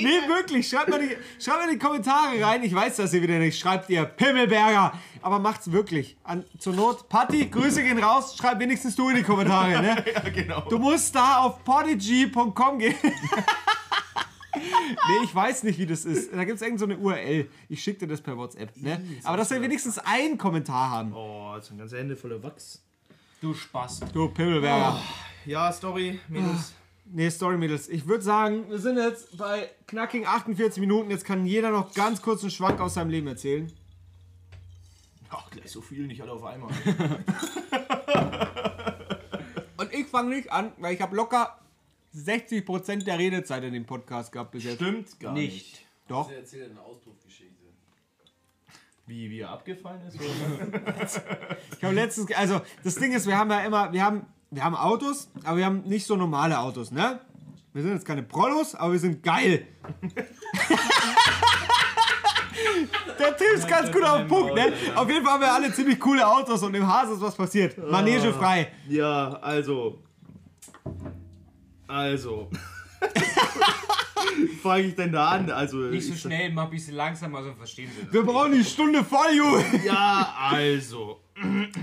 nee, 0.00 0.28
wirklich. 0.28 0.68
Schreibt 0.68 0.88
mal, 0.88 1.00
die, 1.00 1.16
schreibt 1.42 1.58
mal 1.58 1.68
in 1.68 1.78
die 1.78 1.84
Kommentare 1.84 2.42
rein. 2.42 2.62
Ich 2.62 2.74
weiß, 2.74 2.96
dass 2.96 3.12
ihr 3.12 3.22
wieder 3.22 3.38
nicht 3.38 3.58
schreibt, 3.58 3.90
ihr 3.90 4.04
Pimmelberger. 4.04 4.92
Aber 5.20 5.38
macht's 5.38 5.70
wirklich. 5.70 6.16
An, 6.24 6.44
zur 6.58 6.74
Not, 6.74 7.08
Patti, 7.08 7.46
Grüße 7.46 7.82
gehen 7.82 7.98
raus. 7.98 8.36
Schreib 8.36 8.58
wenigstens 8.58 8.96
du 8.96 9.08
in 9.08 9.16
die 9.16 9.22
Kommentare. 9.22 9.80
Ne? 9.80 10.04
Ja, 10.14 10.28
genau. 10.28 10.60
Du 10.68 10.78
musst 10.78 11.14
da 11.14 11.38
auf 11.38 11.64
podigy.com 11.64 12.78
gehen. 12.78 12.94
nee, 14.54 15.24
ich 15.24 15.34
weiß 15.34 15.62
nicht, 15.62 15.78
wie 15.78 15.86
das 15.86 16.04
ist. 16.04 16.32
Da 16.32 16.44
gibt 16.44 16.56
es 16.56 16.62
irgend 16.62 16.80
so 16.80 16.86
eine 16.86 16.96
URL. 16.96 17.48
Ich 17.68 17.82
schicke 17.82 18.00
dir 18.00 18.08
das 18.08 18.20
per 18.20 18.36
WhatsApp. 18.36 18.76
Ne? 18.76 19.02
Aber 19.24 19.36
dass 19.36 19.50
wir 19.50 19.60
wenigstens 19.62 19.98
einen 19.98 20.38
Kommentar 20.38 20.90
haben. 20.90 21.12
Oh, 21.14 21.52
jetzt 21.56 21.68
sind 21.68 21.78
ganze 21.78 21.98
Hände 21.98 22.16
voller 22.16 22.42
Wachs. 22.42 22.82
Du 23.40 23.54
Spast. 23.54 24.04
Du 24.12 24.28
Pimmelberger. 24.28 25.00
Ja, 25.46 25.72
Story, 25.72 26.20
Mädels. 26.28 26.72
Nee, 27.04 27.30
Story 27.30 27.58
Mädels. 27.58 27.88
Ich 27.88 28.06
würde 28.06 28.22
sagen, 28.22 28.70
wir 28.70 28.78
sind 28.78 28.96
jetzt 28.96 29.36
bei 29.36 29.70
knackigen 29.86 30.26
48 30.26 30.80
Minuten. 30.80 31.10
Jetzt 31.10 31.24
kann 31.24 31.44
jeder 31.44 31.70
noch 31.70 31.92
ganz 31.94 32.22
kurz 32.22 32.42
einen 32.42 32.50
Schwank 32.50 32.80
aus 32.80 32.94
seinem 32.94 33.10
Leben 33.10 33.26
erzählen. 33.26 33.70
Ach, 35.30 35.50
gleich 35.50 35.70
so 35.70 35.80
viel, 35.80 36.06
nicht 36.06 36.20
alle 36.22 36.32
auf 36.32 36.44
einmal. 36.44 36.70
Und 39.76 39.92
ich 39.92 40.06
fange 40.06 40.34
nicht 40.34 40.52
an, 40.52 40.72
weil 40.78 40.94
ich 40.94 41.00
habe 41.00 41.16
locker 41.16 41.58
60% 42.14 43.04
der 43.04 43.18
Redezeit 43.18 43.64
in 43.64 43.72
dem 43.72 43.86
Podcast 43.86 44.32
gehabt 44.32 44.52
bis 44.52 44.64
jetzt. 44.64 44.76
Stimmt 44.76 45.18
gar 45.18 45.32
nicht. 45.32 45.52
Nicht. 45.52 45.86
Doch. 46.08 46.30
Wie, 49.06 49.30
wie 49.30 49.40
er 49.40 49.50
abgefallen 49.50 50.00
ist? 50.06 50.16
Oder? 50.16 50.28
Ich 51.76 51.84
habe 51.84 51.94
letztens, 51.94 52.32
also 52.32 52.60
das 52.84 52.94
Ding 52.94 53.12
ist, 53.12 53.26
wir 53.26 53.36
haben 53.36 53.50
ja 53.50 53.64
immer, 53.64 53.92
wir 53.92 54.04
haben, 54.04 54.26
wir 54.52 54.62
haben 54.62 54.76
Autos, 54.76 55.28
aber 55.44 55.56
wir 55.56 55.64
haben 55.64 55.82
nicht 55.86 56.06
so 56.06 56.14
normale 56.14 56.58
Autos, 56.58 56.92
ne? 56.92 57.20
Wir 57.72 57.82
sind 57.82 57.94
jetzt 57.94 58.04
keine 58.04 58.22
Prollos, 58.22 58.74
aber 58.74 58.92
wir 58.92 58.98
sind 58.98 59.22
geil. 59.22 59.66
Der 63.18 63.36
Typ 63.36 63.46
ist 63.54 63.66
ganz 63.66 63.90
gut 63.90 64.02
auf 64.02 64.18
den 64.18 64.28
Punkt, 64.28 64.54
ne? 64.54 64.72
Auf 64.94 65.08
jeden 65.08 65.24
Fall 65.24 65.34
haben 65.34 65.40
wir 65.40 65.52
alle 65.52 65.72
ziemlich 65.72 65.98
coole 65.98 66.26
Autos 66.26 66.62
und 66.62 66.74
im 66.74 66.86
Haas 66.86 67.10
ist 67.10 67.22
was 67.22 67.34
passiert. 67.34 67.78
Manege 67.90 68.32
frei. 68.32 68.70
ja, 68.88 69.38
also. 69.40 70.02
Also. 71.86 72.50
Fange 74.62 74.82
ich 74.82 74.94
denn 74.94 75.12
da 75.12 75.28
an? 75.30 75.50
Also. 75.50 75.78
Nicht 75.78 76.06
so 76.06 76.14
schnell, 76.14 76.52
mal 76.52 76.64
ein 76.64 76.70
bisschen 76.70 76.94
langsamer, 76.94 77.42
so 77.42 77.54
verstehen 77.54 77.90
sie 77.96 78.04
das. 78.04 78.12
Wir 78.12 78.22
brauchen 78.22 78.52
die 78.52 78.64
Stunde 78.64 79.02
voll, 79.02 79.34
Junge. 79.34 79.64
Ja, 79.84 80.34
also. 80.38 81.21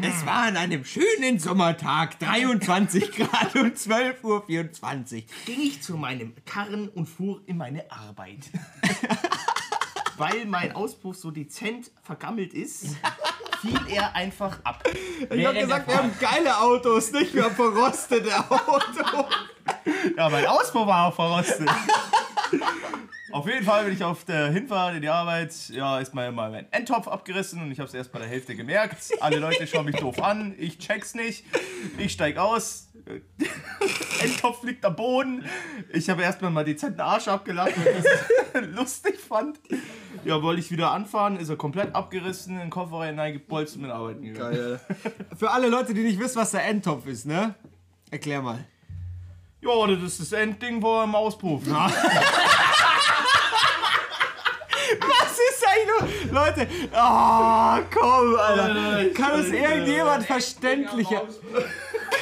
Es 0.02 0.26
war 0.26 0.44
an 0.44 0.58
einem 0.58 0.86
schönen 0.86 1.40
Sommertag, 1.40 2.20
23 2.20 3.12
Grad 3.16 3.56
und 3.56 3.78
12.24 3.78 4.24
Uhr. 4.24 5.24
Ging 5.46 5.62
ich 5.62 5.82
zu 5.82 5.98
meinem 5.98 6.34
Karren 6.46 6.88
und 6.90 7.08
fuhr 7.08 7.42
in 7.46 7.58
meine 7.58 7.92
Arbeit. 7.92 8.50
weil 10.18 10.46
mein 10.46 10.74
Auspuff 10.74 11.16
so 11.16 11.32
dezent 11.32 11.92
vergammelt 12.04 12.54
ist, 12.54 12.98
fiel 13.62 13.80
er 13.90 14.16
einfach 14.16 14.60
ab. 14.64 14.84
Ich 15.30 15.46
hab 15.46 15.56
gesagt, 15.56 15.88
wir 15.88 15.98
haben 15.98 16.12
geile 16.20 16.58
Autos, 16.60 17.12
nicht 17.12 17.34
wir 17.34 17.46
haben 17.46 17.56
verrostete 17.56 18.38
Autos. 18.50 19.34
Ja, 20.18 20.30
mein 20.30 20.46
Auspuff 20.46 20.86
war 20.86 21.08
auch 21.08 21.16
verrostet. 21.16 21.70
Auf 23.32 23.48
jeden 23.48 23.64
Fall 23.64 23.86
bin 23.86 23.94
ich 23.94 24.04
auf 24.04 24.26
der 24.26 24.50
Hinfahrt 24.50 24.96
in 24.96 25.02
die 25.02 25.10
Arbeit, 25.10 25.54
ja, 25.70 26.00
ist 26.00 26.14
mal 26.16 26.32
mal 26.32 26.50
mein 26.50 26.66
Endtopf 26.72 27.08
abgerissen 27.08 27.62
und 27.62 27.72
ich 27.72 27.80
habe 27.80 27.88
es 27.88 27.94
erst 27.94 28.12
bei 28.12 28.20
der 28.20 28.28
Hälfte 28.28 28.56
gemerkt. 28.56 28.98
Alle 29.20 29.38
Leute 29.38 29.68
schauen 29.68 29.86
mich 29.86 29.98
doof 29.98 30.22
an, 30.22 30.56
ich 30.58 30.80
check's 30.80 31.14
nicht, 31.14 31.46
ich 31.98 32.12
steig 32.12 32.38
aus, 32.38 32.90
Endtopf 34.24 34.64
liegt 34.64 34.84
am 34.84 34.96
Boden. 34.96 35.46
Ich 35.94 36.10
habe 36.10 36.24
erstmal 36.24 36.50
mal 36.52 36.66
dezenten 36.66 37.02
Arsch 37.02 37.28
abgelacht, 37.28 37.74
weil 37.78 37.98
ich 37.98 38.04
das 38.04 38.66
lustig 38.76 39.20
fand. 39.20 39.60
Ja, 40.26 40.42
wollte 40.42 40.62
ich 40.62 40.72
wieder 40.72 40.92
anfahren, 40.92 41.38
ist 41.38 41.50
er 41.50 41.56
komplett 41.56 41.94
abgerissen, 41.94 42.56
in 42.56 42.60
den 42.60 42.70
Koffer 42.70 43.06
hineingebolzt 43.06 43.76
und 43.76 43.84
mit 43.84 43.92
arbeiten 43.92 44.24
gegangen. 44.24 44.56
Geil. 44.56 44.80
Für 45.38 45.52
alle 45.52 45.70
Leute, 45.70 45.94
die 45.94 46.02
nicht 46.02 46.20
wissen, 46.20 46.38
was 46.38 46.52
der 46.52 46.66
Endtopf 46.66 47.06
ist, 47.06 47.26
ne? 47.26 47.54
Erklär 48.10 48.42
mal. 48.42 48.66
Ja, 49.62 49.88
das 49.88 50.04
ist 50.04 50.20
das 50.22 50.32
Endding 50.32 50.80
vor 50.80 51.04
dem 51.04 51.16
Auspuff. 51.16 51.66
Ne? 51.66 51.92
Was 55.00 55.32
ist 55.32 55.66
eigentlich 55.68 56.32
los? 56.32 56.32
Leute, 56.32 56.68
oh, 56.94 57.80
komm, 57.94 58.36
Alter. 58.36 59.10
Kann 59.14 59.40
es 59.40 59.48
irgendjemand 59.52 60.26
verständlicher? 60.26 61.24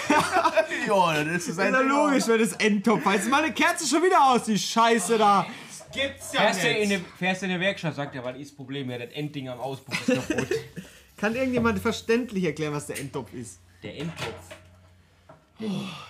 ja, 0.87 1.23
das 1.23 1.33
ist 1.33 1.47
Ist 1.49 1.57
ja 1.59 1.79
logisch, 1.81 2.27
wenn 2.27 2.41
es 2.41 2.53
Endtopf 2.53 3.05
heißt. 3.05 3.29
Meine 3.29 3.51
Kerze 3.53 3.87
schon 3.87 4.03
wieder 4.03 4.23
aus, 4.31 4.43
die 4.43 4.57
Scheiße 4.57 5.17
da. 5.17 5.45
Gibt's 5.93 6.33
ja 6.33 6.41
Fährst 6.41 6.63
du, 6.63 6.67
in 6.67 6.89
nicht. 6.89 6.91
eine, 6.99 7.05
fährst 7.17 7.41
du 7.41 7.45
in 7.45 7.51
eine 7.53 7.61
Werkstatt, 7.61 7.95
sagt 7.95 8.15
er, 8.15 8.23
was 8.23 8.35
ist 8.37 8.51
das 8.51 8.55
Problem? 8.55 8.89
Ja, 8.89 8.97
das 8.97 9.11
Endding 9.13 9.49
am 9.49 9.59
Auspuff 9.59 10.07
ist 10.07 10.27
kaputt. 10.29 10.49
Kann 11.17 11.35
irgendjemand 11.35 11.79
verständlich 11.79 12.43
erklären, 12.43 12.73
was 12.73 12.87
der 12.87 12.99
Endtopf 12.99 13.33
ist? 13.33 13.59
Der 13.81 13.97
Endtopf 13.97 14.35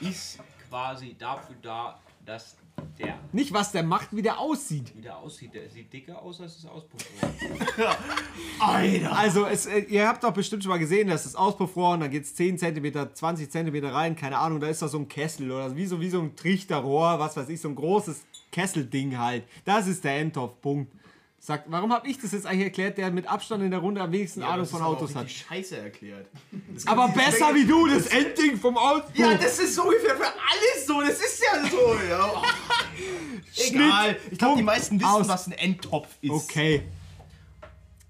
ist 0.02 0.40
quasi 0.68 1.16
dafür 1.18 1.56
da, 1.62 2.00
dass 2.26 2.58
der 3.00 3.20
Nicht, 3.32 3.54
was 3.54 3.72
der 3.72 3.84
macht, 3.84 4.16
wie 4.16 4.22
der 4.22 4.40
aussieht. 4.40 4.96
wieder 4.96 5.18
aussieht. 5.18 5.54
Der 5.54 5.70
sieht 5.70 5.92
dicker 5.92 6.22
aus 6.22 6.42
als 6.42 6.62
das 6.62 6.72
Auspuff. 6.72 7.02
Also, 8.60 9.46
es, 9.46 9.66
äh, 9.68 9.80
ihr 9.82 10.08
habt 10.08 10.24
doch 10.24 10.34
bestimmt 10.34 10.64
schon 10.64 10.72
mal 10.72 10.80
gesehen, 10.80 11.08
dass 11.08 11.24
das 11.24 11.36
Auspuffrohr 11.36 11.94
und 11.94 12.00
dann 12.02 12.10
geht 12.10 12.24
es 12.24 12.36
10 12.36 12.58
cm, 12.58 13.14
20 13.14 13.50
cm 13.52 13.86
rein, 13.86 14.16
keine 14.16 14.38
Ahnung, 14.38 14.60
da 14.60 14.68
ist 14.68 14.82
doch 14.82 14.88
so 14.88 14.98
ein 14.98 15.08
Kessel 15.08 15.52
oder 15.52 15.76
wie 15.76 15.86
so, 15.86 16.00
wie 16.02 16.10
so 16.10 16.20
ein 16.20 16.36
Trichterrohr, 16.36 17.20
was 17.20 17.38
weiß 17.38 17.50
ich, 17.50 17.62
so 17.62 17.70
ein 17.70 17.76
großes 17.76 18.26
Kesselding 18.52 19.18
halt. 19.18 19.44
Das 19.66 19.88
ist 19.88 20.04
der 20.04 20.18
Endtopf, 20.18 20.60
Punkt. 20.62 20.92
Sagt, 21.40 21.66
warum 21.68 21.94
habe 21.94 22.08
ich 22.08 22.20
das 22.20 22.32
jetzt 22.32 22.46
eigentlich 22.48 22.66
erklärt, 22.66 22.98
der 22.98 23.12
mit 23.12 23.28
Abstand 23.28 23.64
in 23.64 23.70
der 23.72 23.80
Runde 23.80 24.02
am 24.02 24.12
wenigsten 24.12 24.42
Ahnung 24.42 24.66
von 24.66 24.82
Autos 24.82 25.16
hat? 25.16 25.30
Scheiße 25.30 25.78
erklärt. 25.78 26.28
Aber 26.88 27.08
besser 27.10 27.54
wie 27.54 27.66
du, 27.66 27.88
das 27.88 28.08
Endding 28.08 28.58
vom 28.58 28.76
Auspuff. 28.76 29.16
Ja, 29.16 29.36
das 29.36 29.60
ist 29.60 29.76
so 29.76 29.84
ungefähr 29.84 30.16
für 30.16 30.26
alles 30.26 30.88
so. 30.88 31.00
Das 31.00 31.20
ist 31.20 31.44
ja 31.44 31.70
so. 31.70 31.96
Ja. 32.10 32.42
Egal. 33.68 34.18
Ich 34.32 34.38
glaube, 34.40 34.58
die 34.58 34.64
meisten 34.64 35.00
wissen, 35.00 35.10
Aus. 35.10 35.28
was 35.28 35.48
ein 35.48 35.54
Endtopf 35.54 36.10
ist. 36.22 36.32
Okay. 36.32 36.84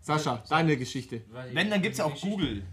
Sascha, 0.01 0.41
deine 0.49 0.78
Geschichte. 0.78 1.21
Wenn, 1.51 1.69
dann 1.69 1.82
gibt's 1.82 1.97
ja 1.97 2.05
auch 2.05 2.19
Google. 2.19 2.63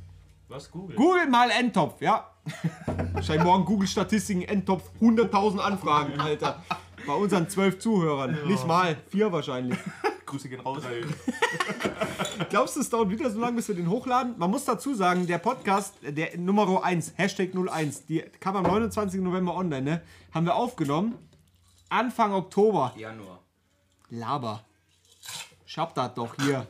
Was 0.48 0.70
Google? 0.70 0.94
Google 0.94 1.26
mal 1.26 1.50
Endtopf, 1.50 2.00
ja. 2.00 2.30
Wahrscheinlich 3.12 3.44
morgen 3.44 3.64
Google-Statistiken, 3.64 4.42
Endtopf, 4.42 4.88
100.000 5.00 5.58
Anfragen, 5.58 6.20
Alter. 6.20 6.62
Bei 7.06 7.14
unseren 7.14 7.48
zwölf 7.48 7.80
Zuhörern. 7.80 8.38
Nicht 8.46 8.66
mal, 8.66 8.96
vier 9.08 9.32
wahrscheinlich. 9.32 9.78
Grüße 10.34 10.48
gehen 10.48 10.60
raus. 10.60 10.82
Glaubst 12.50 12.74
du, 12.74 12.80
es 12.80 12.90
dauert 12.90 13.08
wieder 13.08 13.30
so 13.30 13.38
lange, 13.38 13.54
bis 13.54 13.68
wir 13.68 13.76
den 13.76 13.88
hochladen? 13.88 14.34
Man 14.36 14.50
muss 14.50 14.64
dazu 14.64 14.92
sagen, 14.92 15.28
der 15.28 15.38
Podcast, 15.38 15.94
der 16.02 16.36
Nummer 16.36 16.82
1, 16.82 17.12
Hashtag 17.16 17.50
01, 17.54 18.06
die 18.06 18.20
kam 18.40 18.56
am 18.56 18.64
29. 18.64 19.20
November 19.20 19.54
online, 19.54 19.82
ne? 19.82 20.02
Haben 20.32 20.46
wir 20.46 20.56
aufgenommen. 20.56 21.14
Anfang 21.88 22.32
Oktober. 22.32 22.92
Januar. 22.96 23.44
Laber. 24.10 24.64
Ich 25.64 25.78
hab 25.78 25.94
das 25.94 26.14
doch 26.14 26.34
hier. 26.42 26.66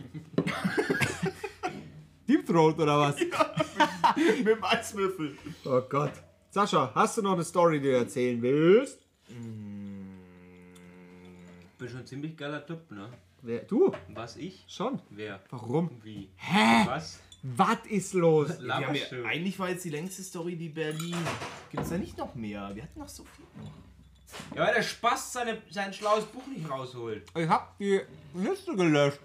Deep 2.28 2.46
Throat 2.46 2.78
oder 2.78 2.98
was? 2.98 3.16
Mit 3.18 4.46
dem 4.46 4.62
Eiswürfel. 4.62 5.38
Oh 5.64 5.80
Gott. 5.88 6.12
Sascha, 6.50 6.92
hast 6.94 7.16
du 7.16 7.22
noch 7.22 7.32
eine 7.32 7.44
Story, 7.44 7.80
die 7.80 7.88
du 7.88 7.96
erzählen 7.96 8.42
willst? 8.42 8.98
Bin 11.78 11.88
schon 11.88 12.00
ein 12.00 12.06
ziemlich 12.06 12.36
geiler 12.36 12.66
Typ, 12.66 12.90
ne? 12.90 13.08
Wer, 13.46 13.60
du? 13.60 13.92
Was 14.08 14.36
ich? 14.38 14.64
Schon. 14.68 15.02
Wer? 15.10 15.38
Warum? 15.50 15.90
Wie? 16.02 16.30
Hä? 16.36 16.86
Was? 16.86 17.20
Was 17.42 17.76
ist 17.90 18.14
los? 18.14 18.48
Ja, 18.66 18.78
eigentlich 19.26 19.58
war 19.58 19.68
jetzt 19.68 19.84
die 19.84 19.90
längste 19.90 20.22
Story 20.22 20.56
die 20.56 20.70
Berlin. 20.70 21.14
Gibt's 21.70 21.90
da 21.90 21.98
nicht 21.98 22.16
noch 22.16 22.34
mehr? 22.34 22.70
Wir 22.72 22.84
hatten 22.84 22.98
noch 22.98 23.08
so 23.10 23.22
viel. 23.22 23.44
Ja, 24.56 24.66
weil 24.66 24.74
der 24.76 24.82
Spaß 24.82 25.34
seine, 25.34 25.60
sein 25.68 25.92
schlaues 25.92 26.24
Buch 26.24 26.46
nicht 26.46 26.70
rausholt. 26.70 27.26
Ich 27.36 27.46
hab 27.46 27.76
die 27.76 28.00
Liste 28.32 28.74
gelöscht. 28.74 29.20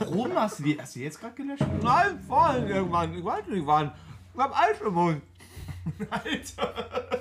Warum 0.00 0.34
hast 0.34 0.58
du 0.58 0.64
die? 0.64 0.80
Hast 0.80 0.96
du 0.96 1.00
jetzt 1.00 1.20
gerade 1.20 1.36
gelöscht? 1.36 1.64
Nein, 1.80 2.18
vorhin 2.26 2.66
irgendwann. 2.66 3.16
Ich 3.16 3.24
weiß 3.24 3.46
nicht 3.46 3.64
wann. 3.64 3.92
Ich 4.34 4.40
hab 4.40 4.60
Eis 4.60 4.80
im 4.80 4.92
Mund. 4.92 5.22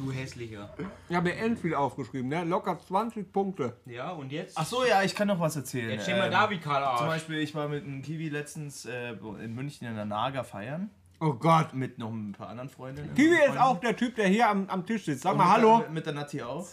Du 0.00 0.10
hässlicher. 0.10 0.70
Ich 1.10 1.14
habe 1.14 1.28
mir 1.28 1.36
Enfield 1.36 1.74
aufgeschrieben, 1.74 2.28
ne? 2.28 2.42
Locker 2.44 2.78
20 2.78 3.30
Punkte. 3.32 3.76
Ja, 3.84 4.12
und 4.12 4.32
jetzt? 4.32 4.56
Ach 4.56 4.64
so, 4.64 4.82
ja, 4.84 5.02
ich 5.02 5.14
kann 5.14 5.28
noch 5.28 5.38
was 5.38 5.56
erzählen. 5.56 5.90
Jetzt 5.90 6.04
steh 6.04 6.14
mal 6.14 6.26
Ähm, 6.26 6.32
da 6.32 6.48
wie 6.48 6.56
Karl 6.58 6.82
Arsch. 6.82 6.98
Zum 7.00 7.06
Beispiel, 7.08 7.38
ich 7.40 7.54
war 7.54 7.68
mit 7.68 7.84
einem 7.84 8.00
Kiwi 8.00 8.30
letztens 8.30 8.86
äh, 8.86 9.10
in 9.44 9.54
München 9.54 9.86
in 9.86 9.94
der 9.96 10.06
Naga 10.06 10.42
feiern. 10.42 10.88
Oh 11.20 11.34
Gott. 11.34 11.74
Mit 11.74 11.98
noch 11.98 12.10
ein 12.10 12.32
paar 12.32 12.48
anderen 12.48 12.70
Freundinnen. 12.70 13.14
Kiwi 13.14 13.34
ist 13.34 13.40
Freunden. 13.40 13.58
auch 13.58 13.78
der 13.80 13.94
Typ, 13.94 14.16
der 14.16 14.28
hier 14.28 14.48
am, 14.48 14.66
am 14.70 14.86
Tisch 14.86 15.04
sitzt. 15.04 15.22
Sag 15.22 15.32
Und 15.32 15.38
mal 15.38 15.44
mit 15.44 15.52
Hallo. 15.52 15.78
Der, 15.80 15.90
mit 15.90 16.06
der 16.06 16.12
Nati 16.14 16.42
auch. 16.42 16.66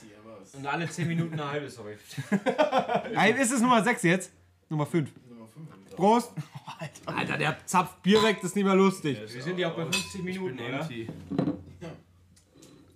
Und 0.54 0.66
alle 0.66 0.90
10 0.90 1.08
Minuten 1.10 1.34
eine 1.34 1.52
halbe 1.52 1.70
säuft. 1.70 2.18
Ist 3.42 3.52
es 3.52 3.60
Nummer 3.60 3.84
6 3.84 4.04
jetzt? 4.04 4.32
Nummer 4.70 4.86
5. 4.86 5.10
Prost. 5.98 6.32
Alter, 7.06 7.38
der 7.38 7.58
zapft 7.66 8.02
Bier 8.04 8.24
weg, 8.24 8.38
das 8.38 8.52
ist 8.52 8.56
nicht 8.56 8.66
mehr 8.66 8.76
lustig. 8.76 9.20
Wir 9.34 9.42
sind 9.44 9.58
ja 9.60 9.70
auch 9.70 9.76
bei 9.76 9.82
50 9.82 10.24
Minuten, 10.24 10.60
oder? 10.60 10.88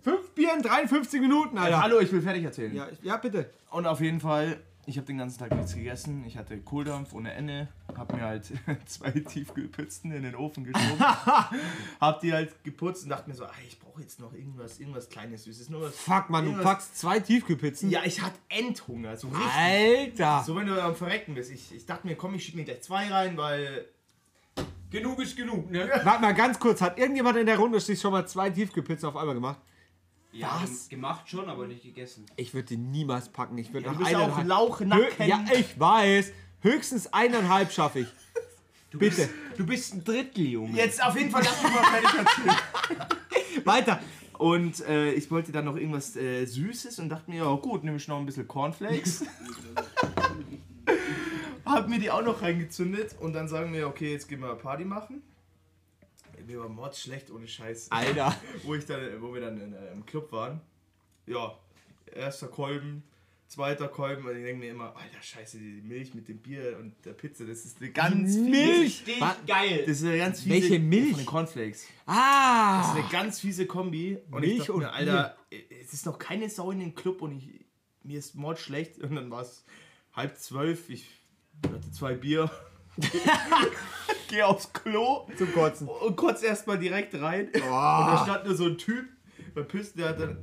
5 0.04 0.32
Bier 0.32 0.54
in 0.56 0.64
53 0.64 1.22
Minuten, 1.22 1.58
Alter. 1.58 1.82
Hallo, 1.82 2.00
ich 2.00 2.12
will 2.12 2.22
fertig 2.22 2.44
erzählen. 2.44 2.74
Ja, 2.74 2.88
ja 3.04 3.18
bitte. 3.18 3.50
Und 3.70 3.86
auf 3.86 4.02
jeden 4.02 4.20
Fall, 4.20 4.60
ich 4.88 4.98
habe 4.98 5.06
den 5.06 5.20
ganzen 5.20 5.38
Tag 5.38 5.56
nichts 5.56 5.76
gegessen. 5.76 6.24
Ich 6.26 6.38
hatte 6.38 6.58
Kohldampf 6.60 7.14
ohne 7.14 7.32
Ende. 7.34 7.68
Hab 7.96 8.12
mir 8.14 8.22
halt 8.22 8.52
zwei 8.86 9.12
Tiefkühlpizzen 9.12 10.12
in 10.12 10.24
den 10.24 10.36
Ofen 10.36 10.64
geschoben. 10.64 11.00
hab 12.02 12.20
die 12.22 12.34
halt 12.34 12.64
geputzt 12.64 13.04
und 13.04 13.10
dachte 13.10 13.30
mir 13.30 13.36
so, 13.36 13.46
ah, 13.46 13.52
ich 13.68 13.80
brauche 13.80 14.02
jetzt 14.02 14.20
noch 14.20 14.34
irgendwas, 14.34 14.80
irgendwas 14.80 15.08
kleines, 15.08 15.44
süßes. 15.44 15.70
Nur 15.70 15.84
was. 15.84 15.96
Fuck, 15.96 16.32
man, 16.32 16.46
du 16.46 16.62
packst 16.64 16.98
zwei 16.98 17.20
Tiefkühlpizzen. 17.20 17.92
Ja, 17.92 18.02
ich 18.04 18.22
hatte 18.22 18.40
Endhunger, 18.50 19.16
so 19.18 19.28
richtig. 19.28 19.52
Alter. 19.56 20.44
So 20.46 20.56
wenn 20.56 20.66
du 20.66 20.82
am 20.82 20.96
Verrecken 20.96 21.36
bist. 21.36 21.52
Ich, 21.52 21.76
ich 21.76 21.86
dachte 21.86 22.08
mir, 22.08 22.16
komm, 22.16 22.34
ich 22.34 22.44
schieb 22.44 22.56
mir 22.56 22.66
gleich 22.66 22.82
zwei 22.82 23.08
rein, 23.08 23.38
weil. 23.38 23.86
Genug 24.90 25.20
ist 25.20 25.38
genug, 25.38 25.72
ne? 25.72 25.90
Warte 26.04 26.22
mal 26.22 26.34
ganz 26.34 26.60
kurz. 26.60 26.82
Hat 26.82 26.98
irgendjemand 26.98 27.38
in 27.38 27.46
der 27.46 27.58
Runde 27.58 27.80
sich 27.80 28.02
schon 28.02 28.12
mal 28.12 28.28
zwei 28.28 28.50
Tiefkühlpizzen 28.50 29.08
auf 29.08 29.16
einmal 29.16 29.36
gemacht? 29.36 29.60
Ja, 30.34 30.62
Was? 30.64 30.88
gemacht 30.88 31.30
schon, 31.30 31.50
aber 31.50 31.68
nicht 31.68 31.84
gegessen. 31.84 32.26
Ich 32.38 32.54
würde 32.54 32.70
die 32.70 32.78
niemals 32.78 33.30
packen. 33.30 33.58
Ich 33.58 33.74
würde 33.74 33.86
Du 33.86 33.92
nach 33.92 34.00
bist 34.00 34.12
ja 34.12 34.20
auch 34.20 34.38
eineinhalb... 34.38 34.48
Lauchnacken. 34.48 35.28
Ja, 35.28 35.44
ich 35.54 35.78
weiß. 35.80 36.32
Höchstens 36.62 37.12
eineinhalb 37.12 37.72
schaffe 37.72 38.02
ich. 38.02 38.08
Bitte. 38.98 39.30
Du 39.58 39.66
bist 39.66 39.94
ein 39.94 40.04
Drittel, 40.04 40.46
Junge. 40.46 40.78
Jetzt 40.78 41.04
auf 41.04 41.18
jeden 41.18 41.32
Fall 41.32 41.44
lass 41.44 41.64
mich 41.64 41.74
mal 41.74 41.84
fertig 41.84 42.20
erzählen. 42.20 43.66
Weiter. 43.66 44.00
Und 44.38 44.80
äh, 44.88 45.12
ich 45.14 45.30
wollte 45.30 45.52
dann 45.52 45.66
noch 45.66 45.76
irgendwas 45.76 46.16
äh, 46.16 46.46
Süßes 46.46 47.00
und 47.00 47.10
dachte 47.10 47.30
mir, 47.30 47.44
ja 47.44 47.56
gut, 47.56 47.84
nehme 47.84 47.98
ich 47.98 48.08
noch 48.08 48.18
ein 48.18 48.26
bisschen 48.26 48.48
Cornflakes. 48.48 49.26
Hab 51.66 51.88
mir 51.88 52.00
die 52.00 52.10
auch 52.10 52.24
noch 52.24 52.42
reingezündet 52.42 53.16
und 53.20 53.34
dann 53.34 53.48
sagen 53.48 53.72
wir, 53.72 53.88
okay, 53.88 54.14
jetzt 54.14 54.28
gehen 54.28 54.40
wir 54.40 54.56
Party 54.56 54.84
machen. 54.84 55.22
Mir 56.48 56.60
war 56.60 56.70
Mord 56.70 56.96
schlecht 56.96 57.32
ohne 57.32 57.48
Scheiß. 57.48 57.92
Alter. 57.92 58.36
Wo, 58.64 58.76
ich 58.76 58.86
dann, 58.86 59.00
wo 59.22 59.34
wir 59.34 59.42
dann 59.42 59.60
in, 59.60 59.74
äh, 59.74 59.92
im 59.94 60.06
Club 60.06 60.32
waren. 60.32 60.62
Ja, 61.28 61.58
erster 62.14 62.48
Kolben, 62.48 63.04
zweiter 63.48 63.88
Kolben 63.88 64.26
und 64.26 64.36
ich 64.36 64.44
denke 64.44 64.60
mir 64.66 64.72
immer, 64.72 64.96
alter 64.96 65.22
Scheiße, 65.22 65.58
die 65.58 65.82
Milch 65.84 66.14
mit 66.14 66.28
dem 66.28 66.40
Bier 66.40 66.78
und 66.80 66.94
der 67.06 67.14
Pizza, 67.14 67.46
das 67.46 67.64
ist 67.66 67.78
eine 67.82 67.92
ganz 67.92 68.36
Milch. 68.36 69.04
fiese, 69.04 69.22
Wa- 69.22 69.36
Geil. 69.46 69.84
das 69.86 69.98
ist 70.02 70.06
eine 70.06 70.18
ganz 70.18 70.42
fiese 70.42 70.54
Welche 70.54 70.80
Milch? 70.80 71.10
Von 71.12 71.18
den 71.20 71.26
Cornflakes. 71.26 71.82
Das 72.06 72.16
Ah. 72.18 72.82
ist 72.94 73.00
eine 73.02 73.10
ganz 73.12 73.40
fiese 73.40 73.66
Kombi. 73.68 74.18
Und 74.32 74.42
Milch 74.42 74.54
ich 74.54 74.58
dachte 74.60 74.74
und 74.74 74.80
mir, 74.80 74.92
Alter, 74.94 75.38
es 75.82 75.94
ist 75.94 76.06
noch 76.06 76.18
keine 76.18 76.50
Sau 76.50 76.72
in 76.72 76.80
den 76.80 76.96
Club 76.96 77.22
und 77.22 77.34
ich, 77.38 77.66
mir 78.04 78.18
ist 78.20 78.36
Mord 78.36 78.58
schlecht. 78.60 78.98
Und 79.00 79.16
dann 79.16 79.30
war 79.30 79.42
es 79.44 79.64
halb 80.14 80.38
zwölf, 80.38 80.90
ich 80.90 81.08
hatte 81.64 81.92
zwei 81.92 82.16
Bier. 82.16 82.50
Geh 84.32 84.44
aufs 84.44 84.72
Klo 84.72 85.28
Zum 85.38 85.54
Kotzen. 85.54 85.88
und 85.90 86.16
kotz 86.16 86.42
erstmal 86.42 86.80
direkt 86.80 87.14
rein. 87.20 87.48
Und 87.48 87.62
da 87.62 88.22
stand 88.24 88.46
nur 88.46 88.56
so 88.56 88.66
ein 88.66 88.78
Typ 88.78 89.06
beim 89.54 89.68
Pissen, 89.68 89.98
der 89.98 90.10
hat 90.10 90.20
dann 90.22 90.38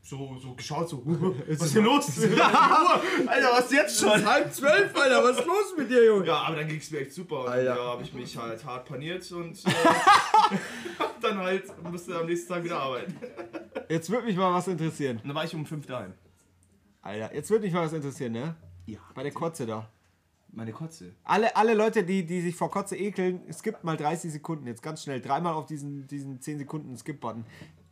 so, 0.00 0.38
so 0.40 0.54
geschaut, 0.54 0.88
so, 0.88 1.02
was 1.04 1.60
ist 1.66 1.72
hier 1.72 1.82
los? 1.82 2.18
Alter, 3.26 3.48
was 3.52 3.70
jetzt 3.70 4.00
schon? 4.00 4.24
Halb 4.24 4.50
zwölf, 4.54 4.96
Alter, 4.96 5.22
was 5.22 5.38
ist 5.40 5.46
los 5.46 5.74
mit 5.76 5.90
dir, 5.90 6.06
Junge? 6.06 6.26
Ja, 6.26 6.36
aber 6.36 6.56
dann 6.56 6.68
ging 6.68 6.78
es 6.78 6.90
mir 6.90 7.00
echt 7.00 7.12
super. 7.12 7.42
Und 7.42 7.48
Alter. 7.48 7.76
ja, 7.76 7.84
habe 7.84 8.02
ich 8.02 8.14
mich 8.14 8.34
halt 8.34 8.64
hart 8.64 8.88
paniert 8.88 9.30
und 9.32 9.58
äh, 9.66 9.70
dann 11.20 11.36
halt 11.36 11.64
musste 11.82 12.16
am 12.18 12.24
nächsten 12.24 12.50
Tag 12.50 12.64
wieder 12.64 12.78
arbeiten. 12.78 13.14
Jetzt 13.90 14.08
würde 14.08 14.24
mich 14.24 14.36
mal 14.36 14.54
was 14.54 14.66
interessieren. 14.68 15.18
Und 15.18 15.28
dann 15.28 15.34
war 15.36 15.44
ich 15.44 15.54
um 15.54 15.66
fünf 15.66 15.84
daheim. 15.84 16.14
Alter, 17.02 17.34
jetzt 17.34 17.50
würde 17.50 17.66
mich 17.66 17.74
mal 17.74 17.84
was 17.84 17.92
interessieren, 17.92 18.32
ne? 18.32 18.56
Ja. 18.86 19.00
Bei 19.14 19.22
der 19.22 19.32
Kotze 19.32 19.66
da. 19.66 19.90
Meine 20.50 20.72
Kotze. 20.72 21.14
Alle, 21.24 21.54
alle 21.56 21.74
Leute, 21.74 22.04
die, 22.04 22.24
die 22.24 22.40
sich 22.40 22.56
vor 22.56 22.70
Kotze 22.70 22.96
ekeln, 22.96 23.40
es 23.48 23.62
gibt 23.62 23.84
mal 23.84 23.96
30 23.96 24.32
Sekunden, 24.32 24.66
jetzt 24.66 24.82
ganz 24.82 25.02
schnell, 25.02 25.20
dreimal 25.20 25.54
auf 25.54 25.66
diesen, 25.66 26.06
diesen 26.06 26.40
10 26.40 26.58
Sekunden 26.58 26.96
Skip-Button. 26.96 27.44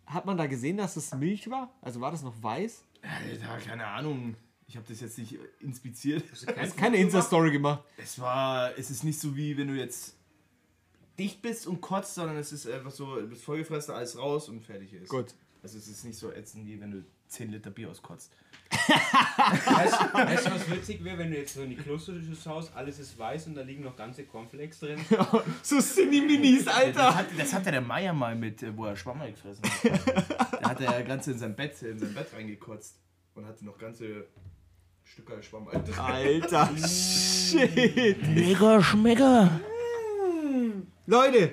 Hat 0.07 0.24
man 0.24 0.36
da 0.36 0.46
gesehen, 0.46 0.76
dass 0.76 0.96
es 0.96 1.14
Milch 1.14 1.50
war? 1.50 1.74
Also 1.82 2.00
war 2.00 2.11
das 2.11 2.22
noch 2.22 2.42
weiß? 2.42 2.84
Alter, 3.02 3.59
keine 3.59 3.86
Ahnung. 3.86 4.36
Ich 4.68 4.76
habe 4.76 4.86
das 4.88 5.00
jetzt 5.00 5.18
nicht 5.18 5.38
inspiziert. 5.61 6.24
Hast 6.57 6.76
keine 6.76 6.96
Insta-Story 6.96 7.52
gemacht. 7.52 7.84
Es 7.98 8.18
war, 8.18 8.76
es 8.78 8.90
ist 8.90 9.04
nicht 9.04 9.20
so 9.20 9.36
wie 9.36 9.57
wenn 9.57 9.68
du 9.68 9.74
jetzt 9.74 10.16
dicht 11.18 11.42
bist 11.42 11.66
und 11.66 11.80
kotzt, 11.80 12.14
sondern 12.14 12.36
es 12.36 12.52
ist 12.52 12.66
einfach 12.68 12.90
so, 12.90 13.16
du 13.16 13.28
bist 13.28 13.44
vollgefressen, 13.44 13.94
alles 13.94 14.18
raus 14.18 14.48
und 14.48 14.62
fertig 14.62 14.92
ist. 14.92 15.09
Gut. 15.09 15.34
Also 15.62 15.78
es 15.78 15.88
ist 15.88 16.04
nicht 16.04 16.18
so 16.18 16.32
ätzend, 16.32 16.66
wie 16.66 16.80
wenn 16.80 16.90
du 16.90 17.04
10 17.28 17.50
Liter 17.52 17.70
Bier 17.70 17.90
auskotzt. 17.90 18.32
Weißt 18.70 20.00
du, 20.00 20.14
weißt 20.18 20.46
du, 20.46 20.50
was 20.50 20.70
witzig 20.70 21.04
wäre, 21.04 21.18
wenn 21.18 21.30
du 21.30 21.36
jetzt 21.38 21.54
so 21.54 21.62
in 21.62 21.70
die 21.70 21.76
Klostertische 21.76 22.34
schaust, 22.42 22.74
alles 22.74 22.98
ist 22.98 23.18
weiß 23.18 23.46
und 23.46 23.54
da 23.54 23.62
liegen 23.62 23.84
noch 23.84 23.96
ganze 23.96 24.24
Cornflakes 24.24 24.80
drin? 24.80 24.98
So 25.62 25.78
Cine-Minis, 25.80 26.64
Das, 26.64 26.74
Alter. 26.74 27.14
hat, 27.14 27.26
das 27.38 27.52
hatte 27.54 27.70
der 27.70 27.80
Meier 27.80 28.12
mal 28.12 28.34
mit, 28.34 28.62
äh, 28.62 28.76
wo 28.76 28.86
er 28.86 28.96
Schwammerl 28.96 29.30
gefressen 29.32 29.64
hat. 29.64 30.62
da 30.62 30.70
hat 30.70 30.80
er 30.80 30.98
ja 31.00 31.02
ganz 31.02 31.26
in 31.28 31.38
sein 31.38 31.54
Bett, 31.54 31.80
in 31.82 31.98
sein 31.98 32.12
Bett 32.14 32.28
reingekotzt 32.34 32.96
und 33.34 33.46
hatte 33.46 33.64
noch 33.64 33.78
ganze 33.78 34.26
Stücke 35.04 35.40
Schwammerl 35.42 35.82
drin. 35.84 35.98
Alter, 35.98 36.68
shit. 36.88 38.26
Mega 38.28 38.82
Schmecker. 38.82 39.60
Leute, 41.06 41.52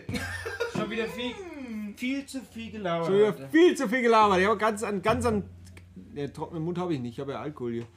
Schon 0.76 0.90
wieder 0.90 1.06
viel, 1.08 1.34
viel 1.96 2.26
zu 2.26 2.42
viel 2.42 2.72
gelauert. 2.72 3.06
schon 3.06 3.16
wieder 3.16 3.50
viel 3.50 3.76
zu 3.78 3.88
viel 3.88 4.02
gelabert. 4.02 4.40
Ich 4.40 4.48
habe 4.48 4.58
ganz 4.58 4.82
an, 4.84 5.02
ganz 5.02 5.26
an. 5.26 5.44
Ne, 6.14 6.32
trockenen 6.32 6.64
Mund 6.64 6.78
habe 6.78 6.94
ich 6.94 7.00
nicht, 7.00 7.14
ich 7.14 7.20
habe 7.20 7.32
ja 7.32 7.42
Alkohol 7.42 7.72
hier. 7.74 7.88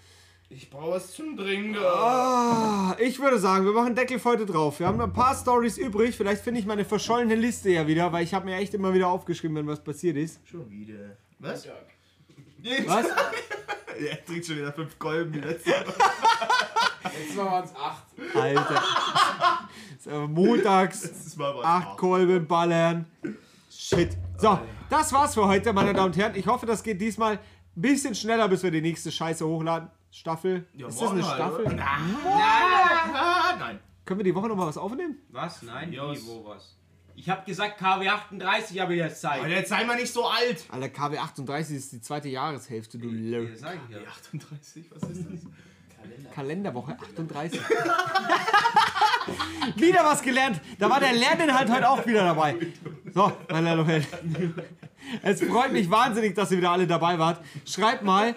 Ich 0.48 0.70
brauche 0.70 0.92
was 0.92 1.12
zum 1.12 1.36
Trinken. 1.36 1.76
Ah, 1.84 2.96
ich 3.00 3.18
würde 3.18 3.38
sagen, 3.38 3.64
wir 3.64 3.72
machen 3.72 3.96
Deckel 3.96 4.20
für 4.20 4.30
heute 4.30 4.46
drauf. 4.46 4.78
Wir 4.78 4.86
haben 4.86 4.96
noch 4.96 5.06
ein 5.06 5.12
paar 5.12 5.34
Stories 5.34 5.76
übrig. 5.76 6.16
Vielleicht 6.16 6.42
finde 6.42 6.60
ich 6.60 6.66
meine 6.66 6.84
verschollene 6.84 7.34
Liste 7.34 7.70
ja 7.70 7.86
wieder, 7.86 8.12
weil 8.12 8.22
ich 8.22 8.32
habe 8.32 8.44
mir 8.46 8.54
echt 8.56 8.72
immer 8.72 8.94
wieder 8.94 9.08
aufgeschrieben, 9.08 9.56
wenn 9.56 9.66
was 9.66 9.82
passiert 9.82 10.16
ist. 10.16 10.40
Schon 10.48 10.70
wieder. 10.70 11.16
Was? 11.40 11.66
Was? 12.86 13.06
Er 13.98 14.22
trinkt 14.26 14.44
schon 14.44 14.56
wieder 14.56 14.74
fünf 14.74 14.98
Kolben 14.98 15.32
die 15.32 15.40
letzte 15.40 15.70
Jetzt 15.70 17.36
waren 17.36 17.64
es 17.64 17.74
acht. 17.74 18.04
Alter. 18.34 20.28
Montags 20.28 21.04
Letztes 21.04 21.36
Mal 21.36 21.64
acht 21.64 21.96
Kolben 21.96 22.46
ballern. 22.46 23.06
Shit. 23.70 24.10
So, 24.36 24.58
das 24.90 25.12
war's 25.12 25.34
für 25.34 25.46
heute, 25.46 25.72
meine 25.72 25.94
Damen 25.94 26.08
und 26.12 26.16
Herren. 26.16 26.34
Ich 26.34 26.46
hoffe, 26.46 26.66
das 26.66 26.82
geht 26.82 27.00
diesmal 27.00 27.38
bisschen 27.76 28.14
schneller, 28.14 28.48
bis 28.48 28.62
wir 28.62 28.70
die 28.70 28.80
nächste 28.82 29.10
Scheiße 29.12 29.46
hochladen. 29.46 29.90
Staffel. 30.10 30.66
Ja, 30.74 30.88
ist 30.88 31.00
das 31.00 31.10
eine 31.10 31.26
halt, 31.26 31.36
Staffel? 31.36 31.80
Ah, 31.80 33.54
nein. 33.58 33.78
Können 34.04 34.20
wir 34.20 34.24
die 34.24 34.34
Woche 34.34 34.48
noch 34.48 34.56
mal 34.56 34.66
was 34.66 34.76
aufnehmen? 34.78 35.16
Was? 35.30 35.62
Nein, 35.62 35.94
was- 35.98 36.26
wo, 36.26 36.44
was? 36.46 36.72
Ich 37.18 37.30
hab 37.30 37.46
gesagt, 37.46 37.78
KW 37.78 38.06
38 38.08 38.78
habe 38.78 38.92
ich 38.94 38.98
jetzt 39.00 39.20
Zeit. 39.22 39.38
Aber 39.40 39.48
jetzt 39.48 39.70
sei 39.70 39.84
mal 39.84 39.96
nicht 39.96 40.12
so 40.12 40.26
alt. 40.26 40.64
Alter, 40.70 40.88
KW 40.90 41.16
38 41.18 41.76
ist 41.76 41.92
die 41.92 42.00
zweite 42.02 42.28
Jahreshälfte, 42.28 42.98
du 42.98 43.08
Ja, 43.08 43.38
Lö. 43.38 43.56
sag 43.56 43.78
ich 43.88 43.96
ja. 43.96 44.02
38, 44.06 44.84
was 44.90 45.02
ist 45.10 45.24
das? 45.24 45.40
Kalenderwoche 46.34 46.92
38. 46.92 47.58
wieder 49.76 50.04
was 50.04 50.20
gelernt. 50.22 50.60
Da 50.78 50.90
war 50.90 51.00
der 51.00 51.12
Lerninhalt 51.14 51.70
heute 51.70 51.88
auch 51.88 52.04
wieder 52.06 52.22
dabei. 52.24 52.56
So, 53.14 53.24
und 53.24 53.34
Herren. 53.48 54.06
Es 55.22 55.42
freut 55.42 55.72
mich 55.72 55.90
wahnsinnig, 55.90 56.34
dass 56.34 56.50
ihr 56.50 56.58
wieder 56.58 56.70
alle 56.70 56.86
dabei 56.86 57.18
wart. 57.18 57.40
Schreibt 57.64 58.02
mal, 58.02 58.34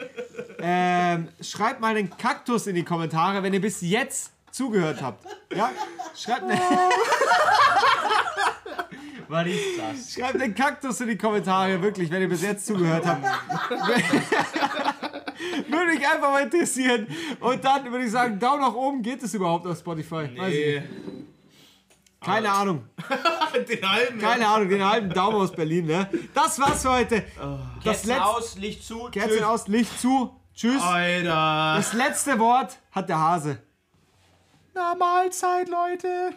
ähm, 0.59 1.27
schreibt 1.41 1.81
mal 1.81 1.95
den 1.95 2.09
Kaktus 2.09 2.67
in 2.67 2.75
die 2.75 2.83
Kommentare, 2.83 3.41
wenn 3.43 3.53
ihr 3.53 3.61
bis 3.61 3.81
jetzt 3.81 4.31
zugehört 4.51 5.01
habt. 5.01 5.25
Ja? 5.55 5.71
Schreibt, 6.15 6.47
ne, 6.47 6.59
Was 9.27 9.47
ist 9.47 9.59
das? 9.77 10.13
schreibt 10.13 10.41
den 10.41 10.55
Kaktus 10.55 10.99
in 11.01 11.09
die 11.09 11.17
Kommentare, 11.17 11.79
wirklich, 11.81 12.09
wenn 12.09 12.21
ihr 12.21 12.29
bis 12.29 12.41
jetzt 12.41 12.65
zugehört 12.65 13.05
habt. 13.05 13.23
Würde 15.69 15.93
mich 15.93 16.07
einfach 16.07 16.31
mal 16.31 16.43
interessieren. 16.43 17.07
Und 17.39 17.63
dann 17.63 17.91
würde 17.91 18.05
ich 18.05 18.11
sagen, 18.11 18.39
Daumen 18.39 18.61
nach 18.61 18.73
oben. 18.73 19.01
Geht 19.01 19.23
es 19.23 19.33
überhaupt 19.33 19.65
auf 19.67 19.77
Spotify? 19.77 20.29
Weiß 20.35 20.53
Keine 22.21 22.51
Ahnung. 22.51 22.85
Den 23.69 23.89
halben. 23.89 24.19
Keine 24.19 24.47
Ahnung, 24.47 24.69
den 24.69 24.83
halben 24.87 25.09
Daumen 25.09 25.37
aus 25.37 25.51
Berlin, 25.51 25.85
ne? 25.85 26.09
Das 26.33 26.59
war's 26.59 26.81
für 26.81 26.91
heute. 26.91 27.23
Das 27.83 27.83
Kerzen 27.83 28.07
letzte 28.09 28.25
aus, 28.25 28.55
Licht 28.57 28.83
zu. 28.85 29.09
Kerzen 29.09 29.29
tschüss. 29.37 29.43
aus, 29.43 29.67
Licht 29.67 29.99
zu. 29.99 30.35
Tschüss. 30.53 30.81
Alter. 30.81 31.75
Das 31.77 31.93
letzte 31.93 32.37
Wort 32.39 32.77
hat 32.91 33.07
der 33.09 33.19
Hase. 33.19 33.61
Na, 34.73 34.95
Mahlzeit, 34.95 35.69
Leute. 35.69 36.33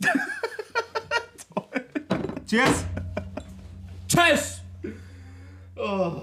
Cheers. 2.46 2.84
Tschüss! 4.08 4.60
Oh. 5.76 6.22